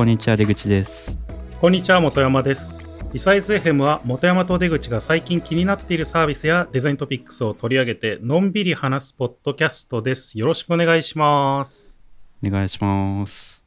[0.00, 1.18] こんにちは出口です。
[1.60, 2.86] こんにちは本山です。
[3.12, 10.38] リサイズ FM は本山と出口が最近気になっているサービスやデザイントピックスを取り上げてのんびり話すポッドキャストです。
[10.38, 12.00] よろしくお願いします。
[12.42, 13.62] お願いします。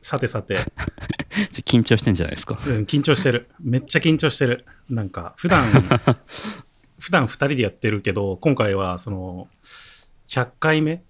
[0.00, 0.56] さてさて。
[1.66, 3.50] 緊張してんじゃないですか、うん、緊張してる。
[3.60, 4.64] めっちゃ緊張してる。
[4.88, 5.62] なんか普段
[6.98, 9.46] 普段2人でやってるけど今回はその
[10.30, 11.02] 100回目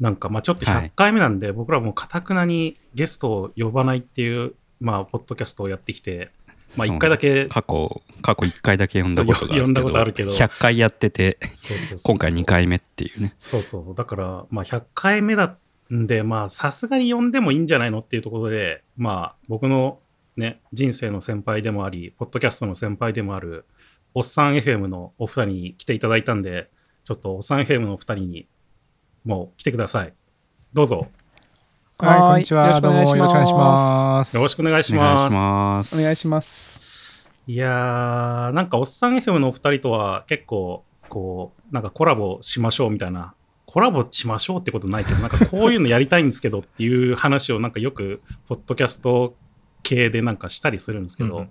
[0.00, 6.30] なんかまあちょっと100回目なんで、はい、僕らもかたくなにゲストを呼ばないっていうまあポッドキャストをやってきて
[6.76, 10.30] まあ1回だけ過去過去1回だけ呼んだことがあるけど呼んだことあるけど。
[10.30, 11.38] 100回やってて
[12.02, 13.34] 今回2回目っていうね。
[13.38, 13.94] そうそう。
[13.94, 15.56] だからまあ100回目だ
[15.92, 19.98] んでまあさすがに呼んでもいいんじゃないのっていうところでまあ僕の
[20.36, 23.66] ね人生の先輩でもありポッドキャストの先輩でもある
[24.14, 26.70] おっさん FM のお二人に来ていただいたんで
[27.04, 28.46] ちょっとおっさん FM のお二人に
[29.24, 30.14] もう来てください。
[30.72, 31.08] どうぞ。
[31.98, 32.68] はい、こんにちは。
[32.68, 33.02] よろしくお願
[33.44, 34.36] いします。
[34.36, 35.96] よろしくお願いします。
[35.98, 37.28] お願いします。
[37.46, 43.34] いやー、なんかおっさん FM のお二人とは結構、こう、なんかコラボしましょうみたいな、
[43.66, 49.34] コラボしましょうってことないけど、なんかこういうのやりたいんですけどっていう話をなんかよく、ポッドキャスト
[49.82, 51.46] 系でなんかしたりするんですけど、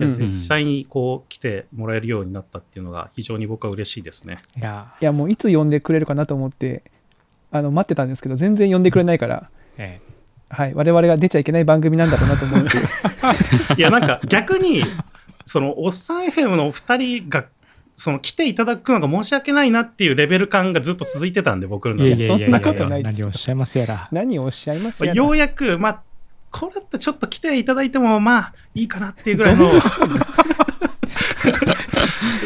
[0.00, 4.36] うん、実際にこう来てもらえるようになったっていうのが非常に僕は嬉しいですね。
[4.56, 6.82] いや、いやもういつ呼んでくれるかなと思って、
[7.56, 10.06] あの待ってたんですけど全然呼んでくれないから、ええ、
[10.48, 12.76] はい、我々が出ちゃいけない番組なんだろうなと思って
[13.76, 14.82] いやなんか逆に
[15.44, 17.46] そのおっさん FM のお二人が
[17.94, 22.26] その来ていただくのが申し訳ないなっていうレベル感がずっと続いてたんで僕の中で。
[22.26, 24.08] そんなことないです何をおっしゃいますやら。
[24.12, 25.16] 何をおっしゃいますやら。
[25.16, 26.02] ようやくまあ
[26.50, 29.70] これってちょっと来ていただいてもまあいいかなっていうぐらいの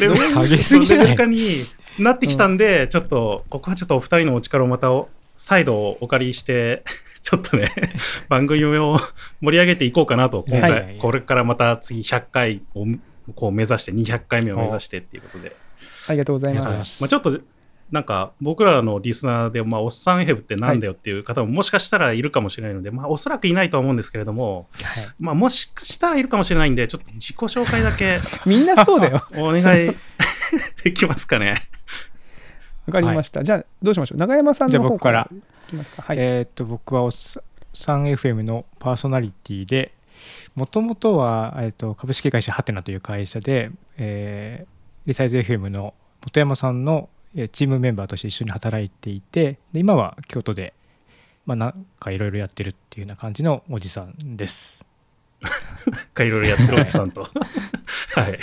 [0.01, 1.65] レベル感に
[1.99, 4.89] なってきたんで、うん、ちょっとここはちょっとお二人のお力をまた
[5.37, 6.85] 再度お借りして
[7.23, 7.73] ちょっとね
[8.29, 8.99] 番組を
[9.41, 12.87] 盛り上げていこうかなと今回、はい、これからまた次100回を
[13.35, 15.57] こう目指して200回目を目指してっていうことで。
[16.09, 17.03] ありがとうございます。
[17.03, 17.41] まあ、ちょっと
[17.91, 29.97] なんか僕らのリスナーで、まあ、おっさんヘブってなんだよっていう方ももしかしたらいるかもしれないので、はい、まあ、おそらくいないとは思うんですけれども、はい、まあ、もしかしたらいるかもしれないんでちょっと自己紹介だけ みんなそうだよお願い
[30.85, 31.69] できますかね
[32.87, 33.41] わかりました。
[33.41, 34.19] はい、じゃあ、どうしましょう。
[34.19, 36.03] 長山さんの方からいきますか。
[36.03, 39.93] はい、えー、っと、僕はおっさん FM のパーソナリティで、
[40.55, 44.69] もともとは、えー、っと株式会社ハテナという会社で、えー、
[45.07, 47.09] リサイズ FM の本山さんの
[47.53, 50.75] チームメンバーとして一緒に働いていて、で今は京都で、
[51.47, 54.85] まあ、なんかいろいろやってるっていうような感じのおじさんです。
[56.13, 57.29] かいろいろやってるおじさんと。
[58.15, 58.39] はい。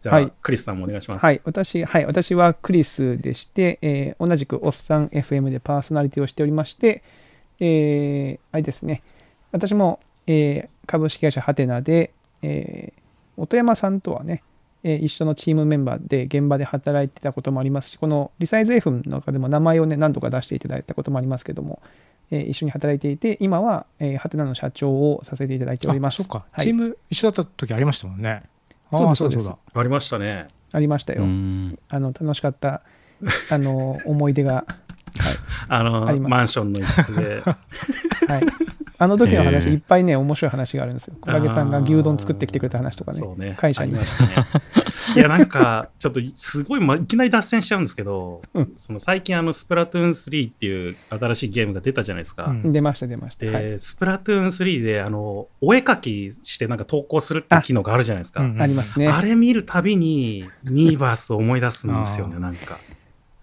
[0.00, 1.24] じゃあ、はい、クリスさんもお願いします。
[1.24, 7.02] はい、私、はい、私はクリスでして、えー、同じくおっさん FM でパーソナリティをしておりまして、
[7.60, 9.02] えー、あれですね、
[9.50, 14.42] 私も、えー、株式会社ハテナで、えー、音山さんとはね、
[14.84, 21.82] えー、一緒のチームメンバーで現場で働いてたこともありますし、このリサイズ F の中でも名前をね、何度か出していただいたこともありますけども、
[22.30, 26.22] えー、一緒に働いていて、今は、えー、ハテナの社長をさせていただいております。
[26.22, 28.42] そっか、はい、チーム一緒だった時ありましたもんね。
[28.92, 29.50] そうですそうです。
[29.50, 30.48] ありましたね。
[30.72, 31.22] ありましたよ。
[31.22, 32.82] あの楽しかった
[33.50, 34.66] あの 思い出が、はい、
[35.68, 37.42] あのマンションの一室で、
[38.26, 38.46] はい、
[38.96, 41.16] あの時の話、いっぱいね面白い話があるんですよ。
[41.20, 43.20] 小影さんが牛丼作ってきてくれた話とかね。
[43.36, 43.54] ね。
[43.58, 44.34] 会社にましたね
[45.16, 53.46] いやなんかちょっとすごい、ま、いきなり脱線しちゃうんですけど、うん、その最近あのスプラトゥーン3っていう新しいゲームが出たじゃないですか、うん、出ました出ました。
[53.46, 58.42] で、はい、スプラトゥーン3であのお絵描きしてなんか投稿するって機能があるじゃないですか。
[58.42, 59.08] ありますね。
[59.08, 62.78] あれ見るたびに Miiverseを思い出すんですよねなんか。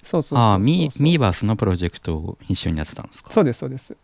[0.04, 3.32] そうそうそうあ Miiverseのプロジェクトを一緒にやってたんですか？
[3.32, 3.96] そうですそうです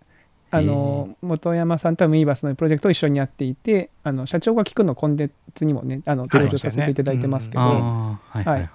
[0.50, 8.70] あの本山さんとは Miiverse のプロジェクトを一緒にやっていてあの社長が訊くのコンテンツにもねあの登場させていただいてますけど、はい。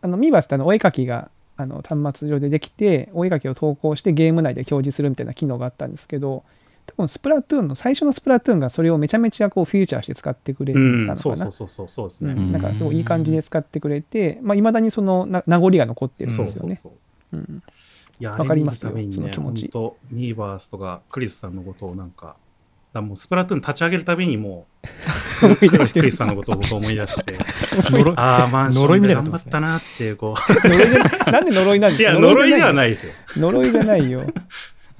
[0.00, 6.44] あの Miiverseってあのお絵描きがあの端末上でできてお絵描きを投稿してゲーム内で表示するみたいな機能があったんですけど
[6.86, 16.52] 多分スプラトゥーンの最初のスプラトゥーンがそれをめちゃめちゃこうフィーチャーして使ってくれたのかな、そうそうそうそうそうですね、なんかすごいいい感じで使ってくれてまあ、未だにそのな名残が残ってるんですよね。
[16.52, 17.36] そうそうそう。
[17.36, 17.62] うん
[18.26, 19.68] わかりますよ、ね、その気持ち。
[19.68, 22.36] とミーバースとかクリスさんのことをなんか、
[22.92, 27.38] だもうスプラトゥーン立ち上げるたびにもう、 クリスさんのことを僕思い出して、
[28.16, 31.30] ああ、マンションで頑張ったなっていう、こう。
[31.30, 33.12] なんで呪いなんですかいや、呪いではないですよ。
[33.36, 34.22] 呪いじゃないよ。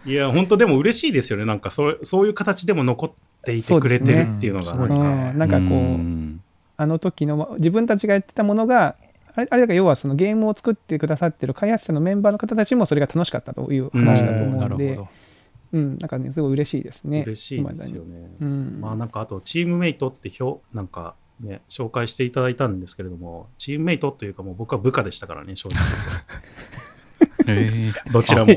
[0.05, 1.45] いや、本当でも嬉しいですよね。
[1.45, 3.11] なんかそ、そういう形でも残っ
[3.43, 6.41] ていてくれてるっていうのが、ね、なんかこう、
[6.77, 8.97] あの時の自分たちがやってたものが
[9.35, 14.99] あれあれだから要はそのゲームを作ってくださってる開発者のメンバーの方たちもそれが楽しかったという話だと思うので、
[15.73, 17.23] うん、なんかね、すごい嬉しいですね。
[17.27, 18.31] 嬉しいですよね。
[18.41, 25.79] うん、まあなんかあと、チームメイトって表、なんかね、紹介していただいたんですけれども、チームメイトというかもう僕は部下でしたからね、正直。
[27.47, 28.53] えー、 どちらも。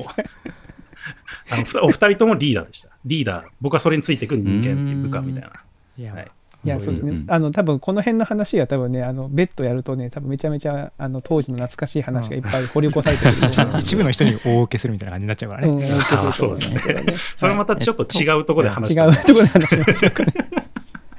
[1.50, 2.90] あのお二人ともリーダーでした。
[3.06, 5.52] リーダー、僕はそれについていく人間っていう部下みたいな。
[5.98, 6.32] いや、はい
[6.63, 17.06] いやそうですね、うん、あの多分この辺の話は多分ねあのベッドやるとね多分めちゃめちゃあの当時の懐かしい話がいっぱい 掘り起こされてる、うん、一部の人に大受けするみたいな感じになっちゃうからね、うん、そうですね、
[17.36, 20.34] それまたちょっと違うところで話し、違うところで話しましょうかね。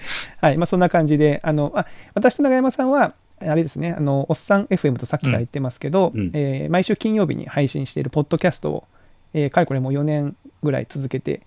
[0.41, 0.57] はい。
[0.57, 8.85] まあそんな感じであのあ私と永山さんはあれですねあのおっさん FM とさっきから言ってますけど、うん、えー、毎週金曜日に配信しているポッドキャストを、
[9.35, 11.43] えー、かれこれもう4年ぐらい続けて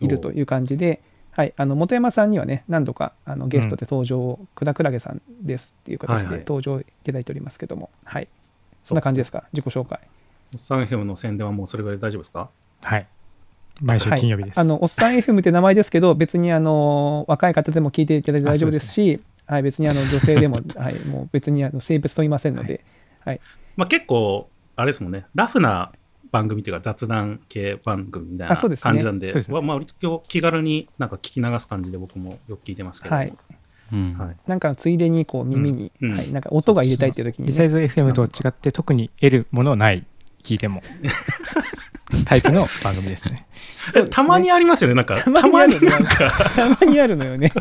[0.00, 1.00] いるという感じで、
[1.38, 8.28] はい、あの本山さんにはね何度かあのゲストで登場、うん、久田クラゲさんですっていう形で登場いただいておりますけども、はい、はい、
[8.82, 9.44] そんな感じですか？
[9.52, 10.00] 自己紹介。
[10.52, 12.50] おっさん FM の宣伝はもうそれぐらい大丈夫ですか？
[12.82, 13.06] はい。
[13.80, 22.84] 毎週金曜日です、はい、あのおっさん FM って名前ですけど別にあの 若い方でも聞いていただいて大丈夫ですし、ね、はい、別にあの女性でも、 はい、もう別にあの性別問いませんので、
[23.20, 23.40] はい、はい、
[23.76, 25.26] まあ、結構あれですもんね。
[25.36, 25.92] ラフな
[26.30, 33.32] 番組というか雑談系番組みたいな感じなんで、でね、まあ、割と気軽になんか聞き流す感じで僕もよく聞いてますけど、はい。
[33.92, 34.18] うん。
[34.18, 40.06] はい、なんかついでにこう耳に、うん、はい、なんか音が入れたいっていう時に、ね、リサイズ FM と違って特に得るものない
[40.42, 40.82] 聞いても。
[42.24, 43.46] タイプの番組ですね。
[43.94, 45.16] ね、たまにありますよねなんか。
[45.16, 46.30] たまになんか。
[46.54, 47.52] たまにあるのよね。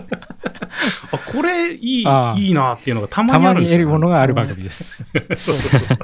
[1.11, 5.05] あこれいいいいなっていうのがたまにあるんですよ、ね、たまに得るものがある番組です。
[5.37, 5.97] そうそうそう。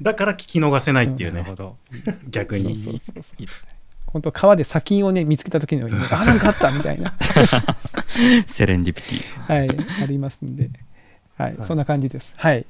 [0.00, 2.76] だから聞き逃せないっていうね、うん、逆に。
[2.76, 3.68] そうそうそういいですね。
[4.06, 7.14] 本当川で砂金をね見つけた時のように、 あなんかあったみたいな。
[8.46, 9.52] セレンディピティ。
[9.52, 10.70] はいありますんで。
[11.36, 12.34] はい、はい、そんな感じです。
[12.36, 12.66] はい。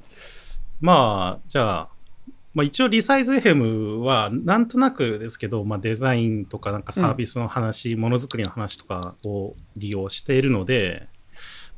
[0.81, 1.89] まあじゃあ
[2.55, 11.09] まあ、一応リサイズ FM はなんとなくですけど、まあ、デザインとかなんかサービスの話、ものづくりの話とかを利用しているので、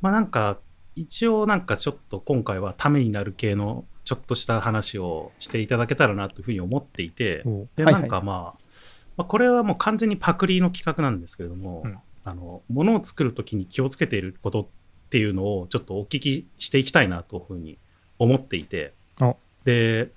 [0.01, 0.57] まあなんか
[0.95, 7.43] 一応なんかちょっと今回はためになる系のちょっとした話をしていただけたらなというふうに思っていて、
[7.75, 8.61] でなんかまあ、
[9.17, 14.65] まあ、これはもう完全にパクリの企画なんですけれども、うん、あの物を作る時に気をつけていることっ
[15.09, 17.77] ていうのをちょっとお聞きしていきたいなというふうに
[18.17, 18.93] 思っていて
[19.65, 20.09] で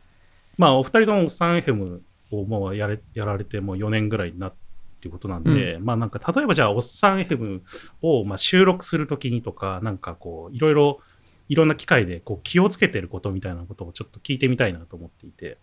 [0.57, 4.55] まあ、お二人ともサン FM をもうやれやられてもう4年ぐらいになっ
[5.01, 7.61] ていうことなんで、うん、まあなんか例えばじゃあおっさん FM
[8.03, 11.01] をまあ収録するときにとかなんかこういろいろ
[11.49, 15.59] いろんな機会でこう気をつけてることみたいなことをちょっと聞いてみたいなと思っていて。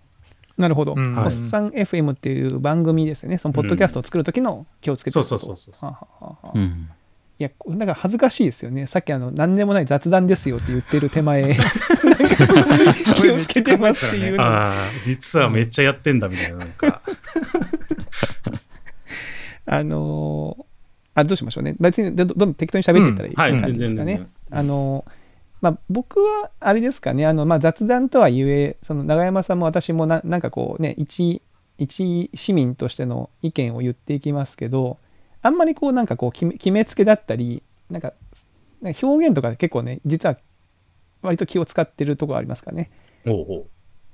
[0.58, 5.90] なるほど、うん、おっさん FM っていう番組ですよね、そのポッドキャストを作るときの気をつけてること、うん、そうそうそうそう。
[5.90, 6.90] はははうん
[7.42, 8.86] いや、なんか恥ずかしいですよね。
[8.86, 11.58] さっきあの、何でもない雑談ですよって言ってる手前、
[13.16, 14.44] 気をつけてますっていうの。
[14.44, 17.02] ああ、実はめっちゃやってんだみたいな、なんか。
[19.66, 21.76] あのー、あ、どうしましょうね。
[21.80, 24.14] 別にどどんどん適当に喋っていったらいい感じですかね。
[24.14, 25.12] うんはい、あのー
[25.62, 31.42] まあ、僕はあれですかねあの、まあ、雑談とはいえその永山さんも私もななんかこうね一
[31.78, 34.98] 一市民としての意見を言っていきますけど
[35.42, 38.14] あんまりこうなんかこう決めつけだったりなんか
[38.84, 40.38] 表現とか結構ね実は
[41.22, 42.90] 割と気を使ってるところありますかね。
[43.26, 43.66] おう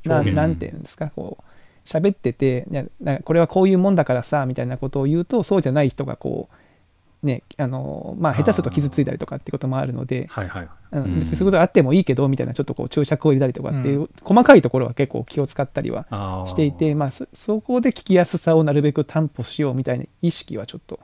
[0.03, 1.43] ななんていうんですかこう
[1.87, 20.99] 喋っててなんかこれはこういうもんだからさみたいなことを言うとそうじゃない人がこうねあのまあ下手すると傷ついたりとかってこともあるので、はいはいうん、別にそういうことあってもいいけどみたいなちょっとこう注釈を入れたりとかっていう、うん、細かいところは結構気を使ったりはしていてまあそこで聞きやすさをなるべく担保しようみたいな意識はちょっと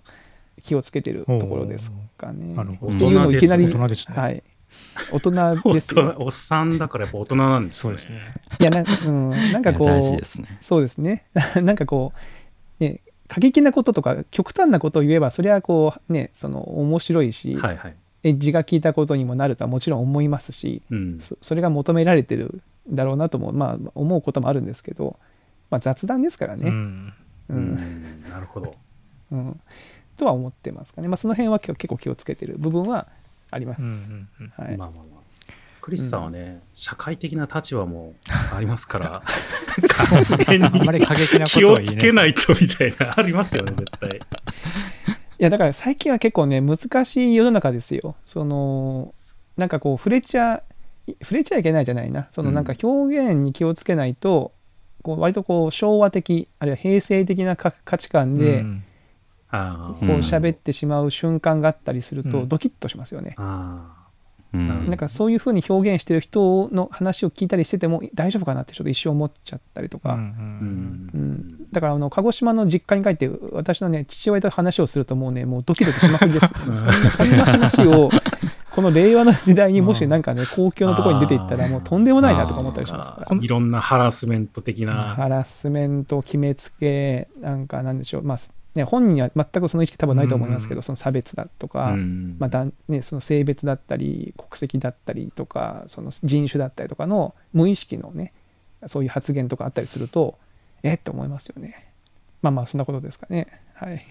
[0.61, 2.55] 気をつけてるところですかね。
[2.81, 4.17] 大人いきなり、大人ですね。
[4.17, 4.43] はい。
[5.11, 6.15] 大人ですよ。
[6.19, 7.81] おっさんだからやっぱ大人なんですね。
[7.81, 8.33] そうですね。
[8.59, 10.21] いやなんか、うん、なんかこう、ね、
[10.61, 11.25] そうですね。
[11.61, 12.13] なんかこ
[12.79, 25.17] う、ね、過激なこととか極端なことを言えばそれはこうねその面白いし、はいはい、エッジが効いたことにもなるとはもちろん思いますし、うん、そそれが求められてるだろうなとも、まあ、思うこともあるんですけど、
[25.69, 26.69] まあ、雑談ですからね。
[26.69, 27.13] うん、
[27.49, 28.73] うん、なるほど。
[29.31, 29.59] うん
[30.23, 33.07] とは思ってますかね、まあ、その辺は結構気をつけてる部分は
[33.51, 33.81] あります。
[33.81, 35.23] はい、まあまあまあ。
[35.81, 38.13] クリスさんはね、うん、社会的な立場も
[38.55, 39.21] ありますから、
[40.09, 40.69] 発言に
[41.45, 44.11] 気をつけないとみたいなありますよね、絶対。
[44.17, 44.21] い
[45.39, 48.15] や、だから最近は結構ね、難しい世の中ですよ。
[48.25, 49.13] その、
[49.57, 50.63] なんかこう、触れちゃ、
[51.21, 52.29] 触れちゃいけないじゃないな。
[52.31, 54.53] そのなんか表現に気をつけないと、
[54.99, 58.83] うん、こう割とこう昭和的、あるいは平成的な価値観で、うん
[59.53, 63.35] こう喋ってしまう瞬間があったりするとドキッとしますよね。
[63.37, 76.53] うん、なんかそういうふうに表現してる人の話を聞いたりしてても大丈夫かなってちょっと一生思っちゃったりとか、うん、うん、だからあの鹿児島の実家に帰って私のね父親と話をするともうねもうドキドキしまくりです
[77.17, 77.37] そん。
[77.37, 78.11] な話を
[78.69, 83.37] この令和の時代にもしなんかね 公共のところに出ていったらもうとんでもないなとか思ったりしますから。
[83.37, 85.15] いろんなハラスメント的な。
[85.15, 88.23] ハラスメント決めつけなんかなんでしょう。
[88.23, 88.37] まあ
[88.75, 98.33] ね、本人には全くその意識多分ないと思いますけど、うん、その差別だとか、うん、まあね、その性別だったり国籍だったりとかその人種だったりとかの無意識のね
[98.87, 100.37] そういう発言とかあったりすると
[100.81, 101.91] えっと思いますよね。
[102.41, 103.47] まあまあそんなことですかね。
[103.75, 104.05] はい。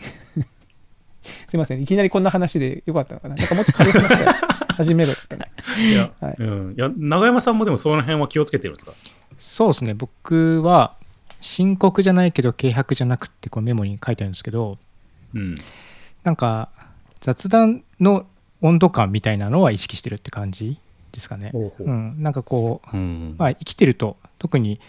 [1.47, 1.83] すいません。
[1.83, 3.35] いきなりこんな話でよかったのかな。
[3.35, 4.33] なんかもうちょっと軽い話から
[4.75, 5.51] 始めろったね。
[5.79, 6.35] いや,、はい。
[6.39, 8.93] うん、いや永山さんもでもその辺は気をつけてるんですか？
[9.39, 9.95] そうですね。
[9.95, 10.97] 僕は
[11.43, 14.79] 申告じゃないけど軽薄じゃなくってこうメモに書いてあるんですけど、
[15.35, 15.55] うん、
[16.25, 16.71] なんか
[17.21, 18.27] 雑談の
[18.63, 20.79] 温度感みたいなのは意識してるって感じ
[21.11, 21.51] ですかね。
[21.53, 24.81] うん、なんかこう、うん、まあ、生きてると特に、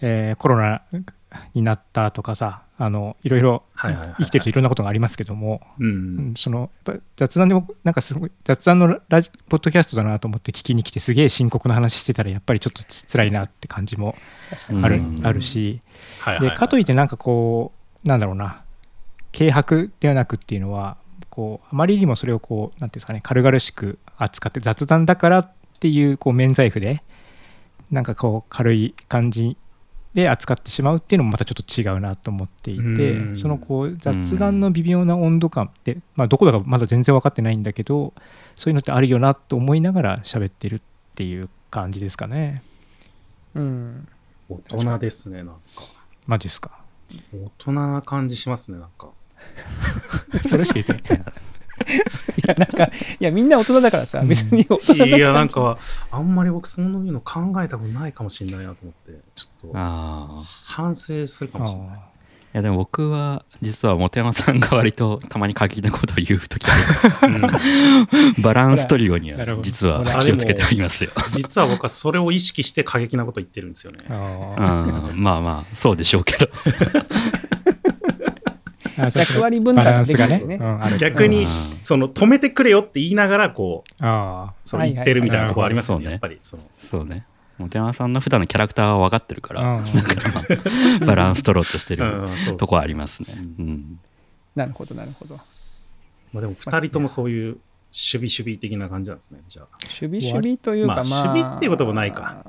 [0.00, 0.82] えー、コロナ
[1.54, 5.60] になったとかさあのいろいろ生きてるといろんなことがありますけども、
[6.36, 6.70] その
[7.16, 14.16] 雑談でもなんかすごい雑談のラジポッドキャストだなと思って聞きに来てすげえ深刻な話してたらやっぱりちょっと辛いなって感じも
[14.82, 15.80] ある,、あるし、
[16.40, 17.72] でかといってなんかこ
[18.04, 18.62] うなんだろうな
[19.36, 20.96] 軽薄ではなくっていうのは
[21.30, 27.02] こうあまりにもそれをこうなんていうんですかね軽々しく扱って雑談だからっていうこう免罪符で
[27.90, 29.56] なんかこう軽い感じ
[30.14, 38.14] で扱ってしまうっていうのもまたちょっと違うなと思っていてそのこう雑談の微妙な温度感って、まあ、どこだかまだ全然分かってないんだけど
[38.54, 40.80] そういうのってあるよなと思いながら喋ってるっ
[41.16, 42.62] ていう感じですかね。
[43.54, 44.08] うん、
[44.48, 45.60] 大人ですねなんか。
[46.26, 46.70] マジですか？
[47.32, 49.08] 大人な感じしますねなんか。
[50.48, 51.24] それしか言ってない。
[52.36, 52.90] いやなんかい
[53.24, 55.78] やみんな大人だからさ、別に大人いやなんか
[56.10, 61.98] あんまり僕そういうの考えたことないかもしれないなと思ってちょっと反省するかもしれない。
[62.54, 66.68] いやでも僕は実は本山さんが割とたまに過激なことを言う時
[68.40, 71.10] バランストリオには実は気をつけてありますよ。
[71.32, 74.04] 実は僕はそれを意識して過激なこと言ってるんですよね。
[74.08, 76.48] あ まあまあそうでしょうけど
[78.96, 81.46] 役割分担ができるね、うん、逆に
[81.82, 83.94] その止めてくれよって言いながらこう
[84.64, 86.62] その言ってるみたいなところありますよね、やっぱりその。
[86.78, 87.26] そうね。
[87.58, 89.80] 本山さんの普段のキャラクターは分かってるから、
[91.06, 92.26] バランス取ろうとしてる
[92.58, 93.28] とこありますね、
[94.56, 95.36] なるほどなるほど、
[96.32, 97.58] まあ、でも2人ともそういう守
[97.92, 99.66] 備守備的な感じなんですねじゃあ。
[99.82, 102.44] 守備守備というかまあ、守備っていうこともないか。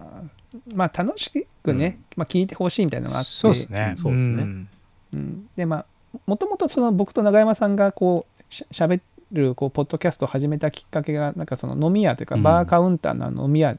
[0.74, 3.30] まあ楽しくね、まあ、聞いてほしいみたいなのがあって。
[3.32, 3.94] そうですね。
[3.96, 4.68] そうですね、
[5.14, 5.86] うん、でまあ
[6.26, 13.78] もともとその僕と永山さんがこうしゃべるこうポッドキャストを始めたきっかけがなんかその飲み屋というかバーカウンターの飲み屋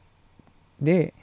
[0.81, 1.14] で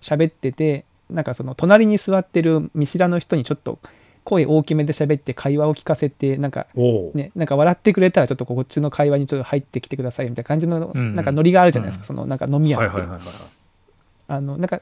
[0.00, 3.78] 喋ってて、うん、なんかその隣に座ってる見知らぬ人にちょっと
[4.24, 6.66] 声大きめで喋って会話を聞かせてなんか
[7.14, 13.02] ねなんか笑ってくれたらちょっとこっちの会話にちょっと入ってきてくださいみたいな感じのなんかノリがあるじゃないですか、そのなんか飲み屋って。
[14.28, 14.80] あのなんか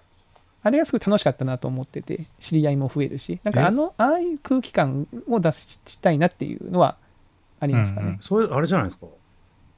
[0.62, 6.97] あれがすごい楽しかったなと思ってて知り合いも増えるしなんかあのああいう空気感を出したいなっていうのは
[7.61, 9.07] ありますかね、うんうん、それあれじゃないですか。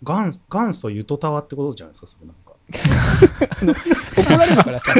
[0.03, 2.53] 元元祖ゆとたわってことじゃないですかそれなんか。
[4.17, 4.93] 怒られるからさ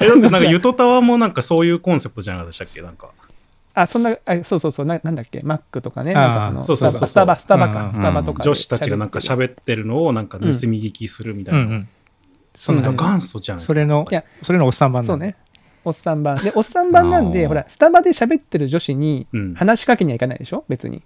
[0.00, 2.82] えなんかゆとたわもなんかそういうコンセプトじゃなかったっけ？
[2.82, 3.12] なんか。
[3.72, 5.40] あそんなあそうそうそうななんだっけ？
[5.42, 6.12] マックとかね。
[6.12, 9.86] なんかそのスタバスタバか、うん、スタバとか女子たちがなんか喋ってる。
[9.86, 11.88] のをなんか盗み聞きするみたいな、うんうん
[12.56, 15.36] そんな元祖じゃんそれのいやそれのおっさん版そうね。
[15.84, 16.42] おっさん版。
[16.42, 20.64] でおっさん版なんでほらスタバで喋ってる女子に話しかけにはいかないでしょ？
[20.68, 21.02] 別に。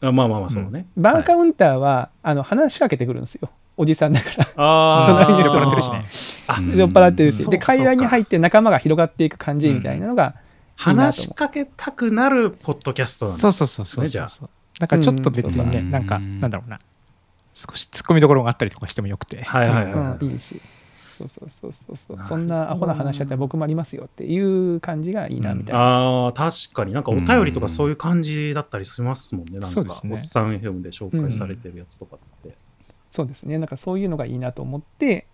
[0.00, 3.48] あまあまあまあそうね、バーカウンターは、あの話しかけてくるんですよ。
[3.78, 4.46] おじさんだから。
[4.56, 6.00] あ隣に酔っ払ってるしね。
[6.76, 7.48] 酔っ払ってるし。
[7.48, 10.34] で階段に入って仲間が広がっていく感じみたいなのが
[10.76, 14.28] 話しかけたくなるポッドキャストなんですねそうそうそうじゃあ。
[14.80, 16.78] なんかちょっと別にね、なんかなんだろうな。
[17.54, 19.42] 少し突っ込みどころがあったりとかしてもよくて。
[19.42, 20.60] はいはいはい、いいし
[21.16, 22.18] そうそうそうそうそう。
[22.22, 26.92] そんなアホな話だったら僕もありますよっていう感じがいいなみたいな、うん、あ確かに。
[26.92, 32.54] なんかお便りとかそういう感じだったりしますもんね、うん、なんか、ね、おっさん FM で紹介されてるやつとかって、うん、
[33.10, 33.58] そうですね。
[33.58, 35.26] なんかそういうのがいいなと思って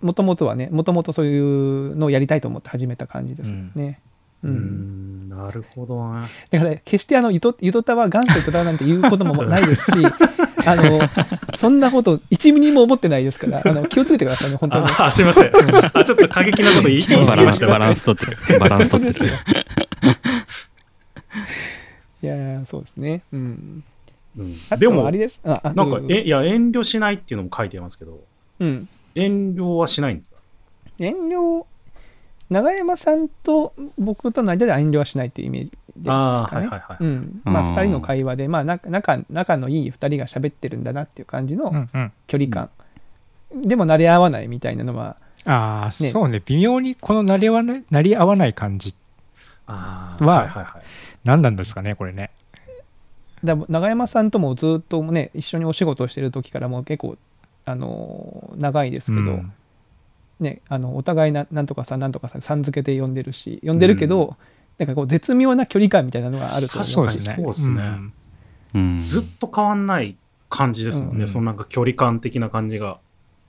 [0.00, 4.00] もともとはねもともとそういうのをやりたいと思って始めた感じですよね、
[4.42, 6.28] うん、なるほどな。
[6.50, 9.96] だから、決してあのゆとゆとたは元祖ゆとたなんて言うこともないですし、
[10.66, 11.00] あの
[11.56, 14.86] そんなこと1ミリも思ってないですから、あの気をつけてくださいね、本当に。
[14.98, 15.52] あすみません。
[15.94, 17.66] あちょっと過激なこと言い言い過ぎました。
[17.66, 18.60] バランス取ってる。
[18.60, 19.30] バランス取ってる。
[22.22, 23.22] いやそうですね。
[23.32, 23.84] うん。
[24.36, 25.40] うん、でも、あれです。
[25.44, 28.18] あなんか、え、いや、遠慮しないっていうのも書いてますけど、
[28.58, 28.88] うん。
[29.14, 30.36] 遠慮はしないんですか？
[30.98, 31.66] 遠慮、
[32.54, 36.68] 永山さんと僕との間では遠慮はしないっていうイメージですかね。
[37.00, 37.40] うん。
[37.44, 41.88] まあ、2人の会話で、まあ、仲仲のいい2人が喋ってるんだなっていう感じの
[42.26, 42.70] 距離感。
[43.50, 46.40] うんうん、でも、慣れ合わないみたいなのは、ああ、ね、そうね。
[46.46, 48.94] 微妙にこの慣れ合わない慣れ合わない感じ
[49.66, 50.76] は、
[51.24, 52.30] 何なんですかね、これね。
[53.44, 57.18] だ永山さんともずっとね一緒にお仕事をしてる時からもう結構
[57.66, 59.52] あの長いですけど、うん、
[60.40, 64.36] ね、あのお互いななんとかさんなんとかさんさん付けで呼んでるし呼んでるけど、うん、
[64.78, 67.18] なんかこう絶妙な距離感みたいなのがあると思うそうで
[67.52, 67.84] すね、
[68.74, 70.16] うん、ずっと変わんない
[70.48, 72.98] 感じですもんね、そのなんか距離感的な感じが。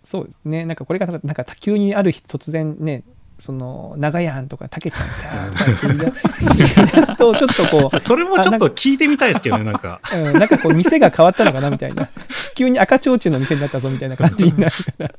[0.04, 0.66] そうですね。
[0.66, 3.04] なんかこれがなんか急にある日突然ね
[3.40, 5.52] その長やんとかたけちゃんさ
[5.84, 6.66] 言い出
[7.06, 12.10] すとちょっとこう それもちょっと聞いてみたいですけどねなんか、 うん、なんかこう店が変わったのかなみたいな。
[12.56, 15.12] 急に赤ちょうちんの店になったぞみたいな感じになるから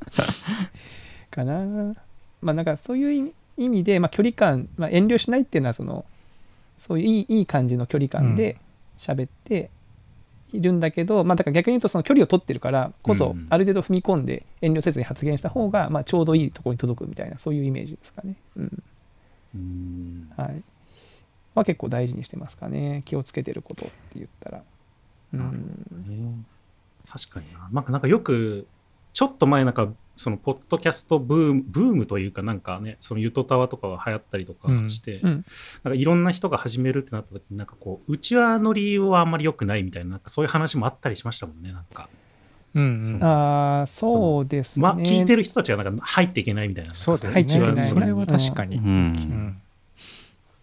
[1.37, 1.95] かな。
[2.41, 6.05] まあなんかそういう意味で、まあ、距離感、まあ、遠慮しないっていうのはその
[6.77, 8.57] そういういいいい感じの距離感で
[8.97, 9.69] 喋って、
[10.53, 18.35] いるんだけど、まあ、だから逆に言うとその距離を取ってるからこそある程度踏み込んで遠慮せずに発言した方がまあちょうどいいところに届くみたいなそういうイメージですかね。
[18.55, 18.83] うん、
[19.55, 20.31] うん。
[20.37, 20.63] はい。
[21.53, 23.01] は結構大事にしてますかね。
[23.05, 24.61] 気をつけてることって言ったら。
[25.33, 26.45] うん、
[27.09, 27.69] 確かにな。
[27.71, 28.67] なんかなんかよく
[29.11, 35.45] ちょっと前なんかそのポッドキャストブームブームというかなんかねそのゆとたわとかが流行ったりとかして、うん、
[35.83, 42.09] なんかいろんな人が始めるってなった時になんかこううちわの理由はあんまり良くないみたいななんかそういう話もあったりしましたもんねなんか。
[42.75, 47.75] うん、ああそうですね、ま、聞いてる人たちがなんか入っていけないみたいなそうですね。
[47.75, 49.61] それは確かに、うん、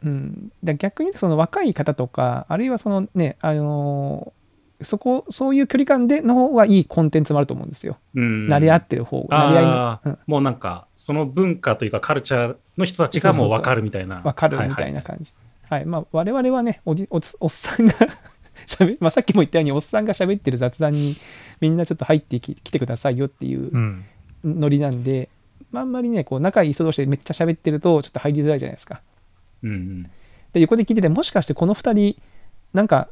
[0.05, 4.44] うん、だ逆にその若い方とかあるいはそのねあのー
[4.83, 7.99] そこそういう距離感での方がいいコンテンツもあると思うんですよ。
[8.15, 14.21] うん、慣れ合ってる方慣れ合いの、うん、もうなんかその文化というかカルチャーの人たちがもう分かるみたいな。
[14.21, 15.33] 分かるみたいな感じ。
[15.69, 17.95] はい、はいはい、まあ我々はねおじおおっさんが
[18.67, 21.17] しゃべ、 まあ、さっきも言ったようにおっさんが喋ってる雑談に
[21.61, 23.71] みんなちょっと入ってきてくださいよっていう
[24.45, 25.29] ノリなんで、
[25.71, 29.03] まあ、あんまりねこう仲いい人同士でめっちゃ喋ってるとちょっと入りづらいじゃないですか。
[29.63, 30.03] うんうん、
[30.53, 32.23] で横で聞いててもしかしてこの2人
[32.73, 33.09] なんか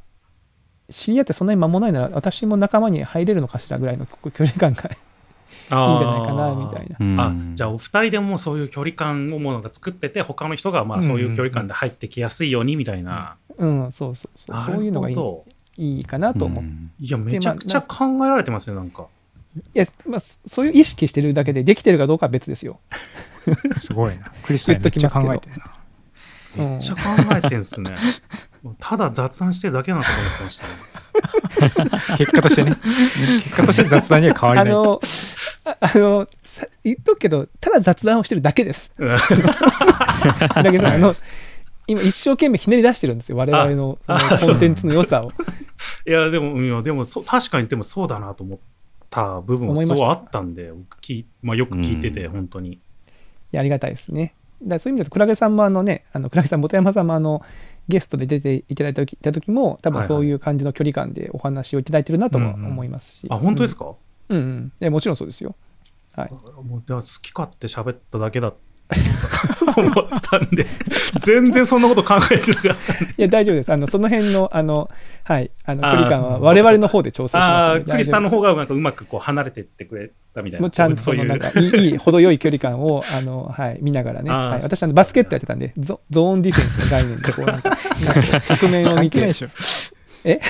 [0.93, 7.25] 知り合ってそんなに間もないなら私も仲間に入れるのかしらぐらいの距離感がいいんじゃないかなみたいな。
[7.27, 13.37] あじゃあお二人でもそういう距離感をものが作ってて他の人がまあそういう距離感で入ってきやすいようにみたいな。
[13.57, 15.17] うん、うん、そうそうそうそういうのがいい
[15.79, 19.07] いいかなと思って、いやめちゃくちゃ考えられてますよなんか。
[19.75, 22.81] いや、まあ、そういう意識してるだけでできてるかどうかは別ですよ。
[23.77, 24.33] すごいな。
[24.45, 25.73] クリスさんめっちゃ考えてるな。
[26.69, 27.01] めっちゃ考
[27.37, 27.95] えてんすね。
[28.79, 30.73] ただ雑談してるだけなのかと思ってましたね。
[32.19, 32.77] 結果としてね。
[33.43, 34.73] 結果として雑談には変わりない。
[34.73, 35.01] あの、
[35.81, 36.29] あの
[36.85, 38.95] 言っとくけど、ただ雑談をしてるだけです。
[38.99, 41.17] だけど、あの、
[41.89, 45.31] 今一生懸命ひねり出してるんですよ、我々のそのコンテンツの良さを。
[46.07, 48.59] いや、でも、いやでもそ確かにでもそうだなと思っ
[49.11, 52.75] た部分はそうあったんで、きまあ、よく聞いてて、本当に。
[52.75, 52.79] い
[53.51, 54.35] や、ありがたいですね。
[54.63, 57.43] だそういう意味だと、クラゲさんもあのね、あのクラゲさん、本山さんもあの、
[57.89, 63.95] ゲストで出ていただいた時も多分そういう感じの距離感でお話をいただいてるなとも思いますし、あ本当ですか、
[64.29, 65.55] うん、うんうん、もちろんそうですよ。
[66.15, 66.31] はい。
[66.31, 68.53] もう好き勝手喋っただけだ
[69.77, 70.67] 思ったんで
[71.19, 73.73] 全然そんなこと考えてなかったいや大丈夫です。
[73.73, 74.91] あのその辺のあの
[75.25, 87.77] はいあの距離感は我々の方で調整しますのでクリスさんの方がなんかうまくこう離れていってくれたみたいなちゃんとそのなんかいいいい程よい距離感を あの、はい、見ながらね、はい、私あのバスケットやってたんでゾゾーンディフェンスの概念でこうなんか
[88.49, 89.33] 局 面を見て。
[90.25, 90.41] え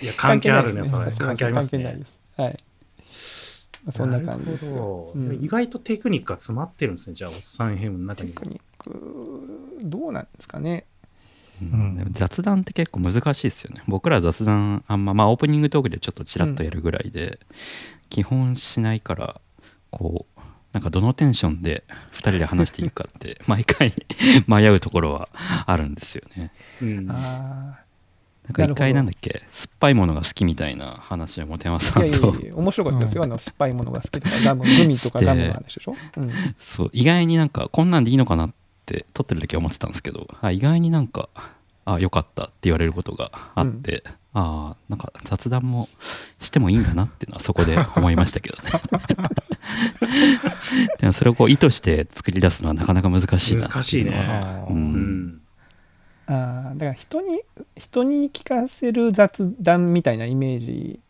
[0.00, 1.84] いや関係あるねそれ関係ありますね。
[1.84, 2.20] 関係ないです。
[2.36, 2.56] はい
[3.90, 8.30] そんな感じですよ、うん、意外とテクニックが詰まってるんですねじゃあおっさんヘムの中に。
[8.30, 10.86] テクニックどうなんですかね。
[11.62, 13.82] うん、雑談って結構難しいですよね。
[13.88, 17.38] 僕ら雑談あんままあオープニングトークでちょっとちらっとやるぐらいで、
[18.10, 19.40] 基本しないから
[19.90, 20.40] こう
[20.72, 23.94] なんかどのテンションで2人で話していいかって毎回
[24.46, 25.30] 迷うところは
[25.64, 26.52] あるんですよね。
[26.82, 27.78] うん、あ
[28.46, 32.34] なんか一回なんだっけ酸っぱいものが好きみたいな話を本山さんと。
[32.54, 38.52] 面白かったですよ、うん、あの酸っぱいものが好きとかラムグミとかラムの話でしょ、うん、そう意外になんかこんなんでいいのかなっ
[38.86, 41.28] て撮ってる時は思ってたんですけどあ意外になんか
[41.84, 45.88] あよかったって言われることがあって、うん、あなんか雑談も
[46.38, 48.62] してもいいんだなっていうのはそこで思いましたけどね。
[50.98, 55.40] でもそれをこう意図して作り出すのはなかなか難しいな難しいね、うん
[56.26, 57.40] あだから人に
[57.76, 61.00] 人に聞かせる雑談みたいなイメージ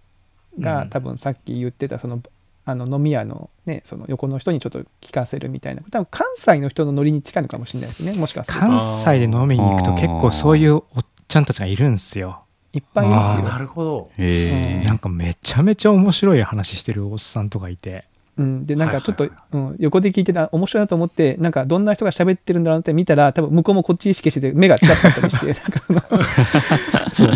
[0.59, 2.23] が、うん、多分さっき言ってたその
[2.69, 5.83] あの飲み屋の,、ね、その横の人にちょっと聞かせるみたいな。
[5.83, 8.13] 多分関西の人のノリに近いのかもしれないですね。
[8.15, 8.67] もしかすると。
[8.67, 10.85] 関西で飲みに行くと結構そういうおっ
[11.29, 12.43] ちゃんたちがいるんですよ。
[12.73, 13.49] いっぱいいますよ。
[13.49, 18.05] なるほど、えー、なんかめちゃめちゃ面白い話してるおっさんとかいて
[18.39, 25.47] うん、でなんかちょっと、うん、横で聞いてた面白いなと思ってなんかどんな人が喋ってるんだろうって見たら多分向こうもこっち意識して目が近かったりして
[25.93, 27.31] なんかそう。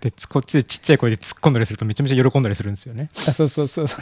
[0.00, 3.10] でこっちでちっちゃい声で突っ込んだりするとめちゃめちゃ喜んだりするんですよね。
[3.28, 4.00] あそうそうそうそう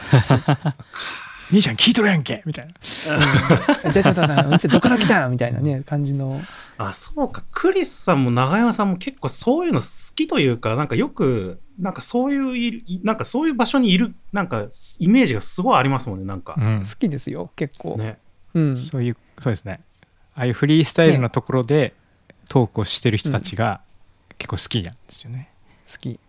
[1.51, 2.43] 兄ちゃん聞いとるやんけ。
[2.45, 2.73] みたいな、
[3.93, 6.41] じゃあちょっとお店どこから来たみたいなね感じの
[6.77, 8.25] あそうかクリスさん。
[8.25, 8.91] も長山さん。
[8.91, 10.89] も結構そういうの好きというかなん。
[10.89, 11.95] かよくなん。
[11.95, 13.17] かそういうなん。
[13.17, 14.49] かそういう場所にいるなん。
[14.49, 14.67] か
[14.99, 16.19] イメージがすごいありますもん。
[16.21, 16.43] ねなん。
[16.43, 18.19] か、うん、好きですよ結構ね、
[18.55, 19.81] うん、そういうそうですね
[20.35, 21.95] ああいうフリースタイルなところで
[22.49, 23.81] トークをしてる人たちが
[24.39, 24.95] 結構好きなん。
[24.95, 25.51] ですよね、
[25.91, 26.21] 好き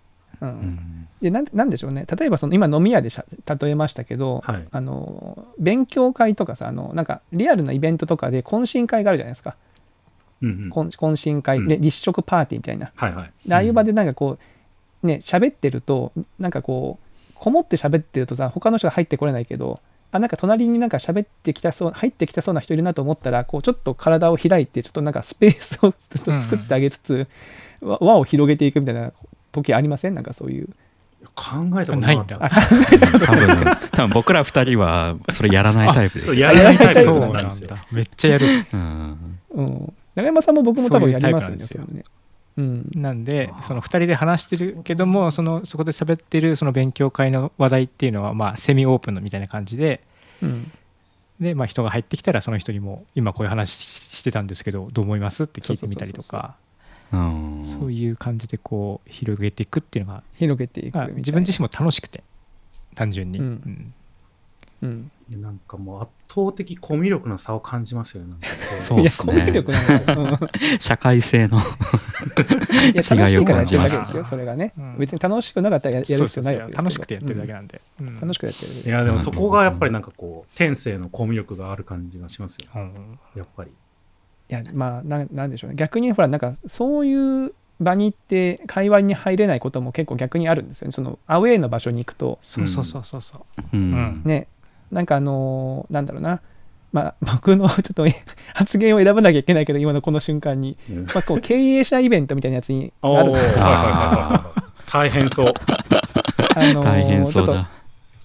[0.41, 2.05] うん、うん、でなんなんでしょうね。
[2.17, 9.55] 例えばその今飲み屋で例えましたけど、はい、あの勉強会とかさあのなんかリアルなイベントとかで懇親会があるじゃないですか、
[10.41, 14.37] うんうん、懇親会、うん、立食パーティーみたいな、はいはい、ああいう場でなんかこ
[15.03, 19.79] うね喋ってるとなんかこうこもって喋ってるとさ他の人が入ってこれないけど
[20.11, 25.93] あなんか隣になんか喋ってきたそう入ってきたそうな人いるなと思ったらこうちょっと体を開いてちょっとなんかスペースを
[26.41, 27.27] 作ってあげつつ、
[27.81, 29.11] うん、輪を広げていくみたいな
[29.51, 30.13] 時ありません？
[30.13, 30.69] なんかそういう。
[31.35, 32.39] 考えたことないんだ。
[33.25, 36.39] 多分、 多分僕ら二人はそれやらないタイプです。
[36.39, 37.77] やらないタイプなんですよ。
[37.91, 38.47] めっちゃやる。
[38.73, 39.39] うん。
[39.51, 42.03] うん、長山さんも僕も多分やりますよね。
[42.57, 50.01] うん、なんでその2人で話してるけどもそのそこで喋ってるその勉強会の話題っていうのはまあセミオープンのみたいな感じで、
[50.41, 50.71] うん、
[51.39, 55.45] で、まあ、人が入ってきたらその人にも今こういう話してたんですけどどう思います？
[55.45, 56.55] って聞いてみたりとか
[57.63, 62.23] そういう感じでこう広げていくっていうのが広げていく自分自身も楽しくて。
[62.99, 63.93] 単純に、うん、
[64.81, 68.35] うん、なんかもう圧倒的コミュ力の差を感じますよね。
[68.57, 69.63] そうですね。
[70.81, 71.59] 社会性の
[72.91, 74.23] 違いを感じます。
[74.25, 77.81] それがね、うん、別に楽しくなかったらやる必要ないわけです楽しくてやってるだけなんで。
[78.01, 82.91] うん、楽しくやってるいや、でもそこがやっぱりなんかこう、天性のコミュ力がある感じがしますよ、ね、
[83.35, 83.71] やっぱり。
[84.49, 85.75] いや、まあな、なんでしょうね。
[85.75, 90.91] 逆にほら、なんかそういう場に行って会話に入れないことも結構逆にあるんですよね。
[90.91, 92.39] そのアウェーの場所に行くと。
[92.41, 93.77] そうそうそうそうそう。
[93.77, 94.47] うん、ね、
[94.91, 96.41] なんかあのー、なんだろうな、
[96.91, 98.05] まあ、僕のちょっと
[98.53, 100.77] 発言を選ばなきゃいけないけど、今のこの瞬間に、
[101.13, 103.65] まあ、こう経営者イベントみたいなやつになるんですよ。
[104.91, 105.53] 大変そう。
[106.55, 107.78] あのー、ちょっと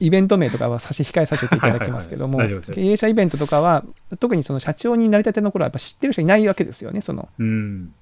[0.05, 3.85] イベント名とかは差し控えさせていただきますけども、経営者イベントとかは、
[4.21, 7.93] 特にその社長になりたての頃はやっぱ知ってる人いないわけですよね、その、うん、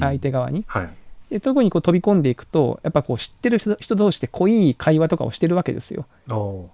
[0.00, 0.64] 相手側に。
[0.66, 0.90] はい。
[1.30, 6.06] で特にこう飛び込んでいくとやっぱこう知ってる人人同士で濃い会話とかをしてるわけですよ。
[6.26, 6.70] そ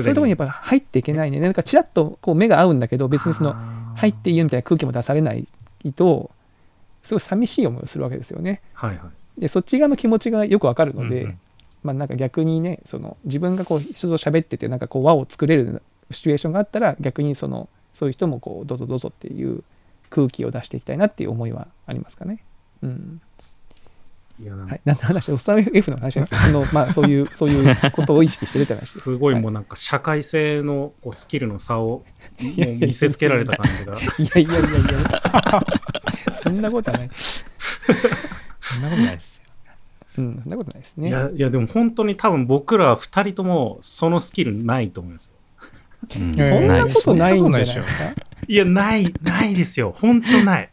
[0.00, 1.38] ういうところにやっぱ入っていけないね。
[1.38, 3.54] なんかちらっとこう目が合うんだけど、別にその
[3.94, 5.46] 入っていいみたいな空気も出されない
[5.94, 6.30] と、
[7.04, 8.60] すごい寂しい思いをするわけですよね。
[8.72, 11.38] はいはい、で、そっち側の気持ちがよくわかるので、うんうん、
[11.86, 19.62] まあなんか逆にね、その自分がこう人と喋ってて、なんかこう輪を作れるシチュエーションがあったら、逆にそのそういう人もこうどうぞどうぞっていう
[20.10, 22.42] 空気を出していきたいなっていう思いはありますかね。
[22.82, 23.20] うん。
[24.38, 29.00] いやはい、何の話おっさん F の話です そのまあそういうそういうことを意識してるって話です。
[29.00, 32.04] すごいもうなんか社会性のこうスキルの差を
[32.38, 33.94] 見せつけられた感じが。
[33.94, 35.66] いやいやいやいや。
[36.44, 37.10] そんなことはない。
[37.14, 39.35] そんなことないです。
[39.35, 39.35] よ
[40.18, 41.08] うん、そんなことないですね。
[41.08, 45.32] いや、いやでも本当に多分僕ら2人ともそのスキルないと思います。
[46.16, 47.84] うん、そんなことないんじゃないですか？
[48.46, 49.92] いや、ない、ないですよ。
[49.96, 50.70] 本当ない。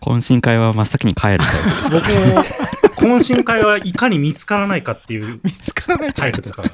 [0.00, 1.90] 懇親会は真っ先に帰るタイプです。
[1.90, 6.14] 僕も懇親会はいかに見つからないかっていう見つからない。
[6.14, 6.70] タイプだから。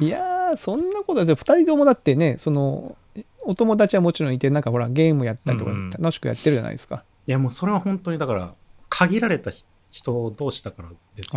[0.00, 2.96] いやそんなことで2人ともだってねその
[3.44, 8.54] お友達はもちろんいてなんかほらゲームやったりとか楽しくやってるじゃないですか、うんうん、いやもうそれは本当にだから
[8.88, 9.50] 限られた
[9.90, 11.32] 人同士だからです。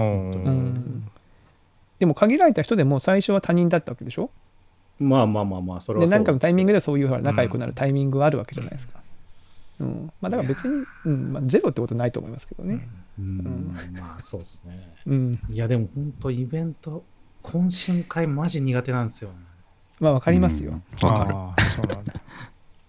[2.00, 4.32] でも限られた人でも最初は他人だったわけでしょ？
[5.00, 9.02] まあまあまあまあそれはで何かのタイミングでそういう仲良くなるタイミングがあるわけじゃないですか、
[9.80, 11.34] うん、うん、まあ、だから別に、うん。
[11.34, 12.88] まあ、ゼロってことないと思いますけどね、
[13.20, 17.04] うん、うん、まあそうですね、うん、いやでも本当イベント
[17.44, 19.36] 懇親会マジ苦手なんですよ、ね、
[20.00, 20.82] まあわかりますよ。
[21.02, 21.36] わ、かる。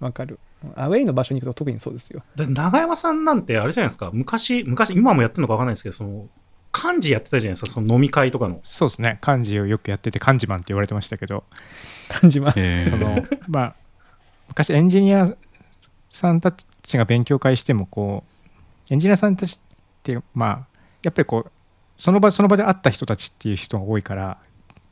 [0.01, 0.39] わかる
[0.77, 2.23] アウェイの場所に行くと特にそうですよ。
[2.37, 4.11] 長山さんなんてあれじゃないですか。
[4.13, 6.29] 昔昔今もやってるのか分かんないですけどその
[6.75, 7.71] 幹事やってたじゃないですか。
[7.71, 8.61] その飲み会とかの。
[8.63, 9.19] そうですね。
[9.27, 11.45] 幹事をよくやってて幹事マンって言われてましたけど。
[12.23, 13.75] 幹事マン、そのまあ
[14.49, 15.35] 昔エンジニア
[16.11, 18.25] さんたちが勉強会してもこ
[18.91, 19.61] うエンジニアさんたちっ
[20.03, 21.51] てまあやっぱりこう
[21.97, 24.39] その場その場で会った人たちっていう人が多いから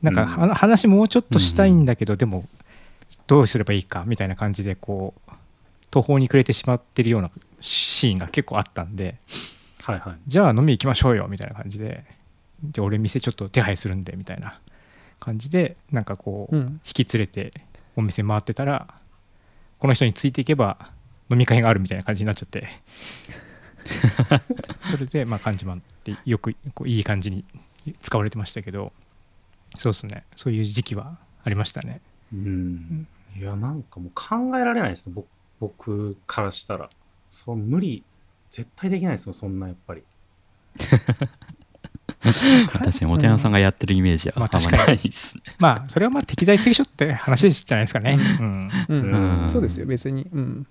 [0.01, 2.47] なんか、うん、話もうちょっとしたいんだけど、うん、でも
[3.27, 5.31] どうすればいいかみたいな感じでこう
[5.91, 9.17] 途方に暮れてしまってるようなシーンが結構あったんで、
[9.81, 12.05] はいはい、じゃあ飲み行きましょうよみたいな感じで
[12.63, 14.59] で俺店ちょっと手配するんでみたいな
[15.19, 17.51] 感じでなんかこう、引き連れて
[17.95, 18.87] お店回ってたら
[19.79, 20.77] この人についていけば
[21.29, 22.67] 飲み会があるみたいな感じになっちゃって
[24.81, 27.43] それでまあ漢字マンってよくこういい感じに
[27.99, 28.93] 使われてましたけど
[29.77, 30.23] そうですね。
[30.35, 32.01] そういう時期はありましたね。
[32.33, 33.07] うん。
[33.37, 35.25] いやなんかもう考えられないです僕
[35.61, 36.89] 僕からしたら。
[37.29, 38.03] そう無理。
[38.49, 40.03] 絶対できないですよそんなやっぱり。
[42.21, 48.19] 確かにお手山さんがやってるイメージはあんまないですね、まあ、まあそれはまあ適材適所って話じゃないですかね。
[48.89, 49.49] うん。
[49.49, 50.67] そうですよ別に、うん、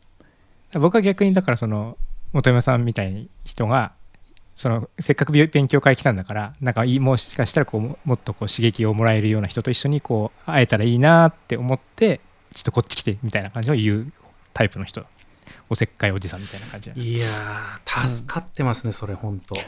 [0.75, 1.97] 僕は逆にだからその
[2.33, 3.93] 本山さんみたいに人が
[4.55, 12.21] そのせっかく勉強会来たんだからなんかもしかしたらこうもっとこう刺激をもらえるような人と一緒にこう会えたらいいなって思って
[12.55, 14.13] ちょっとこっち来てみたいな感じを言う
[14.61, 15.07] タイプの人。
[15.71, 19.55] おせっかいおじさんみたいな感じいやー助かってますね、うん、それ本当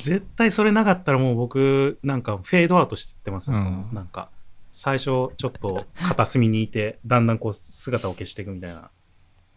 [0.00, 4.28] 絶対それなかったらもう僕なんかフェードアウトしてってますね、うん、そのなんか
[4.72, 8.90] 最初ちょっと片隅にいてだんだんこう姿を消していくみたいな。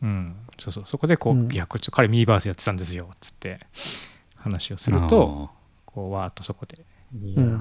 [0.02, 0.36] うん。
[0.60, 0.84] そうそう。
[0.86, 3.60] そこでこう、うん、いやこっち彼ミーバースやってたんですよっつって
[4.36, 5.50] 話をすると
[5.86, 6.86] こうわーっとそこで。
[7.14, 7.60] いやー、うん、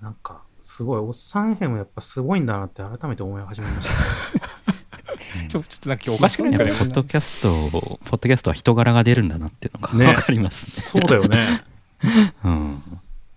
[0.00, 1.00] なんかすごい。
[1.00, 10.82] おっさん編もやっぱすごいんだなって改めて思い始めました、ね、ちょ ちょっとなんか今日おかしくないですかねポッドキャストポッドキャストは人柄が出るんだなっていうのが分かりますね。
[10.84, 11.64] そうだよね。
[12.44, 12.82] うん。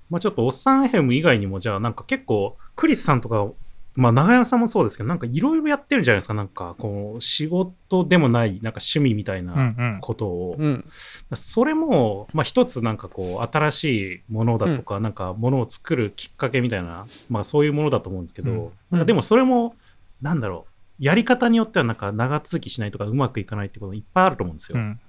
[0.09, 3.47] まあ、ちょっとおっさん FM 以外にもじゃあなんか結構クリスさんとか
[3.95, 6.33] まあ長山さんもそうですけどなんかいろいろやってるじゃないですか。
[6.33, 10.65] なんかこう仕事でもないなんか趣味みたいなことを、うん。
[10.65, 10.85] うん、
[11.33, 19.75] それもまあ一つなんかこう新しいものだとか、うん、なんかものを作るきっかけみたいなまあそういうものだと思うんですけど、うん、でもそれも
[20.21, 20.65] なんだろ
[20.99, 24.77] うやり方によってはなんか長続きしないとかうまくいかないってこといっぱいあると思うんですよ。
[24.77, 24.99] うん。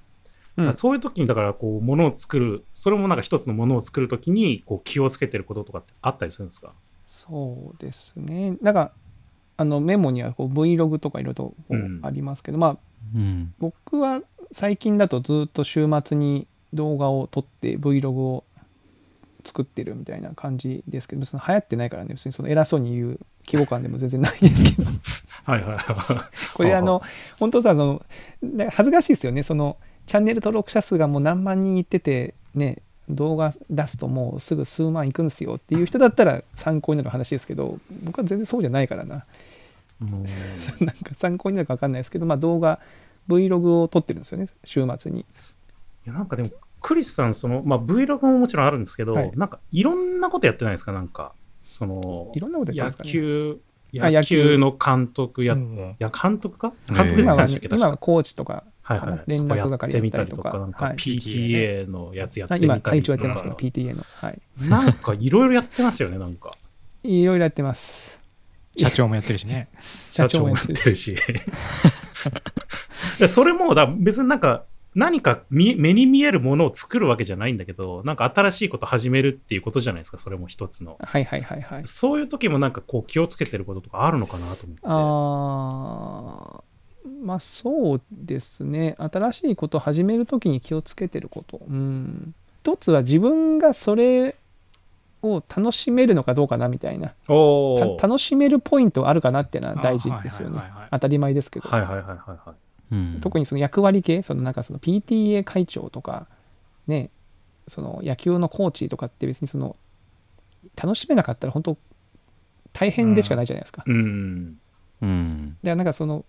[0.58, 6.72] うん、そういう時にだからこうものを作るそれもなんか一つのものを作る時にこう気をつけてることとかってあったりするんですか？
[7.28, 8.56] そうですね。
[8.60, 8.92] なんか
[9.56, 11.54] あのメモにはこう Vlog とかいろいろ
[12.02, 12.76] ありますけど、うん、まあ、
[13.14, 18.44] うん、僕は最近だとずっと週末に動画を撮って Vlog を
[19.44, 24.88] 作ってるみたいな感じですけど別に流行ってないからね別にその偉そうに言う規模感でも全然ないですけど。
[25.44, 25.78] はいはい
[26.54, 27.00] これあの
[27.38, 28.02] 本当さその
[28.70, 29.44] 恥ずかしいですよね。
[29.44, 39.24] そのチャンネル登録者数がもう何万人いっててね動画出すともうすぐ数万いくんですよっていう人だったら参考になる話ですけど僕は全然そうじゃないからな。
[40.00, 42.80] なんか参考になるか分かんないですけど、まあ、動画
[43.28, 45.20] Vlog を撮ってるんですよね週末に。
[45.20, 45.24] い
[46.04, 46.50] やなんかでも
[46.82, 50.92] クリスさんその、まあ、Vlog ももちろんあるんですけど、はい、なんかいろんなことやってないですか？
[50.92, 51.32] なんか
[51.64, 53.10] そのいろんなことやってる
[53.54, 53.60] んで
[53.98, 54.58] すか、ね、野球野球。
[54.58, 56.72] の監督や、うん、いや監督か？
[56.88, 60.50] 監督で今は、ね、今はコーチとかはいはい、連絡係やったりとか。
[60.56, 62.90] なんか PTA のやつやってみたりとか。
[62.94, 64.04] 今、会長やってますから、PTA の。
[64.04, 64.40] はい。
[64.68, 66.52] なんかいろいろやってますよね、なんか。
[67.02, 68.20] いろいろやってます。
[68.76, 69.66] 社長もやってるしね。
[70.12, 71.16] 社長もやってるし。
[73.28, 86.64] それもだ別になんか何か目に見えるものを作るわけじゃないんだけどなんか新しいこと始めるっていうことじゃないですかそれも一つのはいはいはいはいそういう時もなんかこう気をつけてることとかあるのかなと思ってああ
[87.06, 88.96] まあそうですね。
[88.98, 91.60] 新しいことを始める時に気をつけてること。
[91.68, 92.34] うん。
[92.62, 94.36] 一つは自分がそれ
[95.22, 97.14] を楽しめるのかどうかなみたいな。
[97.28, 102.56] 楽しめるポイントあるかなっていうのは大事ですよね、当たり前ですけど、はいはいはいはい
[103.20, 106.28] 特にその役割系そのなんかその PTA 会長とか
[106.86, 107.10] ね
[107.66, 109.76] その野球のコーチとかって別にその
[110.76, 111.76] 楽しめなかったら本当
[112.72, 113.82] 大変でしかないじゃないですか。
[113.86, 114.58] うん、
[115.02, 116.24] うん、でなんかその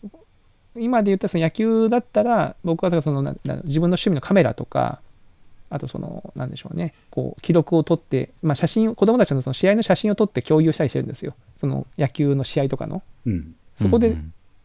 [0.80, 5.00] 今で言ったその野球だったら僕はそのな自分の趣味のカメラとか
[5.70, 6.94] あとその何でしょうね。
[7.10, 11.34] こう記録を撮って、まあ、写真子供たちのその試合の写真を撮って共有したりしてるんですよ。
[11.58, 14.16] その野球の試合とかの、うん、そこで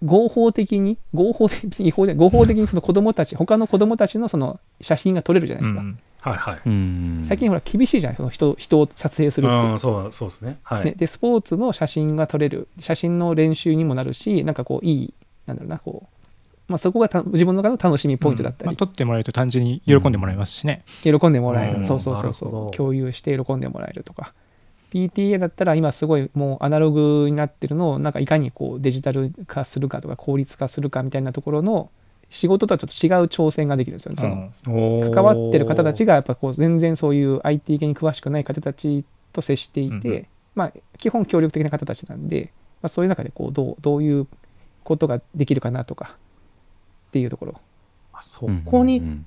[0.04, 8.16] 合法的に合法的別に違法で合法的にその子供たち他の子供たちのその写真が撮れるじゃないですか、うんはいはい、最近ほら厳しいじゃない？
[8.16, 9.78] その人人を撮影するって。
[9.78, 10.92] そうそうですね,、はい、ね。
[10.92, 12.68] でスポーツの写真が撮れる。
[12.78, 15.14] 写真の練習にもなるしなんかこういい
[15.46, 16.08] なんだろうなこう
[16.68, 22.76] まあ、そこが自分の中の楽しみポイントだったり、うんまあ、撮ってもらえると単純に喜んでもらえますしね、うん、喜んでもらえる、そうそうそうそう。
[22.76, 24.32] 共有して喜んでもらえるとか。
[24.92, 31.90] PTA だったら今すごいもうアナログになってるのをなんかいかにこうデジタル化するかとか効率化するかみたいなところの
[32.28, 34.52] 仕事とはちょっと違う挑戦ができるんですよね。
[34.64, 42.52] その関わってる方たちがやっぱこう全然そういう IT 系に詳しくない方たちと接していて、うん、まあ基本協力的な方たちなんで、
[42.82, 44.26] まあ、そういう中でこうどうどういう
[44.84, 46.16] ことができるかなとか
[47.08, 47.60] っていうところ。
[48.20, 49.24] そこに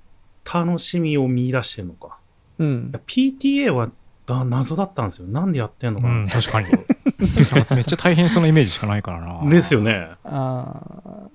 [0.52, 2.18] 楽しみを見出してるのか。
[2.58, 3.92] うん、PTA は
[4.26, 5.28] だ謎だったんですよ。
[5.28, 6.68] なんでやってんのかな、うん、確かに。
[7.76, 9.50] めっちゃ大変そうなイメージしかないからな。
[9.50, 10.12] ですよね。
[10.24, 11.30] ああ。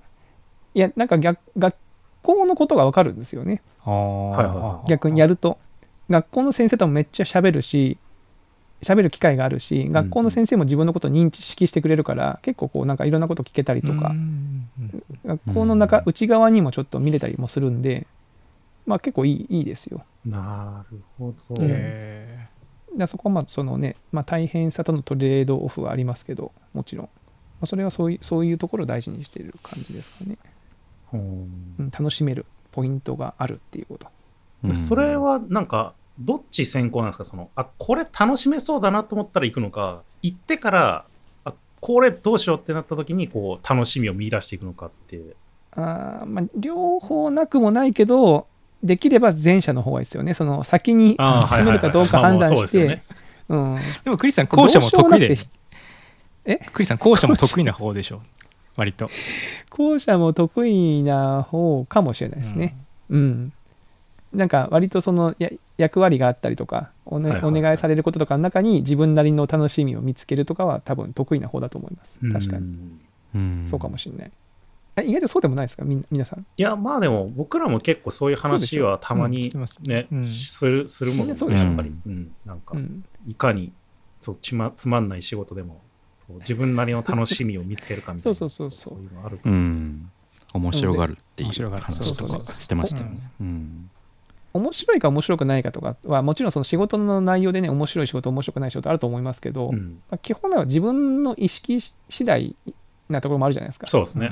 [0.73, 1.75] いや、なんか逆学
[2.21, 3.61] 校のことがわかるんですよね。
[3.85, 5.57] あ逆にやると。
[6.09, 7.97] 学校の先生ともめっちゃ喋るし、
[8.81, 14.13] 喋る機会があるし、学校の先生も自分のことを認識してくれるから、結構こうなんかいろんなこと聞けたりとか、
[15.25, 18.07] 学校の中、内側にもちょっと見れたりもするんで、
[18.85, 20.03] まあ結構いいいいですよ。
[20.25, 21.55] なるほど。
[21.59, 22.47] へ
[22.97, 27.09] だそこはまあそのね、まあ、大変さとのトレードオフはありますけどもちろん、ま
[27.61, 30.37] あ、それはそういうそういうところを大事にしている感じですかね、
[31.13, 31.17] う。
[31.17, 34.07] ん、楽しめるポイントがあるっていうこと、
[34.63, 37.23] うん、それはなんかどっち先行なんですか？
[37.23, 41.05] そのあこれ楽しめそうだなと思ったら行くのか行ってから
[41.45, 45.21] あこれどうしようってなった時にこう楽しみを見出していくのかって
[45.71, 48.47] あまあ両方なくもないけど
[48.83, 50.33] できれば前者の方がいいですよね。
[50.33, 53.01] その先に進めるかどうか判断して。
[53.47, 55.37] でもクリスさん、後者も得意で。
[56.45, 56.55] え？
[56.55, 58.21] クリスさん、後者も得意な方でしょ？
[58.75, 59.09] 割と。
[59.69, 62.75] 後者も得意な方かもしれないですね。
[63.09, 63.53] うん、うん。
[64.33, 72.19] なんか割とそのや役割があったりとかお,、ねお願いされることとかの中に自分なりの楽しみを見つけるとかは多分得意な方だと思います。
[72.31, 72.77] 確かに。
[73.35, 73.65] うん。
[73.67, 74.31] そうかもしれない。
[75.07, 75.85] 意外とそうでもないですか？
[75.85, 76.39] みん皆さん？
[76.41, 79.51] いや、まあでも、僕らも結構そういう話はたまに
[79.87, 82.75] ね、うん、するするもので、やっぱり、うん、なんか、
[83.27, 83.71] いかに
[84.19, 85.81] そうつまつまんない仕事でも、
[86.39, 88.99] 自分なりの楽しみを見つけるかみたいな、 そうそうそうそう。
[88.99, 90.11] いうのあるうん、
[90.53, 93.19] 面白がるっていう話とかしてましたよね。
[94.53, 102.55] 面白いか面白くないかとかはもちろんその仕事の内容でね面白い仕事面白くない仕事あると思いますけど、うん、基本は自分の意識次第
[103.09, 103.87] なところもあるじゃないですか。
[103.87, 104.31] そうですね。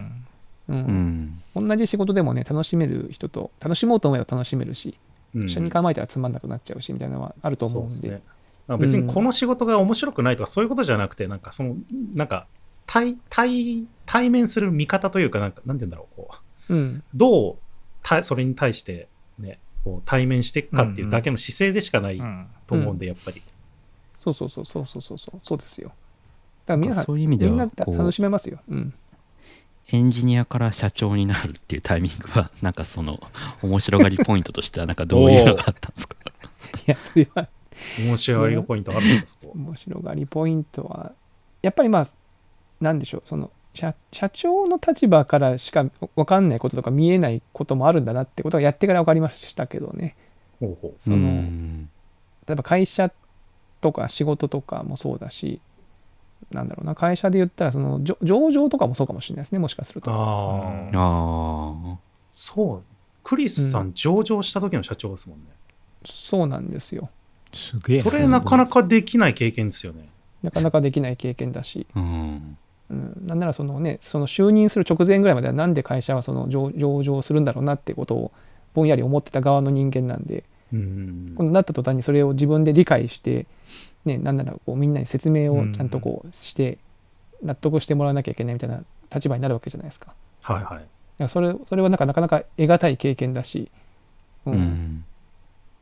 [0.67, 4.97] うん、同じ仕事でもね楽しめる人と楽しもうと思えば楽しめるし、
[5.34, 8.10] うん、一緒に構えたらつまんなくなっちゃうしみたいなのはあると思うんで。
[8.10, 8.21] ね、
[8.77, 11.75] 別にこの仕事が面白くないとかそういうことじゃなくて、なんかその
[12.13, 12.45] なんか
[12.86, 16.29] 対対対面する見方というかなんかなんて言うんだろうこ
[16.69, 17.55] う、うん、どう
[18.03, 22.21] たそれに対してねこう対面していくかっていうだけの姿勢でしかない
[22.67, 23.41] と思うんで、やっぱり、
[24.19, 25.39] そうそうそうそうそうそう。
[25.43, 25.89] そうですよ。
[25.89, 25.97] だか
[26.73, 28.93] ら皆さんそういう意味ではみんな楽しめますよ、うん、
[29.91, 33.19] エンジニアから社長になるっていうタイミングは、 なんかその、
[33.63, 36.15] 面白がりポイントとしては、なんかどういうのがあったんですか？
[36.77, 37.47] いや、それは。
[37.97, 39.47] 面白がりポイントあるんですか？
[39.55, 41.13] 面白がりポイントは、
[41.61, 42.07] やっぱりまあ、
[42.81, 50.15] なんでしょう、その社、社長の立場からしか分かんないこととか見えないこともあるんだなってことはやってから分かりましたけどね。
[50.60, 50.93] ほうほう。
[50.97, 51.17] その、
[52.47, 53.12] 例えば会社
[53.82, 55.62] とか仕事とかもそうだし、
[56.51, 60.12] なんだろうな会社で言ったらその上場とかもそうかもしれないですねもしかすると。
[60.12, 61.97] ああ
[62.32, 62.84] そう。
[63.23, 65.45] クリスさん、上場した時の社長ですもんね。
[66.05, 67.10] そうなんですよ。
[67.53, 70.10] すげえそれなかなかできない経験ですよね。
[70.41, 72.58] なかなかできない経験だし、うん、
[72.89, 78.32] うん、なんならそのねその就任する直前ぐらいまではなんで会社はその上上場するんだろうなってことを
[78.73, 83.45] ぼんやり思ってた側の人間なんで、うん、今度なった途端にそれを自分で理解して
[84.06, 86.78] ね、なんならこうみんなに説明をちゃんとこうして
[87.43, 90.13] 納得してもらわなきゃいけないみたいな立場になるわけじゃないですか。
[90.41, 93.69] はいはい、それそれはなんかなかなか得難い経験だし、
[94.45, 95.06] うん、うん、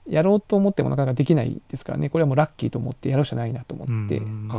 [0.10, 2.10] やろうと思ってもなかなかできないですからね。
[2.10, 4.58] これはもうラッキーと思ってやるしかないなと思って、うん、ああ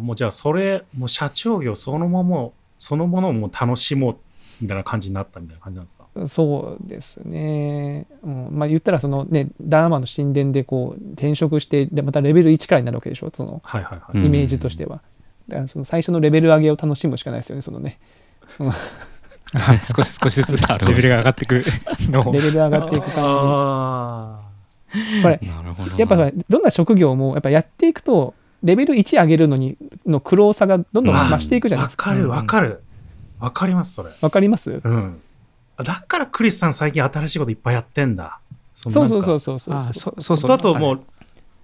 [0.00, 4.16] もうじゃあそれもう社長業そのままそのものをも楽しもう
[4.60, 6.04] みたいな感じになったみたいな感じなんですか？
[6.28, 13.32] そうですね、うん、まあ言ったらそのねダーマの神殿でこう転職してでまたレベル1からになるわけでしょ？
[13.34, 15.00] その、はいはいはい、イメージとしては、
[15.48, 17.98] だからその最初のレベル上げを楽しむしかないですよねそのね、
[19.96, 21.64] 少し少しずつレベルが上がっていく
[22.10, 24.39] のレベル上がっていく感じ
[25.22, 25.40] これ
[25.96, 29.76] やっぱどんな職業もやっぱやっていくとレベル1上げるのに
[30.06, 32.10] の苦労さがどんどん増していくじゃないですか。
[32.10, 32.82] わ、かるわかる。
[33.38, 34.10] わかります、それ。
[34.20, 34.80] わかります？
[34.84, 35.20] うん。
[35.82, 38.38] だからクリスさん最近新しいこといっぱいやってんだ。
[38.74, 40.48] そうそうそうそうそうそうそうそう。
[40.48, 41.00] だともう、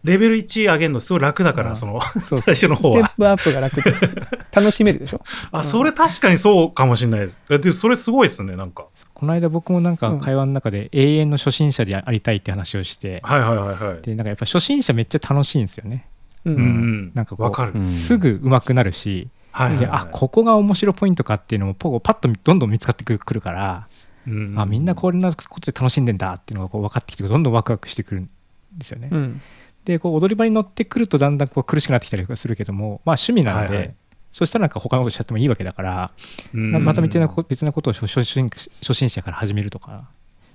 [0.07, 3.07] レベル1上げるのすごい楽だから、その、 最初の方は。
[3.07, 4.15] ステップアップが楽です。
[4.53, 5.21] 楽しめるでしょ？
[5.53, 7.43] あ、それ確かにそうかもしれないです。
[7.49, 8.87] で、それすごいですね、なんか。
[9.13, 14.03] この間僕もなんか会話の中で永遠の初心者でありたいって話をして、はいはいはいはい。
[14.03, 16.07] で、なんかやっぱ初心者めっちゃ楽しいんですよね。
[16.45, 23.89] うんうんなんかこうわかる、うんすぐ上手くなるし、はいはいはいであここが面白ポイントかっていうのもポコパッとどんどん見つかってくるくるから、
[24.29, 28.31] うんあみんなこんなことで楽しんでんだっていうのがこう分かってきてどんどんワクワクしてくるん
[28.77, 29.09] ですよね。
[29.11, 29.41] うん
[29.87, 33.95] でこう踊り場に乗ってくるとだんだんこう苦しくなってきたりするけどもまあ趣味なんで、はいはい。
[34.33, 36.11] そしたらなんか他のことしちゃってもいいわけだから、
[36.53, 36.73] うん。
[36.73, 38.51] なまた別なこ別なことを初初心
[38.83, 40.09] 初心者から始めるとか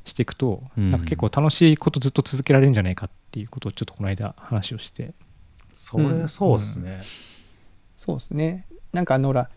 [0.05, 0.91] していくと、うん。
[0.91, 5.13] なんか結構楽しいことずっと続けられるんじゃないかっていうことをちょっとこの間話をして。
[5.73, 7.01] それそうっすね、
[7.95, 8.65] そうですね。
[8.91, 9.49] なんかあのほら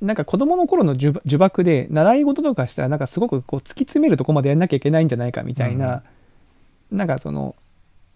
[0.00, 6.04] なんか子供の頃の呪呪縛で習い事とかしたらなんかすごくこう突き詰めるとこまでやんなきゃいけないんじゃないかみたいな、
[6.90, 7.56] なんかその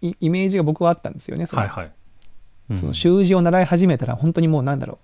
[0.08, 1.46] イイメージが僕はあったんですよね。
[1.46, 1.62] その。
[1.62, 1.90] はいはい。
[2.70, 2.78] うん。
[2.78, 4.98] その習字を習い始めたら本当にもうなんだろ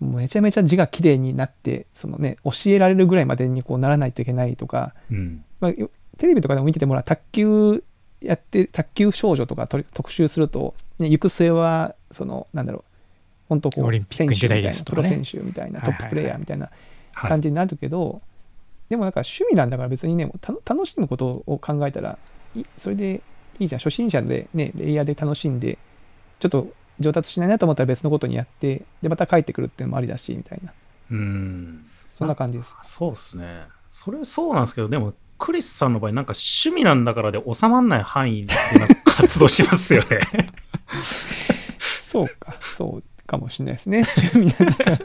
[0.00, 0.04] う。
[0.04, 5.44] もうめちゃめちゃ字が綺麗になってそのね教えられるぐらいまでにこうならないといけないとか、うん。
[5.60, 7.82] まあ、よテレビとかでも見ててもら卓球
[8.20, 12.84] やって卓球少女とかと特集すると、ね、行く末はそのなんだろう。
[13.48, 15.08] 本当こうオリンピックに出たいですとかね。
[15.08, 16.70] 選手みたいなプロ選手みたいなトッププレイヤーみたいな
[17.14, 17.30] はい。
[17.30, 18.20] 感じになるけど、
[18.88, 22.18] でもなんか趣味なんだから別にねもうた楽しむことを考えたら
[22.54, 23.22] いそれで
[23.58, 25.78] いいじゃん初心者でねレイヤーで楽しんで
[26.38, 26.68] ちょっと
[27.00, 30.72] 上達しないなと思ったら別のことにやってでまた帰ってくるっていうのもありだしみたいな。
[31.10, 31.86] うん。
[32.14, 32.76] そんな感じです。
[32.82, 33.64] そうっすね。
[33.90, 38.54] それそうなんですけどでもクリスさんの場合なんか趣味なんだからで収まらない範囲で
[39.04, 40.20] 活動しますよね。
[42.02, 42.56] そうか。
[42.76, 44.04] そうかもしれないですね。
[44.34, 44.98] 趣味なんだから。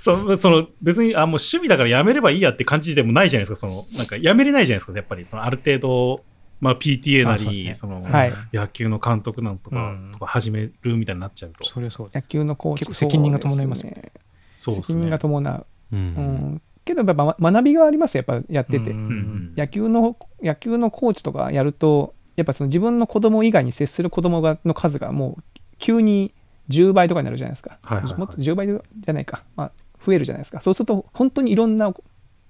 [0.00, 5.24] そその別にあもう趣味だからやめればいいやって感じでもないじゃないですかそのなんかやめれないじゃないですかやっぱり。
[5.24, 6.24] そのある程度、
[6.60, 8.32] まあ、PTA なりその、はい。
[8.52, 10.10] 野球の監督なんとか,、うん。
[10.12, 11.64] とか始めるみたいになっちゃうと。
[11.64, 14.12] それそう野球のコーチ結構責任が伴いますね。
[14.56, 16.04] そうです責任ねが伴う、ううん。
[16.04, 18.98] ん、けどやっぱま学びがありますよやっぱやってて、うん。
[18.98, 19.54] うん。
[19.56, 25.42] 野球の野球のコーチとかやるとやっぱその自分の子供以外に接する子供がの数がもう
[25.78, 26.34] 急に
[26.70, 28.18] 10倍とかになるじゃないですか、はいはいはい。
[28.18, 29.72] もっと10倍じゃないか、まあ、
[30.04, 30.60] 増えるじゃないですか。
[30.60, 31.92] そうすると本当にいろんな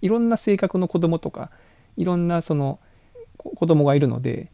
[0.02, 1.50] いろんな性格の子供とか
[1.96, 2.80] いろんなそのこ
[3.54, 4.50] 子供がいるので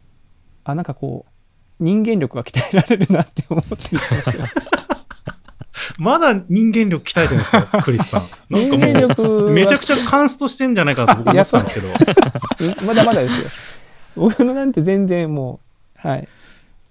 [0.63, 3.99] あなんかこう人間力が鍛えられるなって思ったりしま
[4.31, 4.45] すよ
[5.97, 13.47] まだ人間力鍛えてるんですかクリスさん なんか人間も力めちゃくちゃカンストしてんじゃないかなと僕思ってたんですけどうんまだまだですよ。
[14.15, 15.59] 僕のなんて全然も
[16.03, 16.27] う、はい。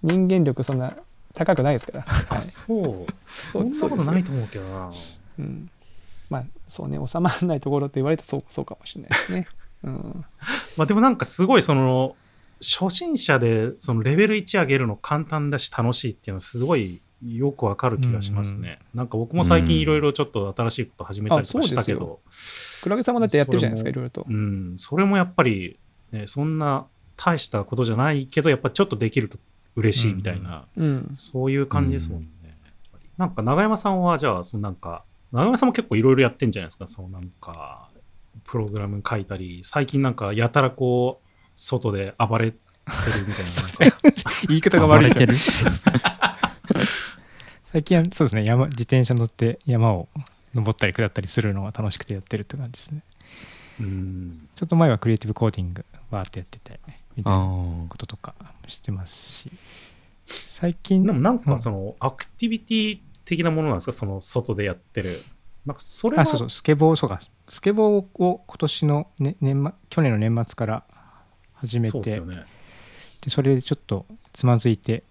[0.02, 0.96] 人間力そんな
[1.34, 2.02] 高くないですから。
[2.02, 4.90] はあい、そうそんなことないと思うけどな
[5.38, 5.70] うん。
[6.30, 9.46] まあ、そうね、収まらないところって言われたらそうそうかもしれないですね。
[9.82, 10.24] うん。
[10.76, 12.16] まあでもなんかすごいその
[12.60, 18.78] 初心者でそのレベル1上げるの簡単だし楽しいっていうのはすごいよくわかる気がしますね。
[18.94, 22.20] なんか僕も最近いろいろちょっと新しいこと始めたりとかしたけど、
[22.82, 24.32] クラゲさんもだってやってるじゃないですか、いろいろとう。
[24.32, 25.78] ん、それもやっぱり、
[26.12, 29.38] ね、そんな大したことじゃないけどやっぱちょっとできると
[29.76, 31.10] 嬉しいみたいな、うん。
[31.12, 32.26] そういう感じですもんね。
[32.44, 32.54] やっ
[32.92, 37.89] ぱりなんか長山さんはじゃあそのなんか長山さんも結構いろいろやってんじゃないですかそのなんか
[38.50, 42.58] プログラム書いたり最近なんかやたらこう外で暴れて
[43.18, 43.50] るみたいな。
[44.48, 45.28] 言い方が悪いじゃん。
[47.72, 48.44] 最近はそうですね。
[48.44, 50.08] 山自転車乗って山を
[50.54, 53.02] 登ったり下ったりするのが楽しくてやってるって感じですね。
[53.80, 54.48] うん。
[54.56, 56.80] ちょっと前はクリエイティブコーディングバーってやってて
[57.16, 58.34] みたいあなーこととか
[58.66, 59.52] してますし。
[60.26, 63.92] 最近でもなんうんかそのアクティビティ的なものなんですか？
[63.92, 65.22] その外でやってる。
[65.66, 66.50] なんかそれはあそうそう。
[66.50, 67.20] スケボーそうか
[67.50, 70.84] スケボーを今年の、ね年末去年の年末から
[71.54, 72.44] 始めてそうですよね。
[73.20, 75.02] でそれでちょっとつまずいて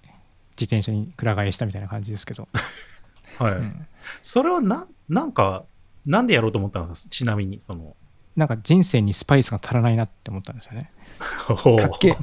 [0.60, 2.48] 自転車にくら替えしたみたいな感じですけど、
[3.38, 3.88] はい、うん。
[4.22, 5.66] それはななんか
[6.06, 7.10] なんでやろうと思ったんですか？
[7.10, 7.96] ちなみにその。
[8.36, 10.92] なんか人生にスパイスが足らないなって思ったんですよね。
[11.20, 11.58] かっ
[12.00, 12.18] けえ。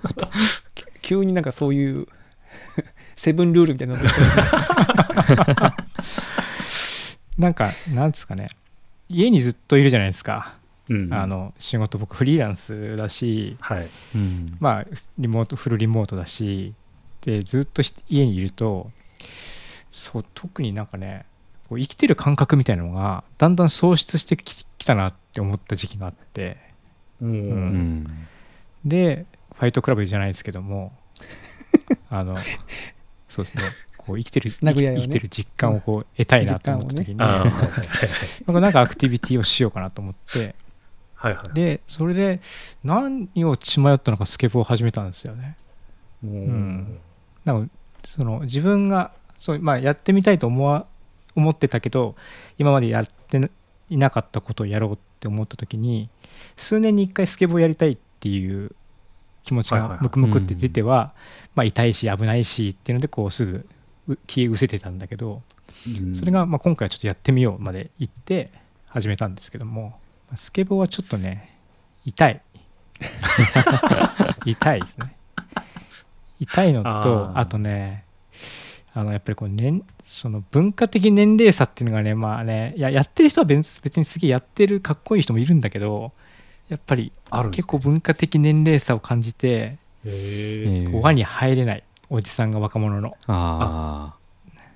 [1.02, 2.08] 急になんかそういう
[3.14, 4.20] セブンルールみたいなの出てき
[5.60, 8.48] ますなんかなんですかね
[9.14, 10.56] 家にずっといるじゃないですか、
[10.88, 11.12] うん。
[11.12, 13.88] あの仕事僕フリーランスだしはい。
[14.14, 14.56] うん。
[14.60, 14.84] まあ
[15.18, 16.74] リモートフルリモートだし
[17.22, 18.90] でずっとし家にいると
[19.90, 21.26] そう特になんかね
[21.68, 26.58] こう生きてる感覚みたいなのがだんだん喪失してききたなって思った時期があって。
[27.22, 27.30] うん。
[27.30, 28.26] うん。
[28.84, 30.92] でファイトクラブじゃないですけども
[32.10, 32.36] あの
[33.28, 33.62] そうですね
[34.06, 35.02] こう生きてる生き殴り合いをね。
[35.02, 38.46] 生きてる実感をこう得たいなと思った時に、あー。
[38.46, 40.54] なんかなんかアクティビティをしようかなと思って。
[41.14, 41.54] はいはい。
[41.54, 42.40] でそれで
[42.82, 45.56] 何を血迷ったのかスケボーを始めたんですよね。
[46.22, 46.98] ううん。
[47.44, 47.74] なんか
[48.04, 50.86] その自分がそう、まあ、やってみたいと思わ
[51.34, 52.14] 思ってたけど
[52.58, 53.40] 今までやって
[53.90, 56.08] いなかったことをやろうって思った時に
[56.56, 58.74] 数年に一回スケボーやりたいっていう
[59.42, 61.12] 気持ちがムクムクって出ては、
[61.54, 63.66] まあ、痛いし危ないしっていうのでこうすぐ
[64.26, 65.42] 消え失せてたんだけど、
[66.14, 68.50] それがまあ今回ちょっとやってみようまで行って
[68.86, 69.98] 始めたんですけども
[70.36, 71.56] スケボーはちょっとね
[72.04, 72.40] 痛い。
[74.44, 75.16] 痛いですね。
[76.40, 78.04] 痛いのとあとね
[78.92, 86.12] あのやっぱりこう、ね、その文化的年齢差っていうのがねまあねややってる人は別別にすげえやってるかっこいい人もいるんだけど
[86.68, 87.12] やっぱり
[87.50, 93.16] 結構文化的年齢差を感じて輪に入れないおじさんが若者の。
[93.26, 94.14] あ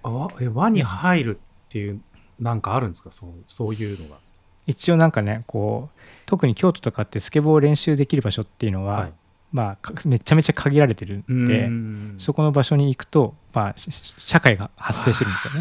[0.02, 2.00] あえ輪に入るっていう
[2.40, 3.10] なんかあるんですか？
[3.10, 4.16] そうそういうのが。
[4.66, 9.12] 一応なんかねこう特に京都とかってスケボー練習できる場所っていうのは、はい、
[9.50, 11.70] まあ、めちゃめちゃ限られてるんで
[12.18, 15.60] そこの場所に行くと、まあ、社会が発生してるんですよね。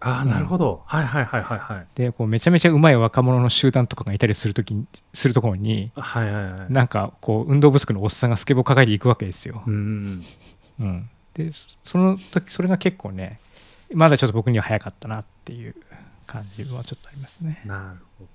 [0.00, 1.86] ああなるほど、うん、はいはいはいはいはい。
[1.94, 4.74] でこうめちゃめちゃうまい若者の集団とかがいたりするとき
[5.14, 9.62] するところに、はいはいはい、なんかこう運動不足のおっさんがスケボー抱えていくわけですよ。
[9.66, 10.24] うん、
[10.80, 13.40] うん、でその時それが結構ね
[13.92, 15.74] まだちょっと僕には早かったなっていう
[16.26, 17.62] 感じはちょっとありますね。
[17.64, 18.30] なるほど。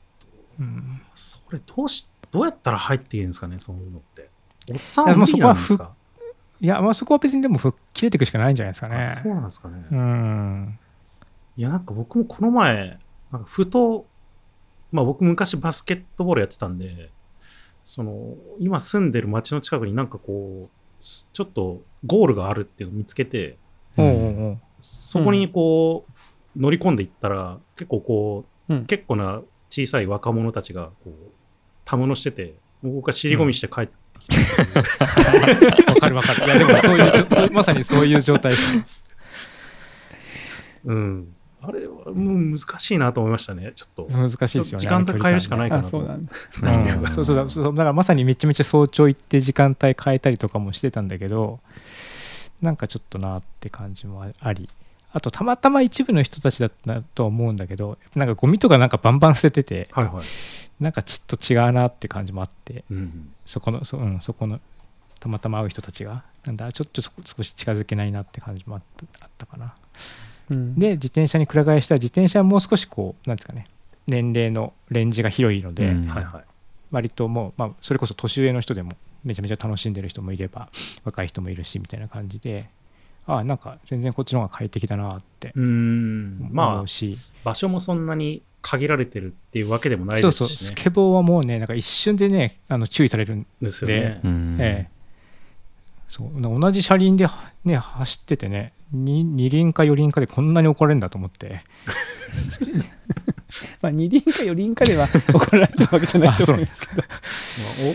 [0.60, 4.30] うん、それどうしどうやったら入っていいんですかねそういうのって。
[4.72, 5.92] おっさんは無理なんですか？
[6.60, 7.60] いや、まあ、そこは別にでも
[7.94, 9.02] 切れていくしかないんじゃないですかね。
[9.24, 9.86] そうなんですかね。
[9.92, 10.80] うん。
[11.56, 12.98] いや、なんか僕もこの前、
[13.32, 14.08] なんかふと、
[14.92, 17.12] まあ僕昔バスケットボールやってたんで、
[17.84, 23.58] その、今住んでる街の近くになんかこう、ちょっとゴールがあるっていうのを見つけて、
[23.98, 26.06] うん、そこにこ
[26.56, 31.12] う、乗り込んでいったら、結構こう、うん、結構な小さい若者たちがこう、
[31.86, 33.94] たむろしてて、僕は尻込みして帰って
[35.88, 36.46] わかるわかる。
[36.46, 38.76] いや、でもそういう、まさにそういう状態です。
[40.86, 41.28] うん。
[41.62, 44.08] あれはもう難しいなと思いましたね、ちょっと。
[44.12, 44.82] 難しいですよね。
[44.82, 46.32] 時間帯変えるしかないかなそうなんだ。
[47.12, 47.64] そうそうそう。
[47.66, 51.60] だからまさにめちゃめちゃ早朝行って時間帯変えたりとかもしてたんだけど、
[52.62, 54.70] なんかちょっとなって感じもあり。
[55.14, 64.60] あとたまたま一部の人たちだったと思うんだけどなんかゴミとかなんかバンバン捨ててて、はいはい、なんかちょっと違うなって感じもあって、うん、そこのそ,、うん、そこの
[65.20, 68.82] たまたま会う人たちがなんだちょっと少し近づけないなって感じもあっ
[69.20, 69.76] たあったかな、
[70.52, 73.66] うん、で自転車にくら替えしたら自転車はもう少しこうなんですかね
[74.08, 76.12] 年齢のレンジが広いので、うん、
[76.92, 78.92] 割ともう、まあ、それこそ年上の人でも
[79.28, 80.70] めちゃめちゃ楽しんでる人もいれば
[81.04, 82.70] 若い人もいるしみたいな感じで
[83.28, 90.58] あなんか全然こっちの方が快適だなって思うし、まあ、場所もそんなに限られてるっていうわけでもないですし、ね、そうそう。
[90.58, 93.70] スケボーはもうねなんか一瞬でねあの注意されるんで。
[93.70, 94.90] すよね、ええ、
[96.08, 96.42] そう。
[96.42, 97.28] 同じ車輪で、
[97.66, 101.62] ね、走っててね二輪か四輪かでこんなに怒られるんだと思って
[103.82, 107.04] まあ二輪か四輪かでは 怒られてるわけじゃないと思うんですけど。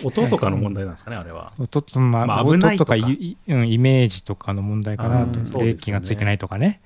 [0.04, 1.52] 音とかの問題なんですかね、あれは。
[1.58, 6.80] 音と,、まあ、まあ、音とかイメージとかの問題かなと、ブレーキがついてないとかね。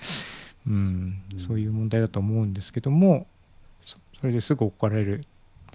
[0.66, 3.28] うん、そういう問題だと思うんですけども
[3.80, 5.24] それですぐ怒られる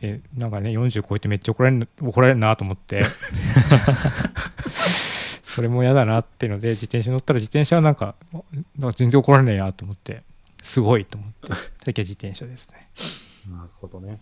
[0.01, 3.03] でなんかね40超えてめっちゃ怒られる怒られるなと思って。
[5.43, 8.15] それも嫌だなっていうので自転車乗ったら自転車はなんか
[8.79, 10.23] なんか全然怒られないなと思って
[10.61, 11.53] すごいと思って。
[11.83, 12.89] 最近は自転車ですね。
[13.49, 14.19] なるほどね。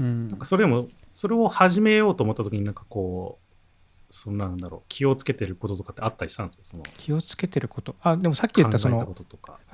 [0.00, 6.64] うん、なんかそれでもそれを始めようと思った時になんかこうそんなんだろう気をつけてることとかってあったりしたんですか？
[6.64, 7.94] その気をつけてること。
[8.02, 9.14] あでもさっき言ったその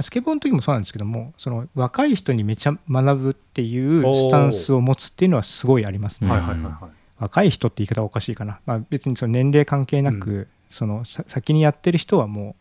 [0.00, 6.30] スケボーの時もそうなんですけどもその若い人にめちゃ学ぶっていうスタンスを持つっていうのはすごいありますね。
[6.30, 6.74] はいはいはいはい、
[7.18, 10.48] 若い人って言い方はおかしいかな、まあ、別にその年齢関係なく、うん。
[10.68, 12.54] その先にやってる人はもう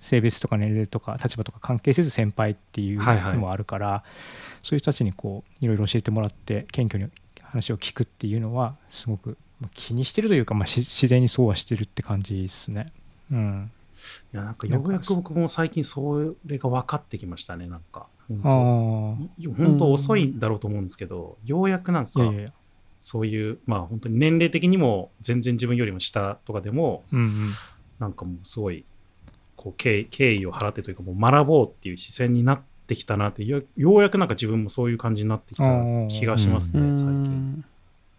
[0.00, 4.02] 性別とか年齢とか立場とか関係せず先輩っていうのもあるから、はいはい、
[4.62, 7.10] そういう人たちにこういろいろ教えてもらって謙虚に
[7.42, 9.36] 話を聞くっていうのはすごく
[9.74, 12.86] 気にしてるというか、まあ、自然にそうはしてるって感じですね。
[13.30, 13.70] うん、
[14.32, 18.06] いやなんかようやく僕も最近それが分かってきましたねなんか。
[18.28, 19.30] 本
[19.76, 19.92] 当。
[19.92, 22.12] 遅いんだろうと思うんですけど、うん、ようやくなんか
[23.00, 27.52] そういうまあ本当に年齢的にも全然自分よりも下とかでも、うんうん、
[27.98, 28.84] なんかもうすごい
[29.60, 35.64] こう敬意を払ってというかもう学ぼうっていう視線になってきたなってようやくなんか自分もそういう感じになってきた
[36.08, 37.62] 気がしますね、最近。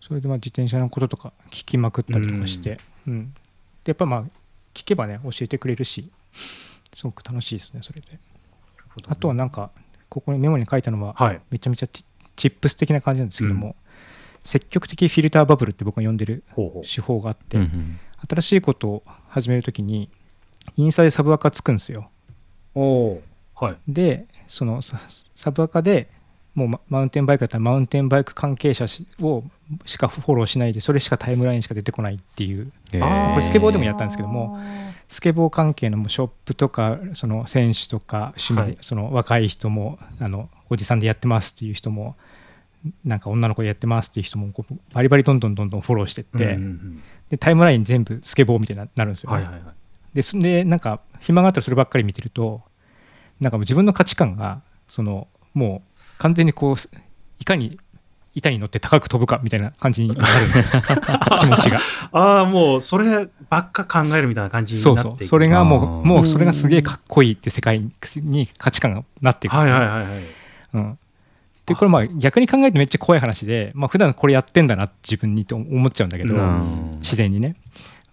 [0.02, 3.34] それでまあ自転車のこととか聞きまくったりとかして、うん、うん、
[3.84, 4.24] でやっぱまあ
[4.76, 6.12] 聞けばね教えてくれるし
[6.94, 8.20] すごく楽しいですねそれで、ね、
[9.08, 9.72] あとはなんか
[10.10, 12.04] ここにメモに書いたのは、はい、めちゃめちゃチ
[12.50, 13.76] ップス的な感じなんですけども、うん。
[14.44, 16.44] 積極的フィルターバブルって僕が呼んでる
[16.84, 17.58] 手法があって、
[18.30, 20.10] 新しいことを始めるときに
[20.78, 22.10] インスタでサブアカつくんですよ。
[23.56, 26.10] はい、でそのサブアカで
[26.56, 28.86] もうマウンテンバイクだったらマウンテンバイク関係者
[29.22, 29.44] を
[29.86, 34.60] しかフォローしないでそれしかタイムラインしか出てこないっていう、えー、これスケボーでもやったんですけども
[35.08, 42.16] スケボー関係のショップとかその選手とか趣味、はい、その若い人もあのおじさんでやってますっていう人も
[43.06, 44.52] なんか女の子でやってますっていう人も
[44.94, 46.58] バリバリどんどんどんどんフォローしてって、
[47.30, 49.64] でタイムライン全部スケボーみたいになるんですよ、ね、はいはいはい、
[50.14, 52.62] ででなんか暇があったらそればっかり見てると
[53.40, 56.76] なんかもう自分の価値観がそのもう完全にこう
[57.40, 57.80] いかに
[58.34, 60.82] 板に乗って高く飛ぶかみたいな感じになるんですよ。
[61.40, 61.80] 気持ちが。
[62.14, 65.24] ああもうそればっか考えるみたいな感じになってそうそう。
[65.24, 67.82] それがもうもうそれがすげえかっこいいって世界
[68.18, 70.24] に価値観がなっていくんですよ、はいはいはいはい。
[70.76, 71.00] うん、
[71.66, 76.36] でこれまあ逆に考えてめっちゃ怖い話で、まあ普段これやってんだな自分にと思っちゃうんだけど
[77.00, 77.56] 自然にね、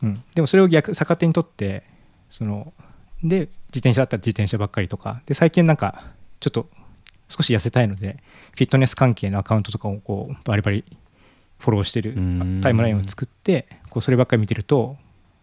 [0.03, 1.83] うん、でもそれを逆逆手にとって
[2.31, 2.73] その
[3.23, 6.05] で自転車だったら自転車ばっかりとかで最近なんか
[6.41, 6.69] ちょっと
[7.29, 8.23] 少し痩せたいので
[8.53, 10.85] フィットネス関係のアカウントとかをこうバリバリ
[11.59, 12.15] フォローしてる
[12.63, 14.97] タイムラインを作ってこうそればっかり見てると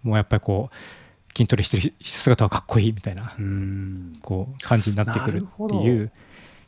[0.03, 3.35] もうやっぱりこう筋トレしてる姿はかっこいいみたいな
[4.21, 6.11] こう感じになってくるっていう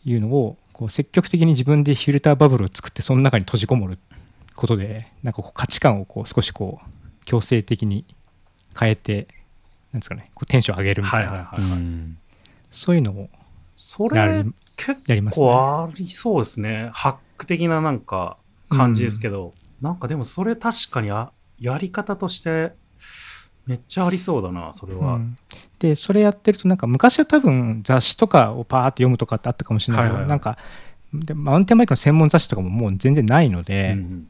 [0.04, 3.98] いうのをこう積極的に自分でフィルターバブルを作ってその中に閉じこもる
[4.56, 6.97] ことでなんかこう価値観をこう少しこう
[7.28, 8.06] 強制的に
[8.80, 9.28] 変えて
[9.92, 11.52] なんですかねこうテンション上げるみたいな、
[12.72, 13.30] そういうのを
[13.76, 14.46] それ
[14.78, 15.02] 結
[15.32, 16.90] 構ありそうですね。
[16.94, 18.38] ハック的ななんか
[18.70, 22.72] 感じですけど、うん、なんかでもそれ確かにあやり方として
[23.66, 25.16] めっちゃありそうだな、それは。
[25.16, 25.38] うん、
[25.80, 30.58] で、それやってると、なんか昔は多分雑誌とかをパーって読むとかってあったかもしれないけど、はいはい、なんか
[31.14, 34.28] でマウンテンバイクの専門雑誌とかももう全然ないので、うん、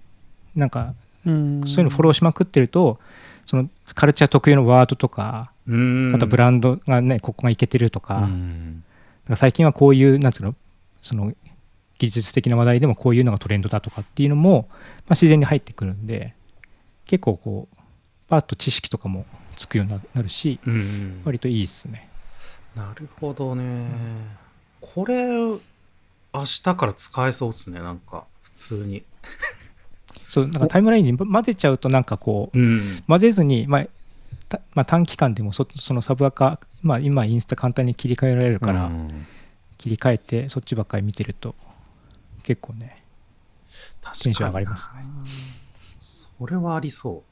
[0.56, 0.96] なんか、
[1.28, 3.00] そういうのフォローしまくってると、
[3.46, 8.28] そのカルチャー特有のワードとか、あとブランドがね、ここがいけてるとか、
[9.28, 10.56] か最近はこういうなんつうの
[11.02, 11.34] その
[12.00, 14.80] 技術的な話題でもこういうのがトレンドだとかっていうのも、まあ、
[15.12, 16.34] 自然に入ってくるんで
[17.06, 17.78] 結構こう
[18.28, 19.26] パッと知識とかも
[19.56, 22.10] つくようになるし、うんうん、割といいっすね。
[22.76, 23.88] なるほどね。
[24.82, 25.60] これ明
[26.34, 29.04] 日から使えそうっすねなんか普通に。
[30.28, 33.88] そうなんかタイムラインに混ぜちゃうとなんかこう、うん、混ぜずに、まあ
[34.74, 38.92] まあ、短期間でもそそのサブアカまあ、今インスタ簡単に切り替えられるから、
[39.78, 41.56] 切り替えてそっちばっかり見てると
[42.44, 43.04] 結構ね
[44.24, 45.04] テンション上がりますね。
[46.00, 47.24] それはありそ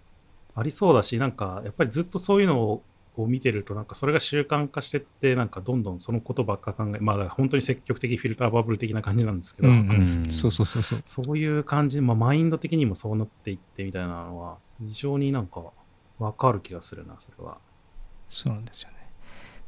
[0.55, 0.59] う。
[0.59, 2.83] ありそうだしなんかやっぱりずっとそういうのを
[3.17, 9.69] を見てるとなんかそれが習慣化してってなんかどんどんそのことばっか考えまあ本当に積極的フィルターバブル的な感じなんですけど、
[10.31, 11.01] そうそうそうそう。
[11.05, 15.63] そういう感じ、まあ、マインド的にもそうなっていってみたいなのは非常になんか
[16.19, 17.57] 分かる気がするなそれは。
[18.29, 18.95] そうなんですよね。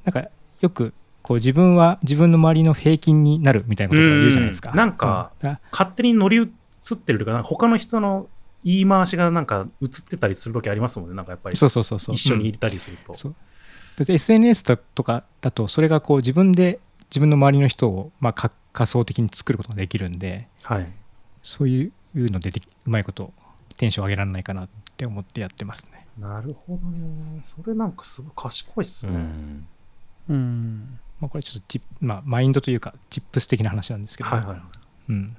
[0.03, 0.29] なんか
[0.61, 4.71] よくこう自分は自分の周りの平均になるみたいなことを言うじゃないですか。
[4.71, 6.43] なんか、うん、勝手に乗り移
[6.93, 8.29] ってるとか、他の人の
[8.67, 11.55] 言い回しがなんか映ってたりする時ありますもんね、なんかやっぱり。
[11.55, 13.13] そうそうそうそう一緒にいたりすると。
[13.29, 13.35] うん、
[14.13, 20.91] SNS だとかだと、それがこう自分で自分の周りの人をまあ仮想的に作ることができるんで、はい、
[21.43, 22.49] そういうので
[22.85, 23.31] うまいこと
[23.77, 26.05] テンション上げられないかなって思ってやってますね。
[26.19, 27.39] なるほどね。
[27.43, 29.13] それなんかすごい賢いっすね。
[29.13, 29.67] うん
[30.29, 34.61] うんまあ、これちょっとまあ、マインドというかチップス的な話なんですけど、はいはい
[35.09, 35.37] うん、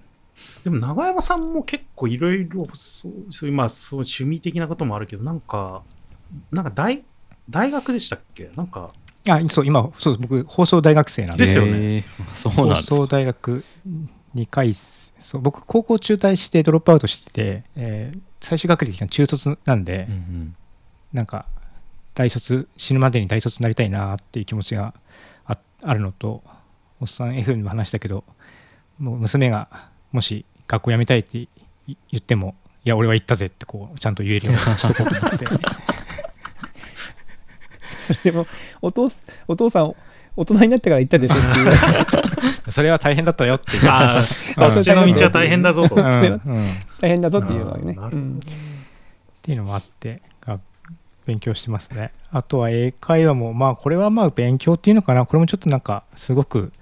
[0.64, 5.82] でも永山さんも結構いろいろそういうまあそう趣味的なこともあるけどなんか
[6.50, 7.04] なんか大
[7.48, 8.50] 大学でしたっけ？
[8.56, 8.92] なんか。
[9.28, 11.44] あそう今そう僕放送大学生なんで。
[11.44, 12.04] ですよね。
[12.34, 13.64] そうなんです放送大学
[14.34, 20.56] 2回そう僕高校中退してドロップアウトしてて、えー、最終学歴が中卒なんで、うんうん、
[21.12, 21.46] なんか
[22.14, 24.94] 大卒死ぬまでに大卒になりたいなっていう気持ちが
[25.44, 26.42] ああるのと
[27.00, 28.24] おっさん F にも話したけど
[28.98, 31.48] もう娘がもし学校辞めたいって
[31.86, 32.54] 言っても
[32.84, 35.46] いや俺は行ったぜってこうちゃんと言えるようにしとこうと思って。
[38.06, 38.46] それでも
[38.80, 39.10] お父
[39.46, 39.94] お父さん
[40.36, 41.72] 大人になってから行ったでしょっていう。
[42.72, 48.46] それは大変だったよっていうあそっちの道は大変だぞと、うん、大変だぞっていうのはね、うん、っ
[49.42, 50.22] ていうのもあって
[51.28, 52.12] 勉強してますね。
[52.30, 56.72] あとは英会話も、まあこれはまあ勉強っていうのかな、これもちょっとなんかすごく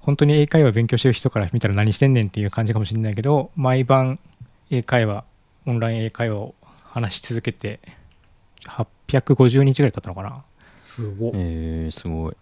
[0.00, 4.18] 本当に英会話勉強してる人から見たら何してんねんっていう感じかもしれないけど、毎晩
[4.70, 5.24] 英会話、
[5.66, 7.80] オンライン英会話を話し続けて、
[9.08, 10.44] 850日ぐらい経ったのかな。
[10.78, 11.32] すごい。
[11.34, 12.36] えー、すごい。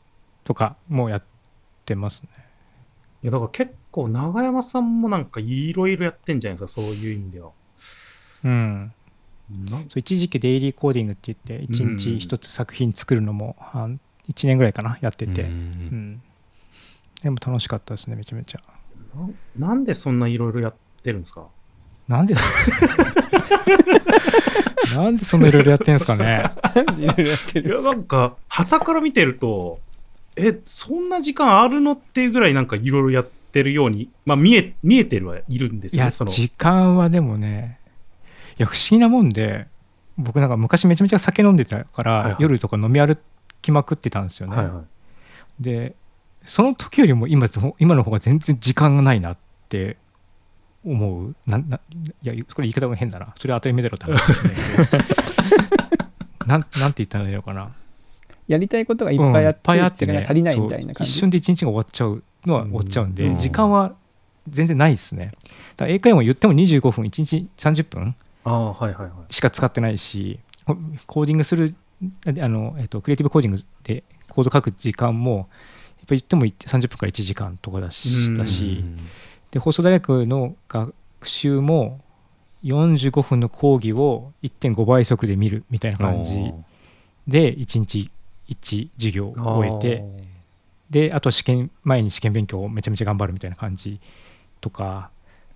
[0.44, 1.22] とかもうやっ
[1.84, 2.28] てますね。
[3.22, 7.50] いやだから結構永山さんもなんかいろいろやってんじゃないですか、そういう意味では。
[8.44, 8.92] うん。
[9.68, 13.56] そう一時期デイリーコーディングって言って1日1つ作品作るのも
[14.28, 16.22] 1年ぐらいかなやってて、うん、
[17.22, 18.60] でも楽しかったですねめちゃめちゃ。
[19.58, 21.46] ななんでそんないろいろやってるんですか？
[22.06, 22.34] なんで
[24.94, 26.44] なんでそんないろいろやってんですかね。
[26.98, 29.80] いろいろやっていやるなんか旗から見てると
[30.36, 36.30] えそんな時間あるのっていうぐらいなんかいろいろやってるように、まあ、見え見えてるはいるんですいや、よねその。
[36.30, 37.80] 時間はでもね、
[38.58, 39.66] いや、不思議なもんで、
[40.16, 42.36] 僕なんか昔めちゃめちゃ酒飲んでたから、はいはい。
[42.40, 43.18] 夜とか飲み歩
[43.62, 44.56] きまくってたんですよね。
[44.56, 45.62] はいはい。
[45.62, 45.94] で、
[46.48, 47.46] その時よりも今
[47.78, 49.36] 今の方が全然時間がないなっ
[49.68, 49.98] て
[50.84, 51.36] 思う。
[51.46, 51.78] なな
[52.22, 53.34] いや、これ言い方が変だな。
[53.38, 54.18] それ当たり前だろって話
[56.48, 57.72] なんなんて言ったらいいのかな。
[58.46, 63.94] やりたいことがいっぱいあって,、うんいっってね足りないみたいな感じ一瞬で一日が終わっちゃうのは終わっちゃうんで、うん時間は
[64.48, 65.32] 全然ないですね。
[65.76, 70.74] だから英会話も言っても25分、1日30分ああはいはいはいしか使ってないし、コ
[71.06, 71.74] コーディングする、
[72.26, 75.48] あのえっと、クリエイティブコーディングでコード書く時間も、
[76.08, 78.84] ぱ言っても30分から1時間とかだし、だし。
[79.50, 82.00] で放送大学の学習も
[82.64, 86.52] 45分の講義を1.5倍速で見るみたいな感じ。
[87.26, 88.10] で1日
[88.48, 90.04] 1授業を終えて。
[90.90, 94.00] であと試験前に試験勉強をめちゃめちゃ頑張るみたいな感じ
[94.60, 95.10] とか。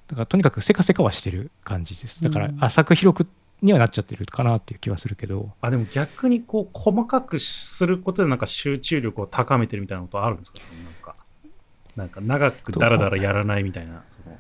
[0.09, 2.23] だからとにかくせかせかはしてる感じです。
[2.23, 2.63] だからうん。
[2.63, 3.27] 浅く広く
[3.63, 5.51] にはなっちゃってるかなっていう気はするけど。
[5.61, 10.61] あでも逆にこう細かくすることでなんか集中力を高めてるみたいなことあるんですか？
[10.61, 11.15] そのなんか
[11.97, 14.37] なんか長くダラダラやらないみたいなその。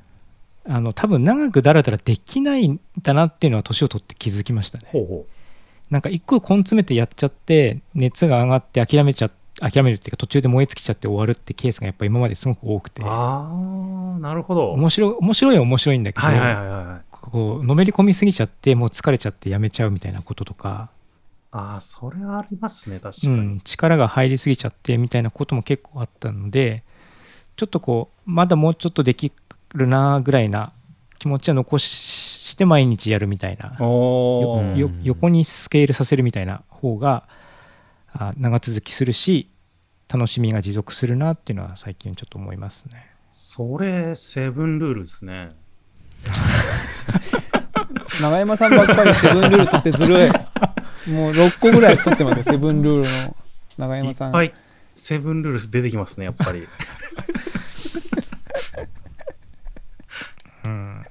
[0.64, 4.88] あの多分長くだらだらできないんだなっていうのは年を取って気づきましたね。
[4.92, 5.26] ほうほ
[5.90, 13.02] なんか一個根詰めてやっちゃって熱が上がって諦めちゃ諦めるっていうか途中で燃え尽きちゃって終わるってケースがやっぱ今まですごく多くて。
[13.02, 13.50] うあ
[14.16, 14.70] あなるほど。
[14.72, 20.90] 面白い面白いは面白いんだけど、はいはいはいはいはいこうのめり込みすぎちゃってもう疲れちゃってやめちゃうみたいなこととか、
[21.52, 26.82] ああそれはありますね確かに、うん、力が入りすぎちゃってみたいなことも結構あったので
[27.56, 29.30] ちょっとこうまだもうちょっとでき
[29.74, 30.72] るなぐらいな
[31.18, 33.76] 気持ちは残して毎日やるみたいな。
[33.78, 34.76] おー。
[34.76, 37.28] よ横にスケールさせるみたいな方が
[38.12, 39.48] あ長続きするし
[40.08, 43.06] 楽しみが持続するなっていうのは最近ちょっと思いますね。
[43.30, 45.50] それセブンルールですね
[48.20, 50.30] 長山さんばっかりセブンルール取ってずるい。
[51.10, 53.36] もう6個ぐらい取ってますよセブンルールの
[53.78, 54.28] 長い山さん。
[54.28, 54.54] っぱい
[54.94, 56.68] セブンルール出てきますねやっぱり。
[60.64, 61.04] うん、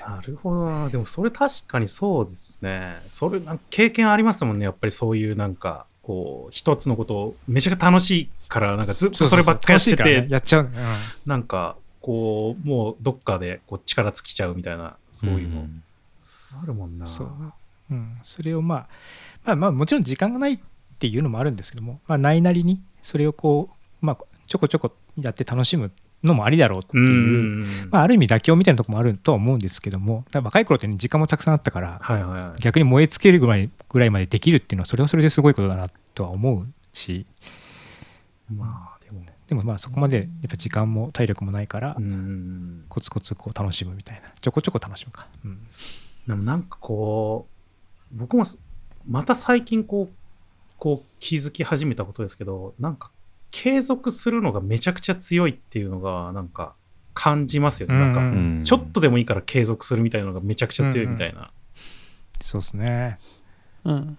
[0.00, 0.88] なるほどな。
[0.88, 3.00] でもそれ確かにそうですね。
[3.08, 10.26] それなんか経験ありますもんねやっぱりそういうなんかこう一つのことをめちゃくちゃ楽しいからなんかずっとそればっかりやっててそうそうそう楽しいからね。
[10.28, 10.64] やっちゃう。
[10.64, 10.70] ね、
[11.24, 11.76] なんか
[12.06, 15.66] こうもうどっかでこう力尽きちゃうみたいなそういうの。
[16.62, 17.28] あるもんな、そう。
[17.90, 18.88] うん、それをまあ
[19.44, 20.58] まあまあもちろん時間がないっ
[21.00, 25.90] ていうのもあるんですけども、まあ、ないなりにそれをこう、まあ、ちょこちょこやって楽しむ
[26.22, 27.88] のもありだろうってういう、ん。
[27.90, 32.60] まあ、ある意味妥協みたいなところもあるとは思うんですけども若い頃って、ね、時間もたくさんあったからはいはいはい。
[32.60, 37.26] 逆に燃え尽きるぐらいぐらいまでできるっていうのはそれはそれですごいことだなとは思うし
[38.54, 38.95] まあ
[39.48, 44.30] でもまあそこまでやっぱ時間も体力もないからうんコツコツこう楽しむみたいな。
[44.40, 45.60] ちょこちょこ楽しむか、うん、
[46.26, 47.46] でもなんかこ
[48.14, 48.60] う僕もす
[49.06, 50.14] また最近こう
[50.78, 53.10] こう気づき始めたことですけどなんか
[53.50, 56.74] 継続するのがめちゃくちゃ強いっていうのがなんか
[57.14, 58.60] 感じますよね、なんかうん。
[58.62, 60.26] ちょっとでもいいから継続するみたいな。
[60.26, 61.50] のがめちゃくちゃ強いみたいな、
[62.42, 63.18] そうですね。
[63.84, 64.18] うん。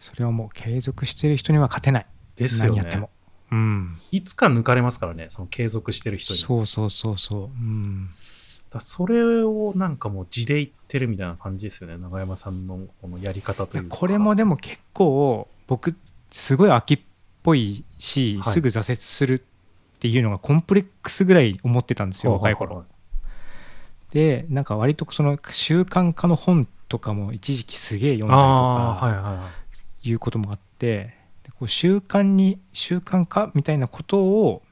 [0.00, 2.06] それはもう継続してる人には勝てない。
[2.34, 2.78] ですよね。
[2.78, 3.10] 何やっても
[3.54, 3.98] うん。
[4.10, 6.40] いつか抜かれますからねその継続してる人に。
[6.40, 7.42] そうそうそうそう。
[7.44, 8.10] うん。
[8.72, 13.96] らそれをなんかもう地で言ってるみたいな感じですよね長山さんのこのやり方というか。
[13.96, 15.94] これもでも結構僕
[16.30, 17.00] すごい秋っ
[17.42, 18.52] ぽいし、はい。
[18.52, 22.84] すぐ挫折するっていうのがコンプレックスぐらい思ってたんですよ若い頃。
[24.10, 29.50] でなんか割とその習慣化の本とかも一時期すげえ読んだりとかいはいは
[30.02, 30.08] い。
[30.08, 34.62] いうこともあってでこう習慣に習慣化みたいなことを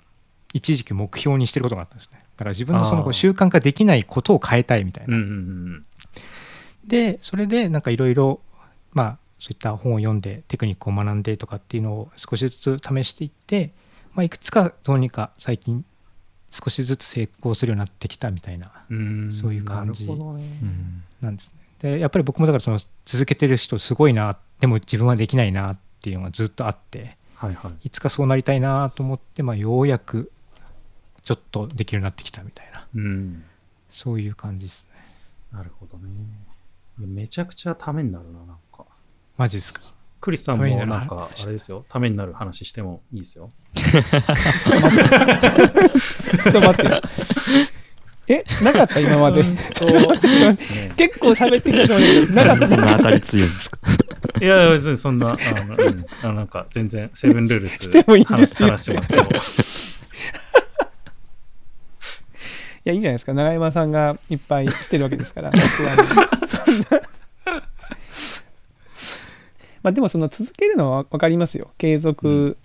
[0.53, 2.23] 一時期目標にしてることがあったんですね。
[2.37, 5.17] だから自分のそのこう習慣化できないことを変えたいみたいな。
[5.17, 5.33] うんうんう
[5.79, 5.87] ん
[6.85, 8.41] でそれでなんかいろいろ
[8.93, 13.73] まあそういった本を読んでテクニックを学んでとかっていうのを少しずつ試していって、
[14.15, 15.85] まあ、いくつかどうにか最近
[16.51, 19.33] 少しずつ成功するようになってきたみたいなうん。
[19.33, 20.09] そういう感じ
[21.21, 21.53] なんです
[21.83, 21.93] ね。
[21.95, 27.73] でやっぱり僕もだからその続けてる人すごいなでも自分はできないなっていうのがずっとあってはいはい。
[27.87, 30.31] いつかそうなりたいなと思って、まあ、ようやく
[31.23, 32.87] ちょっとできるようになってきたみたいな。
[32.95, 33.45] うん。
[33.91, 35.01] そういう感じですね。
[35.59, 36.09] なるほどね。
[36.99, 38.85] めちゃくちゃためになるななんか。
[39.37, 39.81] マジですか？
[40.21, 41.85] クリスさんもなんかあれですよ。
[41.89, 43.51] ためになる話してもいいですよ。
[43.75, 47.03] ちょっと待って
[48.29, 49.43] えなかった今まで。
[50.97, 52.97] 結構喋ってきたつもりだけどなかった。
[52.99, 53.79] 当たり強いんですか？
[54.43, 55.77] いや、別にそんな、あの、
[56.29, 58.71] うん、なんか全然、セブンルールスしてもいいんですよ。
[58.71, 59.23] 話してもらっても。
[62.85, 63.35] いやいいじゃないですか。
[63.35, 65.53] 永山さんがいっぱいしてるわけですから。
[65.55, 65.63] そ
[66.69, 66.85] んな。
[69.85, 71.71] まあでもその続けるのは分かりますよ。
[71.79, 72.57] 継続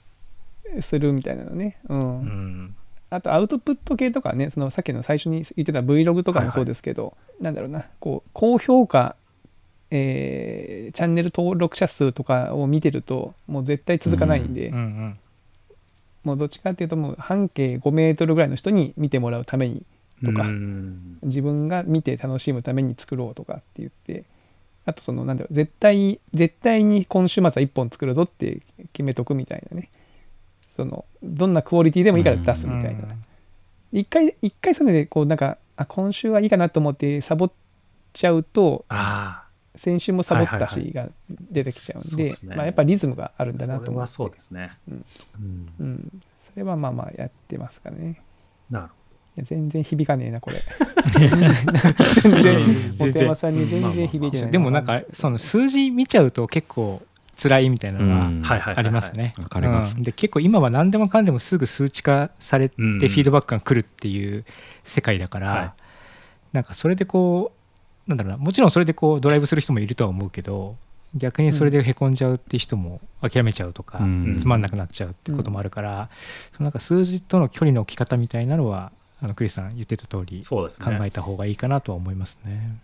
[0.79, 1.77] するみたいなのね。
[1.87, 2.75] うん、うん。
[3.11, 7.85] あとアウトプット系とかねそのさっきの最初に言ってた Vlog とかもそうですけど、なんだろうな。
[7.99, 9.15] こう高評価、
[9.91, 15.19] えーチャンネル登録者数とかを見てるともう絶対続かないんで、うんうん。
[16.23, 19.83] もうどっちかっていうともう半径5メートルぐらいの人に見てもらうために
[20.23, 21.19] とかうん。
[21.23, 24.23] 自分が見て楽しむために作ろうとかって言って
[24.85, 28.61] あとそのなんだろう絶対絶対に今週末は1本作るぞって
[28.93, 29.89] 決めとくみたいなね。
[30.75, 33.01] そのどんなクオリティでもいいから出すみたいな、
[33.91, 37.51] 一回一回それでこうなんかあ今週はいいかなと思ってサボっ
[38.13, 39.46] ちゃうとあ
[39.77, 43.85] 先週もサボったしが出てきちゃうんで,、まあ、やっぱリズムがあるんあ、だなと思って。
[43.87, 44.71] それはそうですね。
[44.89, 45.05] うん。
[45.39, 45.69] うん。
[45.79, 48.21] うん、それはまあまあやってますかね。
[48.69, 48.85] なる
[49.37, 50.57] いや全然響かねえなこれ。
[51.13, 57.01] 全然うん本山さんに全然響いてないでもなんかその数字見ちゃうと結構
[57.41, 59.35] 辛いみたいなのがありますね。
[59.37, 59.95] わかります。
[59.97, 60.03] うん。
[60.03, 62.97] で結構今は何でもかんでもすぐ数値化されてフうん。
[62.97, 64.43] ィードバックが来るっていう
[64.83, 65.71] 世界だから、はい。
[66.53, 67.56] なんかそれでこう
[68.07, 70.75] なんだろうなもちろんそれでこうドライブする人もいるとは思うけど
[71.15, 74.37] 逆にそれでへこんじゃうって人も諦めちゃうとか、うん。
[74.37, 76.09] つまんなくなっちゃうってこともあるから、
[76.55, 78.91] そのなんか数字との距離の置き方みたいなのは
[79.21, 80.97] あのクリスさん言ってた通りそうですね。
[80.97, 82.77] 考えた方がいいかなとは思いますね。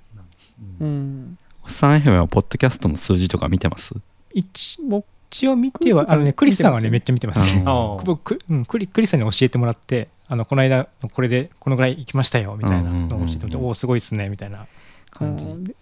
[0.79, 1.25] ううん。
[1.25, 3.93] んおっさん FM はポッドキャストの数字とか見てます？
[4.33, 7.55] 一僕一応見てはあのねクリスさんはねめっちゃ見てます。
[7.55, 7.63] ね。
[8.05, 14.67] 僕うん、クリクリスさんに教えてもらってあのこの間これでこのぐらい行きましたよみたいなのを教えてもらって、うんうんうんおおすごいっすねみたいな
[15.25, 15.75] 感じ、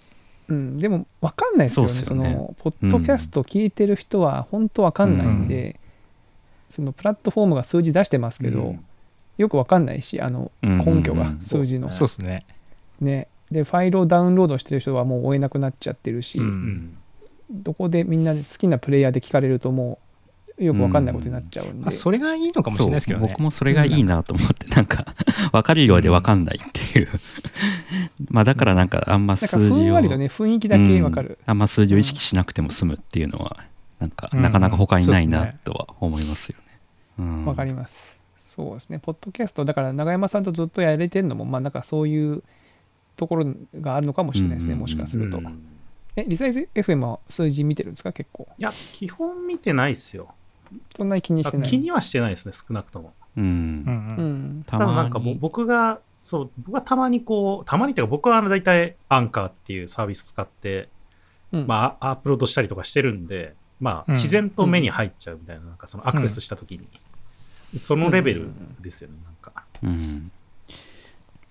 [0.49, 0.77] うん。
[0.79, 1.91] でも分かんないですよね。
[1.91, 5.79] そそのポッドキャスト聞いてる人は本当分かんないんで、
[6.69, 8.85] そのプラットフォームが数字出してますけど、うん。
[9.37, 12.45] よく分かんないしあのうん根拠がうんうん数字の、そうですね。
[12.99, 13.27] ね。
[13.49, 16.97] でファイルをダウンロードしてる人はもう追えなくなっちゃってるし、うんうん。
[17.51, 19.99] どこでみんな好きなプレイヤーで聞かれるとも
[20.57, 23.27] うよく分かんないことになっちゃうんで、まあ、それがいいのかもしれないですけどね。
[23.29, 25.05] 僕もそれがいいなと思ってなんか
[25.51, 27.09] 分かるようで分かんないっていう
[28.29, 33.63] まあだからなんかあんま数字をふんね雰囲気だけ分かる、うんあんま数字を意識しなくても済むっていうのは
[33.99, 36.79] なんかうんなかなか他にないなとは思いますよね。
[37.19, 38.19] うんわかります。
[38.35, 38.99] そうですね。
[38.99, 42.43] ポッドキャスト、だから永山さんとずっとやれてるのも、まあなんかそういう
[43.15, 45.37] ところがあるのかもしれないですね、うんもしかすると。
[45.37, 45.63] うん
[46.17, 48.45] え、リサイズ FM は数字見てるんですか、結構。
[48.57, 50.33] いや、基本見てないっすよ。
[50.95, 51.69] そんなに気にしてない。
[51.69, 53.13] 気にはしてないですね、少なくとも。
[53.37, 53.43] うん。
[53.43, 54.15] うん。
[54.17, 54.59] ううん。
[54.59, 54.63] ん。
[54.65, 60.89] たただまなんかも僕が、そう、僕はたまにこう、たまにっていうか僕はあの大体アンカーっていうサービス使って、
[61.51, 61.67] うん。
[61.67, 64.13] まあアップロードしたりとかしてるんで、まうん。
[64.13, 66.87] あ自然と目に入っちゃうみたいな、なんかそのアクセスした時に、
[67.79, 68.49] そのレベル
[68.81, 69.63] ですよね、なんか。
[69.83, 70.31] うん。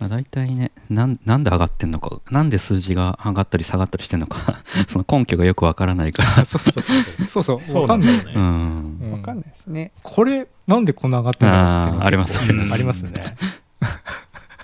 [0.01, 4.57] まあ、大体ねなんなんで上がってんのかなんで数字が上がったり下がったりしてんのか
[4.89, 6.45] その根拠がよくわからないから。
[6.47, 7.25] そうそうそう。
[7.25, 7.61] そうそう。
[7.61, 8.33] そうわかんないよね。
[8.35, 8.99] うん。
[9.03, 9.13] うん。
[9.13, 9.93] わかんないですね。
[10.03, 12.75] これなんでこんな上がってるんだろうっていうのがありますあります。
[12.75, 13.37] ありますね。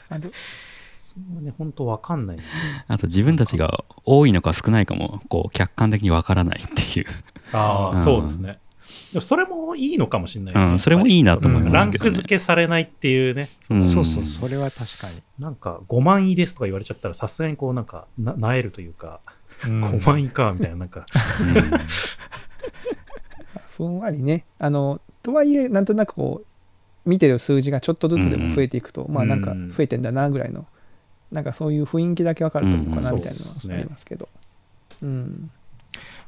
[0.09, 0.33] ある
[0.95, 2.39] そうね、本当わかんない。
[2.87, 7.07] あと自分たちが多いのか少ないかもこう客観的にわからないっていう、
[7.53, 7.97] ああ、うん。
[7.97, 8.61] そうですね。
[9.13, 12.11] でもそれもいいのかもしれないよね、うん、それもいいなと思いランますけどね。
[12.11, 13.85] ク付けされないっていうね、うん。
[13.85, 19.19] そうそうそれは確かに、なんか5万位ですとか言われちゃったらさすがにこうなんかななえるというか、
[19.65, 19.85] うん。
[19.85, 21.05] 5万位かみたいななんか、
[23.77, 24.45] ふんわりね。
[24.59, 26.45] あの、とはいえ、なんとなくこ
[27.05, 30.67] う、見てる数字がちょっとずつでも増えていくと、まあなんかうん増えてんだなぐらいの、
[31.33, 34.29] なんかそういう雰囲気だけわかるといいのかなうんみたいなのはありますけど。
[35.03, 35.51] うん。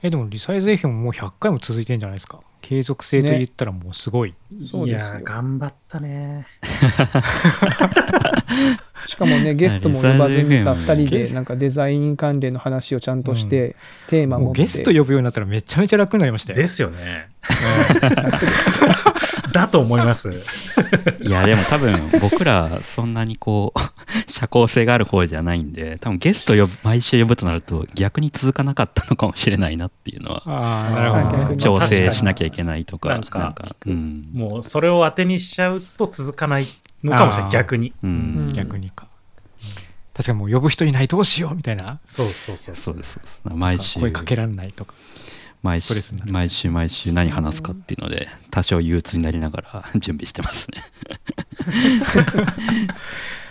[0.03, 6.49] えでもリサイズ FM もう100回も続いてんじゃないですか継続性と言ったらもうすごい、いそうですよ頑張ったね。
[9.07, 13.76] しかもねゲストも呼ばずにさリサイズ2人でなんかデザイン関連の話をちゃんとして、
[14.09, 17.28] テーマもうゲスト呼ぶようになったらめちゃめちゃ楽になりましたよですよね。
[19.53, 20.32] だと思います。
[21.20, 23.80] いやでも多分僕らそんなにこう
[24.30, 34.22] 社交性がある方じゃないんで多分ゲスト呼ぶ毎週呼ぶとなると逆に続かなかったのかもしれないなっていうのはああなるほど調整しなきゃいけないとかなんかなんかうん。
[34.32, 36.66] もうそれを当てにしちゃうと続かない
[37.05, 37.92] のかもしれない、逆に。
[38.03, 38.49] ううん。
[38.49, 39.09] ん逆にか。
[40.14, 42.01] 確かにもう呼ぶ人いないどうしようみたいな。
[42.05, 42.76] そうそうそう。
[42.76, 42.96] そう。
[42.96, 43.40] ですそうです。
[43.44, 44.01] 毎週。
[44.01, 44.94] 声かけられないとか。
[45.62, 45.94] 毎週
[46.26, 50.82] 毎週毎週何話すかっていうので多少憂鬱になりながら 準備してますね。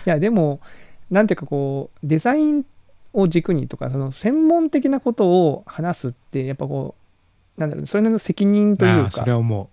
[0.06, 0.60] いやでも
[1.10, 2.64] なんていうかこうデザイン
[3.12, 6.94] を軸にとかその専門的なことを話すってやっぱこ
[7.56, 9.10] うなんだろうそれなりの責任というか。
[9.10, 9.68] それは思う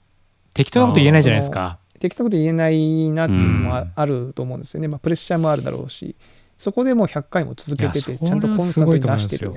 [0.54, 6.16] 適当なこと言えないじゃないですか適当なこと言えないなっていうのもあると思うんですよね、まあ、プレッシャーもあるだろうし
[6.58, 9.54] そこでもう100回も続けててちゃんとコンスタントに出してる。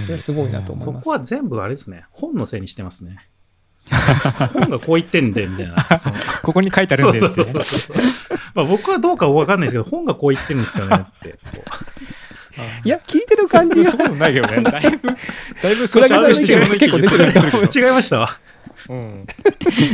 [0.00, 1.02] それはすごいなと思います。
[1.02, 2.04] そこは全部あれですね。
[2.10, 3.28] 本のせいにしてますね。
[4.54, 5.76] 本がこう言ってんでみたいな。
[6.42, 7.46] ここに書いてあるんでって
[8.54, 11.38] まあ僕はどうかわかんないですけど本がこう言ってるんですよねって。
[12.84, 13.90] いや聞いてる感じが。
[13.90, 14.62] そうもないけどね。
[14.64, 15.08] だいぶ
[15.62, 18.20] だいぶそれが結構出てる違いました？
[18.20, 18.38] わ
[18.88, 19.26] うん、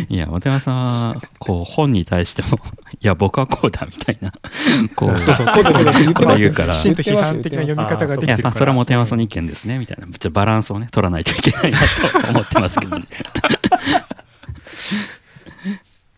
[0.08, 0.76] いや、渡山さん
[1.14, 2.58] は、こう、本に対しても、
[3.00, 4.32] いや、僕はこうだみたいな、
[4.94, 8.52] こう、そうそう、こうこと言うから、きちんと批判的な読み方ができてるから。
[8.52, 13.04] それは本山さんの意見ですね、みたいな、じゃバランスをね、取らないといけないなと思ってますけどね。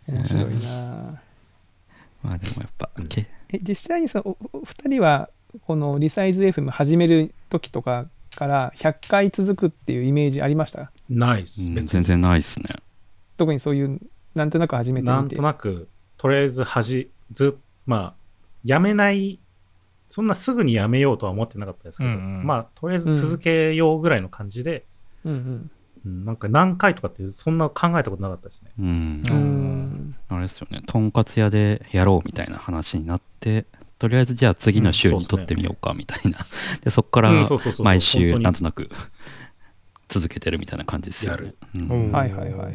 [0.09, 1.21] 面白いな。
[2.23, 2.91] まあでもやっぱ、
[3.53, 5.31] え実際にそのお二人は
[5.67, 10.91] このリサイズ FM 始める時とかから100回続くっていうイメージありました？
[11.09, 12.69] ないっす、全然ないっすね。
[13.37, 14.01] 特にそういう
[14.35, 15.13] なんとなく始めてみて。
[15.13, 18.15] なんとなくとりあえずはじずまあ
[18.65, 19.39] やめない
[20.09, 24.85] そんなすぐにやめようとは思ってなかったですけど、うんうん、まあとりあえず続けようぐらいの感じで、
[25.25, 25.33] うん。
[25.33, 25.71] うん
[26.05, 28.71] うん、なんか何回とかってそんな考えたことなかったですね。
[28.79, 29.23] うん。
[29.29, 30.17] うん。
[30.29, 30.83] あれですよね。
[30.87, 33.67] とんかつ屋でやろうみたいな話になって、
[33.99, 37.33] とりあえずじゃあ次の週に撮ってみようかみたいな、うん、でそこから
[37.81, 38.91] 毎週なんとなく
[40.09, 42.75] 続けてるみたいな感じですよね、うん、はいはいはい。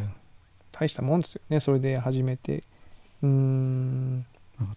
[0.71, 2.63] 大したもんですよねそれで始めて。
[3.21, 4.25] うん。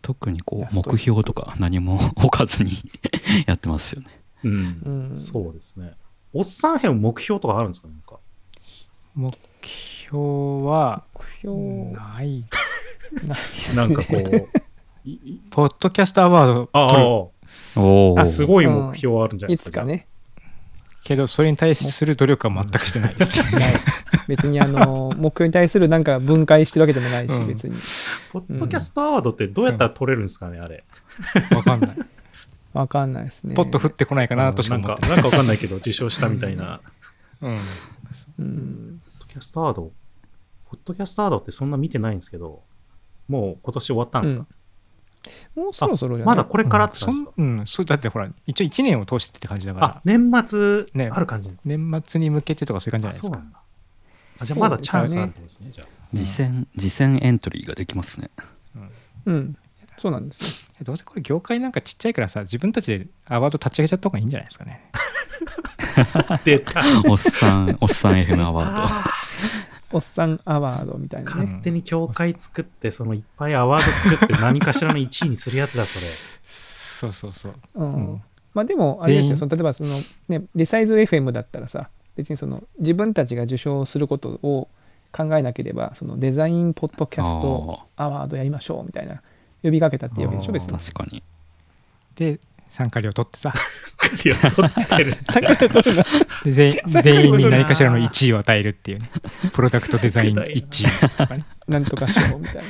[0.02, 2.72] 特にこう目標とか何も置かずに
[3.46, 4.09] やってますよね。
[4.44, 5.92] うん、うん、そうですね。
[6.32, 8.18] おっさん編目標とかあるんですかなんか？
[9.14, 9.32] 目
[9.62, 10.18] 標
[10.64, 11.92] は目標？
[11.92, 12.44] ない。
[13.26, 13.88] ないっすね。
[13.88, 14.48] なんかこう
[15.50, 17.30] ポッドキャストアワード
[17.74, 18.20] 取る。
[18.20, 19.68] あすごい目標あるんじゃないですか。
[19.70, 20.07] いつかね。
[21.05, 23.64] けど、それに対する努力は全くしてないですね。
[24.26, 27.76] 別にあの 目標に対するなんか分解してるわけでもないし、別に。
[28.32, 30.84] ポッドキャストアワードってどうやったら取れるんですかね、あれ。
[31.55, 31.96] わかんない。
[32.72, 33.55] わかんないですね。
[33.55, 36.80] ポッと降ってこないかなとしか思ってなんかわかんないけど、受賞したみたいな。
[37.40, 37.59] うん。
[37.59, 39.92] ポッドキャストアワード、
[40.70, 42.62] ポッドキャストアワードってそんな見てないんですけど、
[43.28, 44.46] もう今年終わったんですか、
[45.55, 50.01] もうそろそろじゃまだこれからって感じですか、うん、そうだってほら一応1年を通してって感じだから。
[50.05, 50.87] 年末？
[51.11, 53.61] ある感じ、ね、年末に向けてとかそういう感じじゃないですか？
[54.41, 55.87] あじゃあまだチャンスあるんですねじゃあ。
[56.14, 58.31] 次戦次戦エントリーができますね。
[59.27, 59.57] うん、うん、
[59.97, 60.47] そうなんですよ。
[60.83, 64.91] どうせこれ業界なんかちっちゃいからさ自分たちでアワード立ち上げちゃった方がいいんじゃないですかね。
[66.45, 66.83] 出た。
[67.09, 69.14] おっさんおっさん FM アワード
[69.95, 76.07] おっさんアワードみたいな、ね、勝手に協会作ってそのいっぱいアワード作って何かしらの1位にするやつだそれ。
[76.49, 78.22] そうそうそう、うん、うん、
[78.55, 79.36] まあでもあれですよ。
[79.36, 84.68] その例えばそのねリサイズ FM だったらさ別にその自分たちが受賞することを
[85.12, 89.22] 考えなければそのデザインポッドキャストアワードやりましょうみたいな
[89.62, 90.76] 呼びかけたっていうわけでしょ別に。
[90.76, 91.22] 確かに。
[92.16, 92.40] で
[92.75, 93.55] 参加料取ってさ。
[93.97, 95.14] 参加料取ってる。
[95.31, 96.03] 参加料取る
[96.45, 99.11] で全全員に何かしらの1位を与えるっていうね。
[99.53, 101.45] プロダクトデザイン1位とかね。
[101.68, 102.62] なんとか賞みたいな。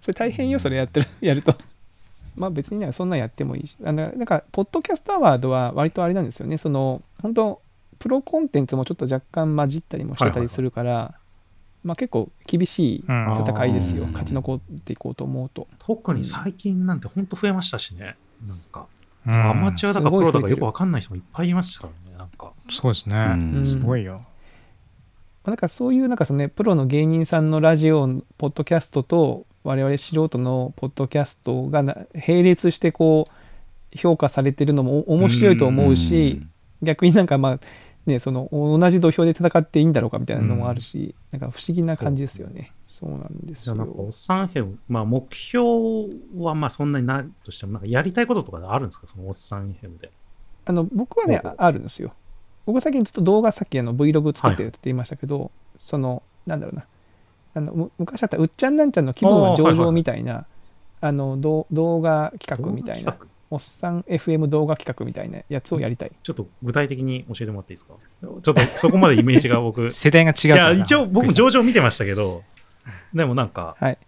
[0.00, 1.06] それ大変よそれやってる。
[1.20, 1.54] やると。
[2.34, 3.76] まあ別にねそんなんやってもいいし。
[3.84, 6.56] あのなんかポッドキャストアワードは割とあれなんですよね。
[6.56, 7.60] その本当
[7.98, 11.14] プロコンテンツもちょっと若干混じったりもしてたりするから、はいはいはい。
[11.84, 15.68] まあ、結構厳しい戦いですよ、勝ち残っていこうと思うと。
[15.78, 18.16] 特に最近なんて本当増えましたしね、
[18.46, 18.86] なんか、
[19.26, 22.52] うん、アマチュアだかプロだかよくわかんない人もいっぱいいましたからね、なんか。
[22.70, 24.22] そうですね、うん、すごいよ。
[25.44, 36.42] なんかそういうなんかその、ね、プロの芸人さんのラジオポッドキャストと我々素人のポッドキャストが並列してこう評価されてるのも面白いと思うし、
[36.82, 37.60] 逆になんかまあ
[38.04, 42.72] ねその同じ土俵で戦っていいんだろうかみたいなのもあるし、なんか不思議な感じですよね。
[42.98, 43.76] そうなんですよ。
[43.76, 45.66] なんかおっさん編、まあ目標
[46.36, 50.10] はまあそんなにないとしても、なんかやりたいこととかあるんですか、そのおっさん編で。
[50.64, 52.12] あの僕はね、あるんですよ。
[52.66, 56.86] 僕最近ずっと動画さっきあの Vlog 作ってるって言いましたけど、はい、その、なんだろうな、
[57.54, 60.46] あの昔あったうっちゃんなんちゃんの気分は上々みたいな、
[61.00, 61.66] あの動
[62.00, 63.16] 画企画みたいな。
[63.50, 66.12] おっさん FM 動画企画みたいなやつをやりたい。
[66.22, 67.94] ちょっと具体的に教えてもらっていいですか？
[68.20, 69.88] ちょっとそこまでイメージが僕。
[69.90, 72.42] 世代が違ういや、一応僕上場見てましたけど、
[73.14, 73.98] でもなんか、はい、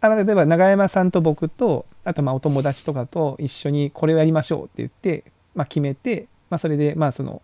[0.00, 5.24] あ例えば永山さんと僕とあとまあお友達とかと一緒にこれをやりましょうって言って、
[5.54, 7.42] まあ、決めて、まあ、それでまあその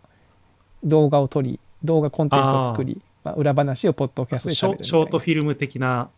[0.83, 6.11] 動画を撮り動画コンテンツを作りまあ、裏話をポッドキャストでショショートフィルム的な。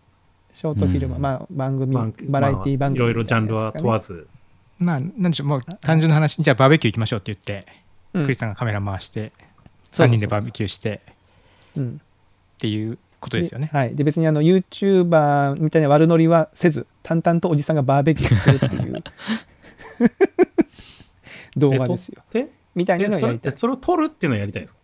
[0.52, 1.94] ショートフィルム、うん、まあ番組、
[2.28, 4.26] バラエティ番組、いろいろジャンルは問わず。
[4.78, 5.46] まあなんでしょう。
[5.46, 7.66] もう単純な話じゃあバーベキュー行きましょうって言って、
[8.14, 9.32] うん、クリスさんがカメラ回して
[9.92, 11.00] 3人でバーベキューして
[11.78, 11.82] っ
[12.58, 13.70] ていうことですよね。
[13.72, 19.02] はい、で別にあの YouTuber みたいな悪ノリはせず淡々とおじさんがバーベキューするっていう
[21.56, 22.22] 動画ですよ。
[22.74, 23.52] みたいなのをやりたい。
[23.56, 24.78] それを撮るっていうのをやりたいですか？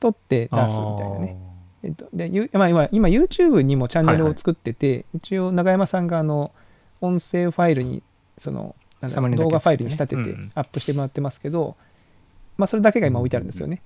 [0.00, 1.36] 撮って出すみたいなね。
[1.82, 6.50] えっと、でまあ、今今 YouTube にもチャンネルを作ってて、はいはい、一応永山さんがあの
[7.00, 8.02] 音声ファイルに
[8.36, 11.74] そのなんだ、ね、動画ファイルに仕立ててアップしてもらってますけど、うん
[12.58, 13.80] まあ、それだけが今置いてあるんですよね。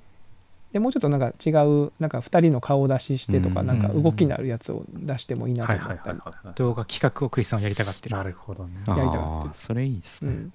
[0.72, 6.18] でもうちょっとなんか違うなんか2人の顔出ししてとか、なんか動きのあるやつを出してもいいなと思ったり、
[6.54, 10.52] 動画企画をクリスさんはやりたがってるなるほどねやりたがってるそれいいですね、うん、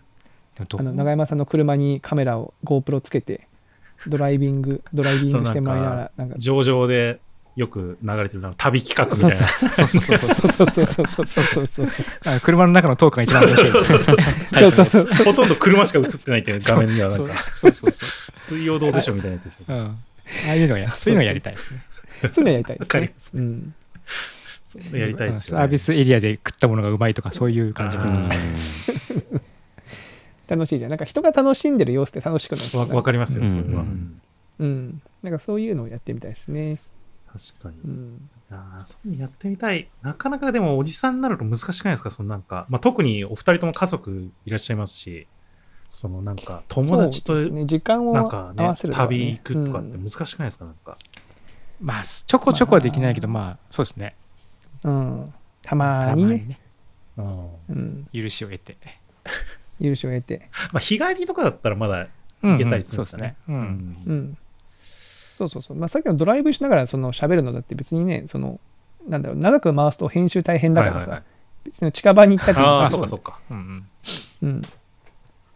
[0.59, 3.47] あの永山さんの車にカメラを GoPro つけて
[4.07, 7.19] ドライビング ドライビングしてもらいながらなんか上々で
[7.57, 9.47] よく流れてる旅企画みたいな。
[9.47, 13.65] そうそうそうそうそうそうそうそうそう車の中のトークが一番面白い。
[13.65, 15.25] そうそうそうそう。
[15.25, 17.33] ほとんど車しか映ってないっていう画面にはなんか。
[17.55, 18.09] そうそうそう。
[18.35, 19.65] 水曜どうでしょうみたいなやつですよ。
[19.69, 19.97] うん。
[20.47, 21.83] ああいうのや、そういうのやりたいですね。
[22.27, 22.87] そういうのやりたいです。
[22.87, 23.37] わかります。
[23.37, 23.73] うん。
[24.63, 25.51] そういうのやりたいです。
[25.51, 28.31] サービスエリアで食ったものがうまいとかそういう感じなんです。
[30.47, 30.91] 楽しいじゃん。
[30.91, 32.85] なんか人が楽しんでる様子って楽しくないですか？
[32.95, 33.85] わかりますよ、それは。
[34.59, 35.01] うん。
[35.23, 36.79] なんかそういうのをやってみたいですね。
[37.27, 37.75] 確かに。
[37.83, 39.89] うん、いやそういうのやってみたい。
[40.01, 42.09] なかなかでもおじさんになると難しくないですか？
[42.11, 45.27] そのなんか、まあ、特にお二人とも家族いらっしゃいますし、
[45.89, 50.97] そのなんか友達と、ね、時間をなんかね、旅行くとかって難しくないですか、なんか。
[51.79, 54.15] まあ、ちょこちょこはできないけど、まあ、そうですね。
[54.83, 55.33] うん。
[55.61, 56.37] たまにね。
[56.37, 56.59] ね
[57.17, 57.21] う
[57.71, 58.07] ん。
[58.13, 58.77] 許しを得て。
[59.81, 60.49] 許しを得て。
[60.73, 62.07] まあ、日帰りとかだったらまだ
[62.41, 63.35] 行けたりするんですね。
[63.47, 63.55] うん。
[63.55, 64.37] うん
[65.37, 68.59] そうそうそう、まあ、さっきのドライブしながらその喋るのだって別にねその
[69.07, 71.23] なんだろう長く回すと編集大変だからさ、はいはいはい、
[71.65, 73.85] 別に近場に行ったっていうあそうかそうかうん
[74.41, 74.61] うん、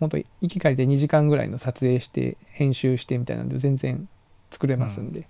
[0.01, 4.09] 本当行き帰りで2時間ぐらいの撮影して編集してみたいなので全然
[4.49, 5.27] 作れますんで、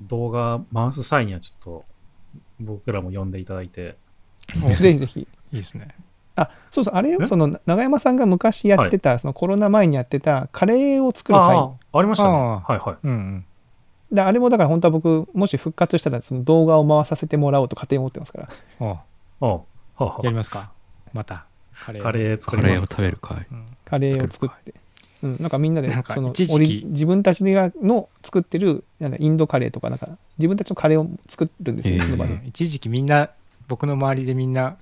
[0.00, 1.84] うん、動画回す際にはちょっと
[2.60, 3.96] 僕らも呼んでいただいて。
[4.80, 5.20] ぜひぜひ。
[5.20, 5.88] いいですね。
[6.36, 12.30] あそうそうあれよその永山さんが昔やってた、はい、そのコロナ前にやってたカレーを作る会あありましたね。
[12.30, 13.44] はいはい、うんうん。
[14.10, 18.48] であれもだから本当は僕もし復活したらその動画を回させてもらおうと勝手に思ってますから。
[18.80, 19.02] あ
[19.40, 19.60] あ
[19.98, 20.20] あ。
[20.24, 20.72] やりますか？
[21.12, 21.46] また
[21.84, 24.74] カレーカレー作カレーを食べる会、うん、カレーを作って。
[25.22, 32.42] うん、なんかみんなでその自分たちの作ってるなんだインドカレーとかなんか自分たちのカレーを作るんですよ、えー、その場で。
[32.44, 33.30] 一時期みんな
[33.66, 34.76] 僕の周りでみんな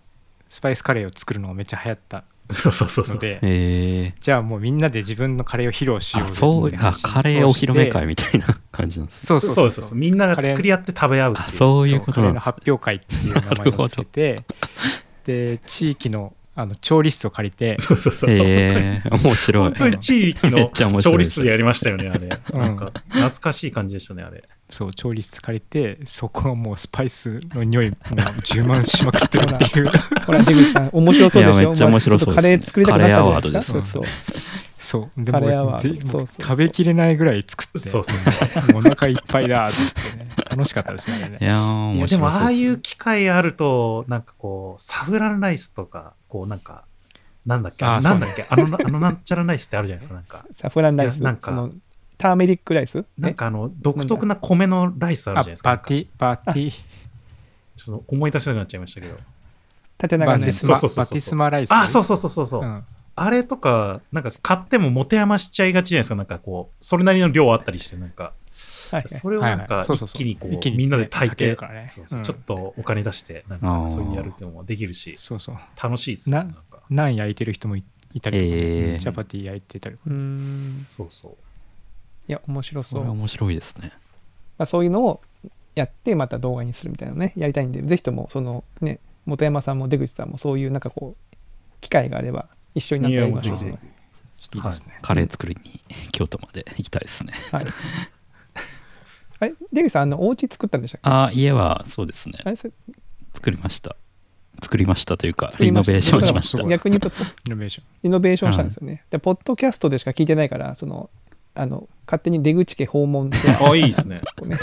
[0.49, 2.25] スパイスカレーを作るのがめっちゃ流行った。
[2.51, 3.19] そうそうそうそう。
[3.19, 9.99] で、えー、じゃあもうみんなで自分のカレーを披露しようそうあカレーお披露目会みたいな感じなんですそうそうそうそう。
[9.99, 11.57] みんなが作り合って食べ合うっていう。
[11.57, 14.45] そういうことなんです発表会っていう名前をつけて。
[15.25, 18.31] で地域のあの調理室を借りて そうそうそう。
[18.31, 19.65] えー、面白い。
[19.71, 22.77] 本当に地域の 調理室でやりましたよねあれ、 うん、なん。
[22.77, 24.43] か懐かしい感じでしたねあれ。
[24.69, 27.97] そう調理室借りてそこはもうスパイスの匂いも
[28.39, 29.91] う充満しまくってるっていう。
[30.27, 31.69] ほら出口さん面白そうでしょ？
[31.69, 33.85] めっちゃ面白そうです、ね、カレー作りたくなったじゃないですか。
[33.85, 34.13] そうそう
[35.17, 38.31] でも食べきれないぐらい作ってそうそうそ
[38.75, 38.79] う。
[38.79, 40.29] お腹いっぱいだってね。
[40.51, 46.85] 楽しかったですねいや面白いでもああいう機会あるとなんかこうサフランライスとかこうなんか
[47.47, 50.45] なんだっけなんだっけあのあのなんちゃらライスってあるじゃないですかなんか。
[50.53, 51.69] サフランライスなんか
[52.19, 53.05] ターメリックライス？
[53.19, 55.71] なんかあの独特な米のライスあるじゃないですか。
[55.71, 56.71] バティ、バティ。
[56.71, 59.17] ちょっと思い出せなくなっちゃいましたけど。
[59.99, 61.73] 縦長のそうそうそうバティスマライス。
[61.73, 62.63] あ、そうそうそうそうそう。
[62.63, 66.15] うん、あれとか、なんか買っても持て余しちゃいがちじゃないですか。
[66.15, 68.33] なんかこう、それなりの量あったりして、なんか。
[68.93, 75.57] はい、それをなんか一気にこうみんなで炊いて、ちょっとお金出してなんかそういうやるっていうのもできるしそうそう。
[75.83, 76.55] 楽しいですね
[76.91, 77.85] ナン焼いてる人もい
[78.21, 80.11] たりとか、えー、チャパティ焼いてたりとか。
[80.85, 81.33] そうそう。
[82.29, 83.11] いや面白そう。
[83.11, 83.93] 面白いですね、
[84.59, 85.23] まあ、そういうのを
[85.75, 87.33] やってまた動画にするみたいなのね。
[87.35, 91.37] やりたいんでぜひともそのね本山さんも出口さんもそういうなんかこう
[91.81, 93.57] 機会があれば一緒になってやりましょう。
[94.55, 95.81] いいですね、カレー作りに
[96.11, 97.67] 京都まで行きたいですね、はい、
[99.39, 99.55] あれ？
[99.73, 101.09] 出口さんあのお家作ったんでしたっけ？
[101.09, 102.39] あ家はそうですね。
[103.33, 103.97] 作りました。
[104.63, 106.63] 作りましたというかリノベーションしました。
[106.65, 107.25] 逆に言うと。
[107.45, 107.87] リノベーション。
[108.03, 111.09] リノベーションしたんですよね、うん、でポッドキャストでしか聞いてないからその
[111.55, 113.31] あの勝手に出口家訪問
[113.63, 114.21] あいいですね。
[114.45, 114.59] ね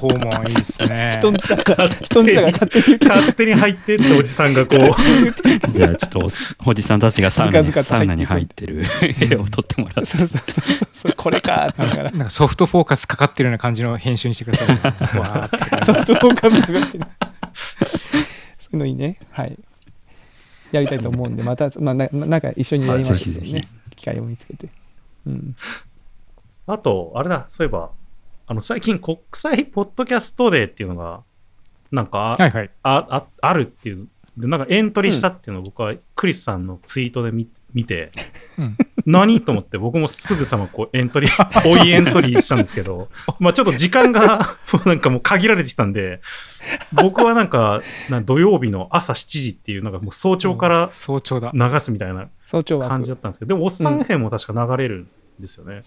[0.00, 1.16] 訪問いいっすね。
[1.20, 4.80] 人んちだから、人んちだから勝手に勝手に入ってっておじさんがこう、
[5.70, 6.18] じゃあちょっと
[6.64, 8.82] おおじさんたちがサウナにずかずかとサウナに入ってる
[9.20, 15.18] 絵を撮ってもらってそうそうそうそう、これかって言いながらなんかソフトフォーカスかかってるような感じの編集にしてください。
[15.18, 17.04] わーってソフトフォーカスかかってる。
[18.58, 19.18] そういうのいいね。
[19.30, 19.56] はい。
[20.72, 23.68] やりたいと思うんで、また、まあ、ななんか一緒にやりましょうはいぜひぜひね。
[23.96, 24.68] 機会を見つけて。
[25.26, 25.56] うん。
[26.66, 27.90] あと、あれだ、そういえば、
[28.50, 31.22] あの、最近国際ポッドキャストデーっていうのが、
[31.92, 32.70] なんかあ、はいはい。
[32.82, 38.10] あああるっていう、でなんかエントリーしたっていうのを僕はクリスさんのツイートで見見て、
[38.58, 41.32] うん何と思って僕もすぐさまこうエントリー、
[41.68, 43.08] 追いエントリーしたんですけど、
[43.38, 46.20] まあちょっと時間が もうなんかもう限られてきたんで、
[46.92, 51.52] 僕はなんかな土曜日の朝7時っていうなんかもう早朝から早朝だ。
[51.54, 55.08] 流すみたいな早朝枠感じだったんですけど、でもおっさん FM も確か流れるん
[55.38, 55.84] ですよね。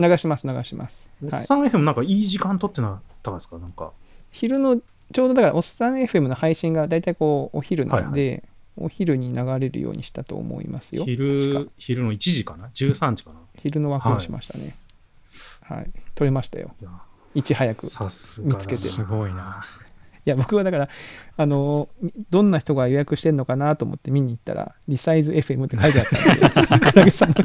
[0.00, 1.10] 流します、流します。
[1.22, 1.32] はい。
[1.32, 3.58] おっさん FM なんかいい時間取ってなかったですか？
[3.58, 3.92] なんか。
[4.32, 4.80] 昼の、
[5.12, 8.44] ちょうどだから、おっさん FM の配信が大体こう、お昼なんで、
[8.76, 11.02] お昼に流れるようにしたと思いますよ。
[11.02, 13.36] 確昼か、昼の1時かな ?13 時かな？
[13.62, 14.76] 昼の枠をしましたね。
[15.62, 15.90] はい。
[16.14, 16.70] 撮れましたよ。
[17.34, 17.84] いち早く。
[17.84, 17.90] 見
[18.56, 19.64] つけてすごいな。
[20.26, 20.88] いや僕はだから
[21.38, 21.88] あの
[22.28, 27.36] どんな人が予約してんのかなと思って見に行ったらリサイズ FM って書いてあったんで 倉木さんも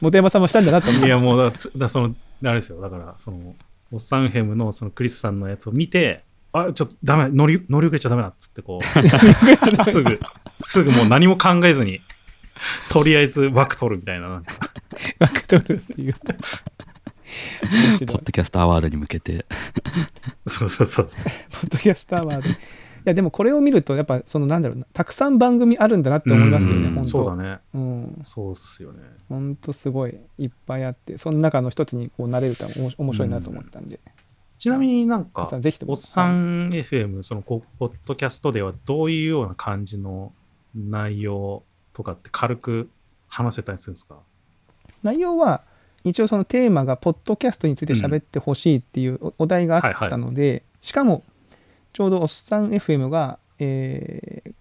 [0.00, 1.06] 本山さんもしたんだなと思って。
[1.06, 2.14] いやもうだつだその
[2.44, 3.54] あれですよだからその
[3.92, 8.84] おっさんヘムのそのクリスさんのやつを見てあちょっとダメ乗り乗り遅れちゃダメだっつってこう。
[9.84, 10.20] すぐ
[10.60, 12.00] すぐもう何も考えずに
[12.90, 14.54] とりあえず枠取るみたいななんか。
[15.20, 16.14] 枠取るっていう。
[16.14, 19.46] ポッドキャストアワードに向けて。
[20.46, 22.48] そうそうそうポッドキャストアワード。
[22.48, 22.52] い
[23.08, 27.08] やでもこれを見るとやっぱそのなんだろうなたくさん番組あるんだなって思いますよねうん本当。
[27.08, 27.58] そうだね。
[27.74, 28.18] うん。
[28.22, 29.00] そうっすよね。
[29.28, 34.00] 本当すごいいっぱいあってその中の一つにこうなれるとおも面白いなと思ったんで、
[34.58, 35.92] ちなみになんか皆さんぜひとも。
[35.92, 40.32] おっさん FM そのこポッドキャストではどういうような感じの
[40.74, 41.62] 内容
[41.92, 42.90] とかって軽く
[43.28, 44.16] 話せたりするんですか？
[45.02, 45.62] 内容は
[46.04, 51.24] 一応そのテーマがポッドキャストについて喋ってほしいっていうおお題があったので、しかも
[51.98, 54.52] ちょうどおっさん FM が、えー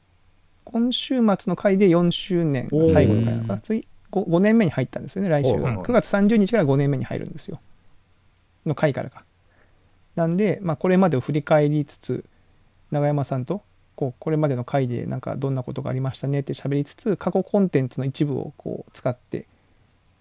[0.65, 3.61] 今週末の回で4周年が最後の回なのかな。
[3.61, 5.77] 次 5, 5年目に入ったんですよね来週が。
[5.77, 7.61] 9月30日から5年目に入るんですよ。
[8.65, 9.23] の回からか。
[10.15, 12.25] なんで、まあ、これまでを振り返りつつ
[12.91, 13.61] 永山さんと
[13.95, 19.45] こうこれまでの回でなんかどんなことがありましたねって喋りつつ過去コンテンツの一部をこう使って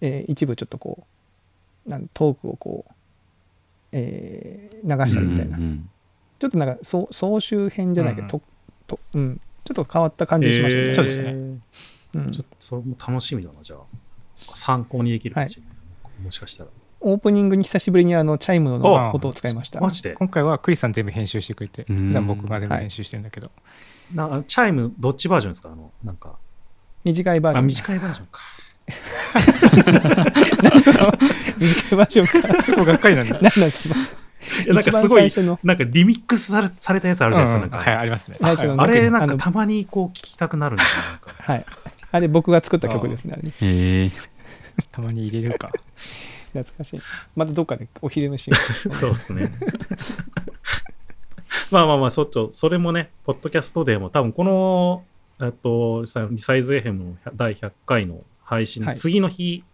[0.00, 1.06] えー一部ちょっとこ
[1.86, 2.92] うなんトークをこう、
[3.92, 5.90] えー流したりみたいな、うんうん
[6.38, 8.42] ちょっとなんか総総集編じゃないけど、うんと
[8.86, 10.88] とうん、ちょっと変わった感じしましたね。
[10.88, 11.58] えーそうですね。
[12.14, 12.30] うん。
[12.30, 13.80] ちょっとそれも楽しみだなじゃあ。
[14.54, 15.68] 参考にできるかもしれな
[16.20, 16.70] い、もしかしたら。
[17.00, 19.80] オープニングに久しぶりにあのチャイムあの音を使いました。
[19.80, 20.12] マジで？
[20.12, 21.86] 今回はクリスさん全部編集してくれて、
[22.20, 23.50] 僕が全部編集してるんだけど、
[24.14, 25.70] なチャイムどっちバージョンですか？
[25.70, 26.30] あのなんか。
[26.34, 26.36] あ
[27.04, 27.66] 短いバージョン。
[27.66, 28.40] 短いバージョンか。
[30.70, 30.98] 何その
[31.58, 32.62] 短いバージョンか。
[32.64, 33.38] そこがっかりなんだ。
[33.40, 33.94] 何なんその
[34.64, 35.28] いやなんかすごい
[35.64, 38.36] なんかリミックスされされたやつあるじゃないですか、うんはい、なんかありますね。
[38.40, 41.66] 最初のあれなんかたまにこう聞きたくなるんですよなんかはい。
[42.12, 43.34] あれ僕が作った曲ですね。
[43.34, 44.10] あれねへえ
[44.90, 45.70] たまに入れるか。
[46.52, 47.00] 懐かしい。
[47.34, 48.54] またどっかでお昼飯を。
[48.90, 49.50] そうですね
[51.70, 55.04] まあまあまあそっとそれもねポッドキャストデーも多分この
[55.40, 59.64] えっとさリサイズ FM の第100回の配信のはい次の日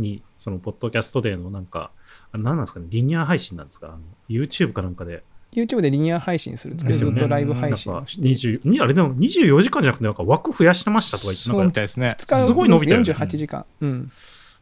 [0.00, 1.90] に、そのポッドキャストデーのなんか
[2.32, 3.88] 何なんですかねリニア配信なんですか？
[3.88, 3.98] あの
[4.28, 5.22] YouTube かなんかで
[5.52, 8.22] YouTube でリニア配信するんですけど、ずっとライブ配信なんかをして。
[8.22, 12.14] 20にあれでも24時間じゃなくてなんか枠増やしてましたとか言ってそうなんかみたいですね。
[12.18, 13.64] すごい伸びたよね48時間。
[13.80, 14.10] うん。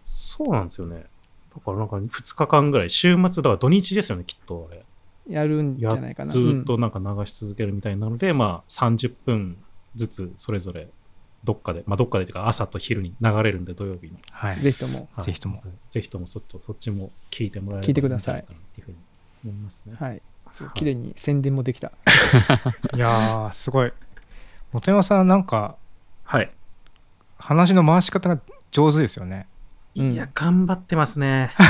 [0.05, 1.05] そうなんですよね
[1.55, 4.83] だからなんか2日間ぐらい週末だから土日ですよねきっとあれ
[5.29, 6.31] やるんじゃやないかな。
[6.31, 9.59] ずーっとなんか流し続けるみたいなので、まあ30分
[9.95, 10.89] ずつそれぞれ
[11.45, 14.19] どっかで、まあどっかでというか朝と昼に流れるんで土曜日の。
[14.31, 14.63] はいうん。
[14.63, 15.09] ぜひとも。
[15.15, 15.63] はいぜひとも。
[15.91, 18.97] ぜひともそっちそっちも聞いてもらえれば聞いてくださいっていうふうに
[19.45, 19.97] 思いますね。
[19.99, 20.23] はい。
[20.53, 21.93] そう綺麗に宣伝もできた。
[22.95, 23.93] いやー、すごい。
[24.73, 25.77] 本山さん、なんか、
[26.25, 26.51] はい。
[27.39, 28.41] 話の回し方が
[28.71, 29.47] 上手ですよね。
[29.97, 31.53] うんいや、頑張ってますね。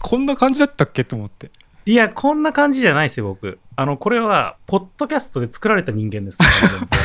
[0.00, 1.50] こんな感じだったっけと思って。
[1.84, 3.58] いや、こんな感じじゃないですよ、僕。
[3.74, 6.44] あの、これは、ポッドキャストで作られた人間です か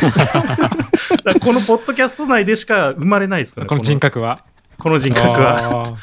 [0.01, 0.79] ら、だか
[1.23, 4.43] らこのポッドキャスト内でしか生まれないですから、この人格は。
[4.77, 5.87] この人格は。
[5.87, 5.95] あ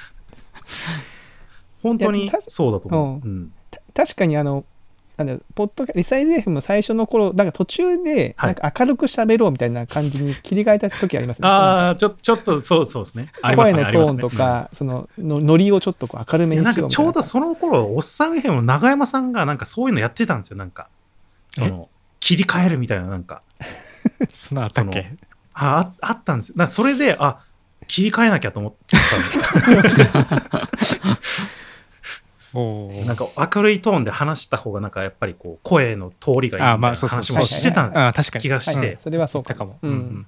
[1.82, 3.28] 本当にそうだと思う。
[3.28, 3.52] ううん
[3.94, 4.64] 確かにあの
[5.16, 11.48] なんだポッドリサイズ FM の最初の頃なんか途中でなんか明るく喋ろうみたいな感じに切り替えた時ありますね。
[11.48, 13.30] ああちょちょっとそうそうですね。
[13.54, 20.56] 声のトーンとか、そののノリをちょっとこう明るめにしようちょうどその頃おっさん FM の長山さんがなんかそういうのやってたんですよ。
[20.56, 20.88] なんか
[21.52, 21.88] その
[22.18, 23.42] 切り替えるみたいななんか。
[24.32, 25.12] そんなあったっけ
[25.54, 26.56] ああったんですよ。
[26.58, 27.38] だそれであ
[27.86, 31.00] 切り替えなきゃと思ったんです
[32.54, 37.08] なんか明るいトーンで話した方がなんかやっぱりこう声の通りがいいみたいな話も
[37.42, 37.90] してた
[38.40, 40.26] 気がして、それはそうかも、うん、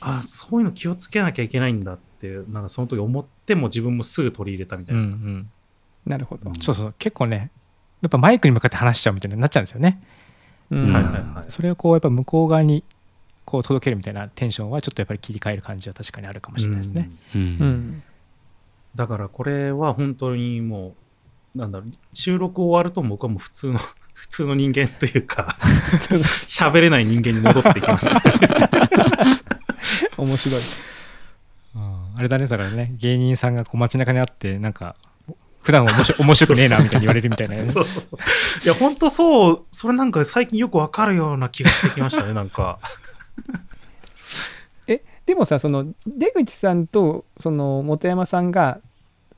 [0.00, 5.50] あそういうの気をつけなきゃいけないんだってなんかその時思っても自分もすぐ取り入れたみたいな、うんうん、
[6.04, 6.94] なるほど、そうそう。
[6.98, 7.50] 結構ね
[8.02, 10.02] やっぱマイクに向かって話しちゃうみたいになっちゃうんですよね、
[10.70, 10.92] うん。
[10.92, 12.82] はいはいはい、それをこうやっぱ向こう側に
[13.44, 18.02] こう届けるみたいなテンションはちょっとやっぱり切り替える感じは確かにあるかもしれないですね、うん、うん、
[18.94, 20.94] だからこれは本当にもう
[21.58, 23.78] なんだろう収録終わると僕はもう普通の
[24.14, 25.56] 普通の人間というか
[26.46, 28.08] 喋れない人間に戻っていきます、
[30.18, 30.60] 面白い。
[31.74, 32.94] あれだねだからね。
[32.96, 34.96] 芸人さんがこう街中にあってなんか
[35.62, 38.04] 普段面白面白くねえなみたいに言われるみたいな、ね、そうそう。
[38.64, 42.80] いや本当そうそれなんか最近よくわかるような気がしてきましたねなんか。
[44.88, 48.80] えでもさその出口さんとその本山さんが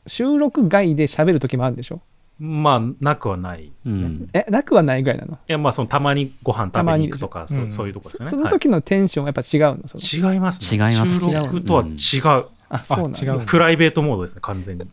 [0.07, 2.01] 収録外で喋る時もあるんでしょ？
[2.43, 4.05] まあ、なくはないですね。
[4.05, 5.35] うん、え、なくはないぐらいなの？
[5.35, 8.31] いや、まあ、そのたまにご飯食べに行くとか、そ,、うそういうとこですね。
[8.31, 9.85] その時のテンションはやっぱ違うの、
[10.33, 10.91] 違いますね。
[10.91, 11.21] 違います。
[11.21, 11.89] 収録とは違
[12.41, 12.47] う。
[12.71, 13.45] あ、そうなん違う。
[13.45, 14.87] プライベートモードですね、完全に。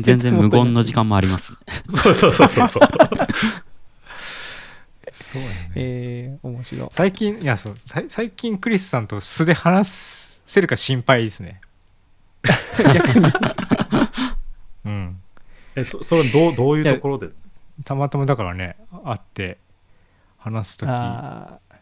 [0.00, 1.54] 全然無言の時間もあります、
[1.86, 2.68] そうそうそうそう。
[2.68, 2.82] そう
[5.42, 6.88] ね、えー、面白い。
[6.90, 7.76] 最近、いや、そう、
[8.08, 11.60] 最近クリスさんと素で話せるか心配ですね。
[12.78, 13.32] 逆に。
[14.86, 15.20] うん。
[15.76, 17.28] えそそれどうどういうところで？
[17.84, 19.58] たまたまだからね会って
[20.38, 20.88] 話す時。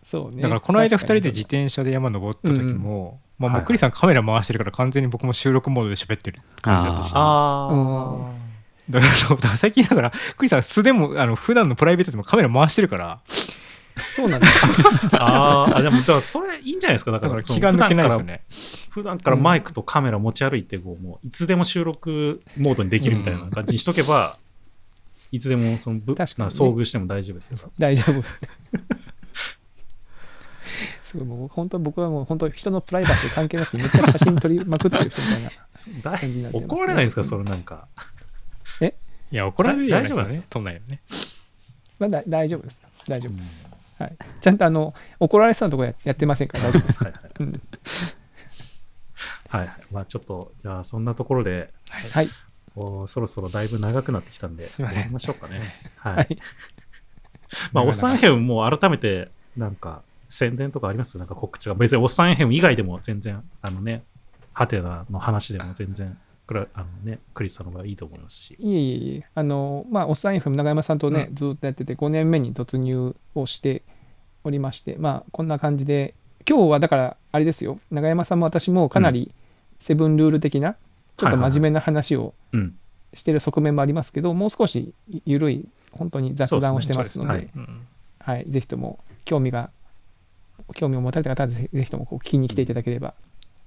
[0.04, 7.12] そう、ね、だからこの間2人で自転車で山登った時も、まあ、もうクリさんカメラ回してるから完全に僕も収録モードで喋ってる感じだったし。
[7.14, 8.32] ああ
[8.90, 9.06] だか
[9.48, 13.20] ら最近だからクリさん素でもあの普段のプライベートでもカメラ回してるから
[14.14, 14.46] そうなんだ
[15.22, 17.12] ああでもだからそれいいんじゃないですか？
[17.12, 18.42] だから気が抜けないですよね。
[18.90, 24.38] 普段からマイクとカメラ持ち歩いてこうもういつでも収録モードにできるみたいな感じにしとけば、
[25.32, 27.58] いつでもそのぶ、ね、遭遇しても大丈夫ですよ。
[27.78, 28.22] 大丈夫。
[31.02, 37.24] すごいもう本当僕はもう本当人のプライバシー関係なしにめっちゃ写真撮りまくってる人みたいな 感じになって、ね、怒られないですか？
[37.24, 37.86] それなんか。
[38.80, 38.94] え？
[39.30, 41.00] いや怒られる大丈夫ですね撮んないよね。
[41.98, 42.82] まあ大丈夫です。
[43.06, 43.68] 大丈夫です、
[44.02, 47.04] はい、ちゃんとあの怒られそうなところやってませんから大丈夫です。
[47.04, 47.22] はい、はい。
[47.40, 47.62] うん、
[49.48, 51.72] はい、まあちょっとじゃあそんなところで、
[52.12, 52.28] はい、
[52.76, 55.12] おそろそろだいぶ長くなってきたんで、すみません。
[55.12, 55.62] ましょうかね。
[55.96, 56.14] はい。
[56.16, 56.38] はい、
[57.72, 61.18] まあおっさんヘムも改めてなんか宣伝とかあります？
[61.18, 64.04] なんか告知が別におっさんヘム以外でも全然あのね
[64.52, 68.56] ハテナの話でも全然これあのね、クリスさんの方がいいと思いますし。
[68.58, 73.82] いえいえいえ、あの、まあ、おっさん FM 長山さんとね、うん、ずっとやってて、5年目に突入をして
[74.44, 76.14] おりまして、まあ、こんな感じで、
[76.48, 79.32] 今日はだから、あれですよ、長山さんも私もかなり
[79.78, 80.76] セブンルール的な、
[81.16, 82.34] ちょっと真面目な話を
[83.14, 84.92] してる側面もありますけど、もう少し
[85.24, 87.50] 緩い、本当に雑談をしてますので、でね。
[88.20, 89.70] はい、はい、ぜひとも興味が、
[90.74, 93.14] 興味を持たれた方はぜひともこう聞きに来ていただければ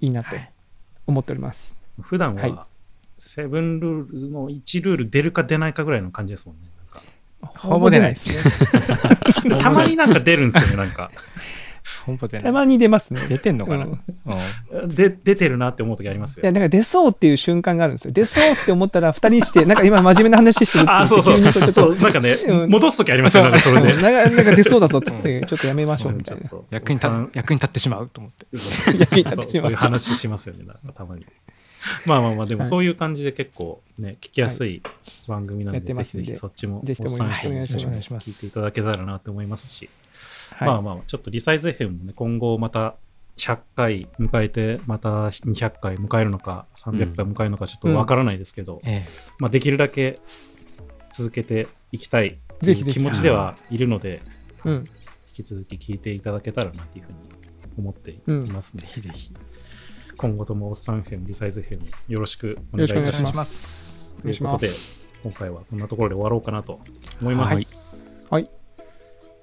[0.02, 0.30] いいなと
[1.08, 1.78] 思っております。
[2.02, 2.68] 普段は、
[3.18, 6.68] セブンルールの1ルール出るか出ないかぐらいの感じですもんね。
[7.56, 8.36] ほぼ出ないですね。
[9.62, 11.12] たまになんか出るんですよね、なんか。
[12.42, 13.22] たまに出ますね。
[13.28, 13.88] 出てんのかな、
[14.76, 16.44] うん、で出てるなって思う時ありますよ。
[16.44, 18.12] いや、なんか出そうっていう瞬間があるんですよ。
[18.12, 21.72] 出そうって思ったら、二人して、なんか今真面目な話してるってあ、そうそう。
[21.72, 24.00] そうなんかね、戻す時ありますよ、なんかそれで。
[24.02, 26.44] なんか出そうだぞっつって、ちょっとやめましょうみたいな。
[26.70, 27.00] 役に
[27.34, 28.46] 役に立ってしまうと思って。
[29.00, 29.62] 役に立ってしまう。
[29.64, 30.64] そういう話しますよね、
[30.96, 31.26] たまに。
[32.06, 34.82] まあまあまあ、でもそういう感じで結構ね、聞きやすい
[35.28, 38.14] 番組なので、ぜひぜひそっちも、ぜひともお願いします。
[38.14, 39.90] 聞いていただけたらなと思いますし、
[40.60, 42.96] まあまあ、ちょっとリサイズ FM もね、今後また
[43.38, 48.82] 100回迎えて、また200回迎えるのか、300回迎えるのか、ちょっとわからないですけど、
[49.40, 50.20] まあできるだけ
[51.10, 53.78] 続けていきたいという気持ちではい。
[53.78, 54.22] るので、
[54.66, 54.84] 引
[55.34, 57.18] き続き聞いていただけたらなというふうに
[57.78, 58.22] 思ってい
[58.52, 59.34] ますので、ぜひぜひ。
[60.18, 64.16] 今後ともおっさん編、リサイズ編、よろしくお願いいたします。
[64.22, 64.70] ということで、
[65.24, 66.80] 今回はこんなところで終わろうかなと
[67.22, 68.26] 思います。
[68.30, 68.44] はい。
[68.44, 68.52] はい、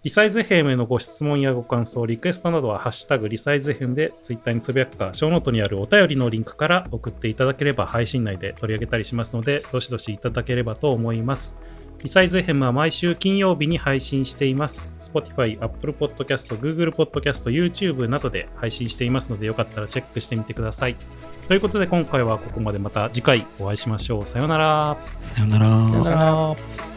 [0.05, 11.57] リサイズ編へのご質問やご感想、リクエストなどは、ハッシュタグリサイズ編でツイッターにつぶやくか、ショーノートにあるお便りのリンクから送っていただければ配信内で取り上げたりしますので、どしどしいただければと思います。
[12.03, 14.97] リサイズ FM は毎週金曜日に配信しています。
[14.99, 20.97] Spotify、Apple Podcast、Google Podcast、YouTube などで配信していますので、よかったらチェックしてみてください。
[21.47, 24.27] ということで今回はここまでまた次回お会いしましょう。
[24.27, 24.97] さようなら。
[25.21, 25.89] さようなら。
[25.91, 26.92] さようなら。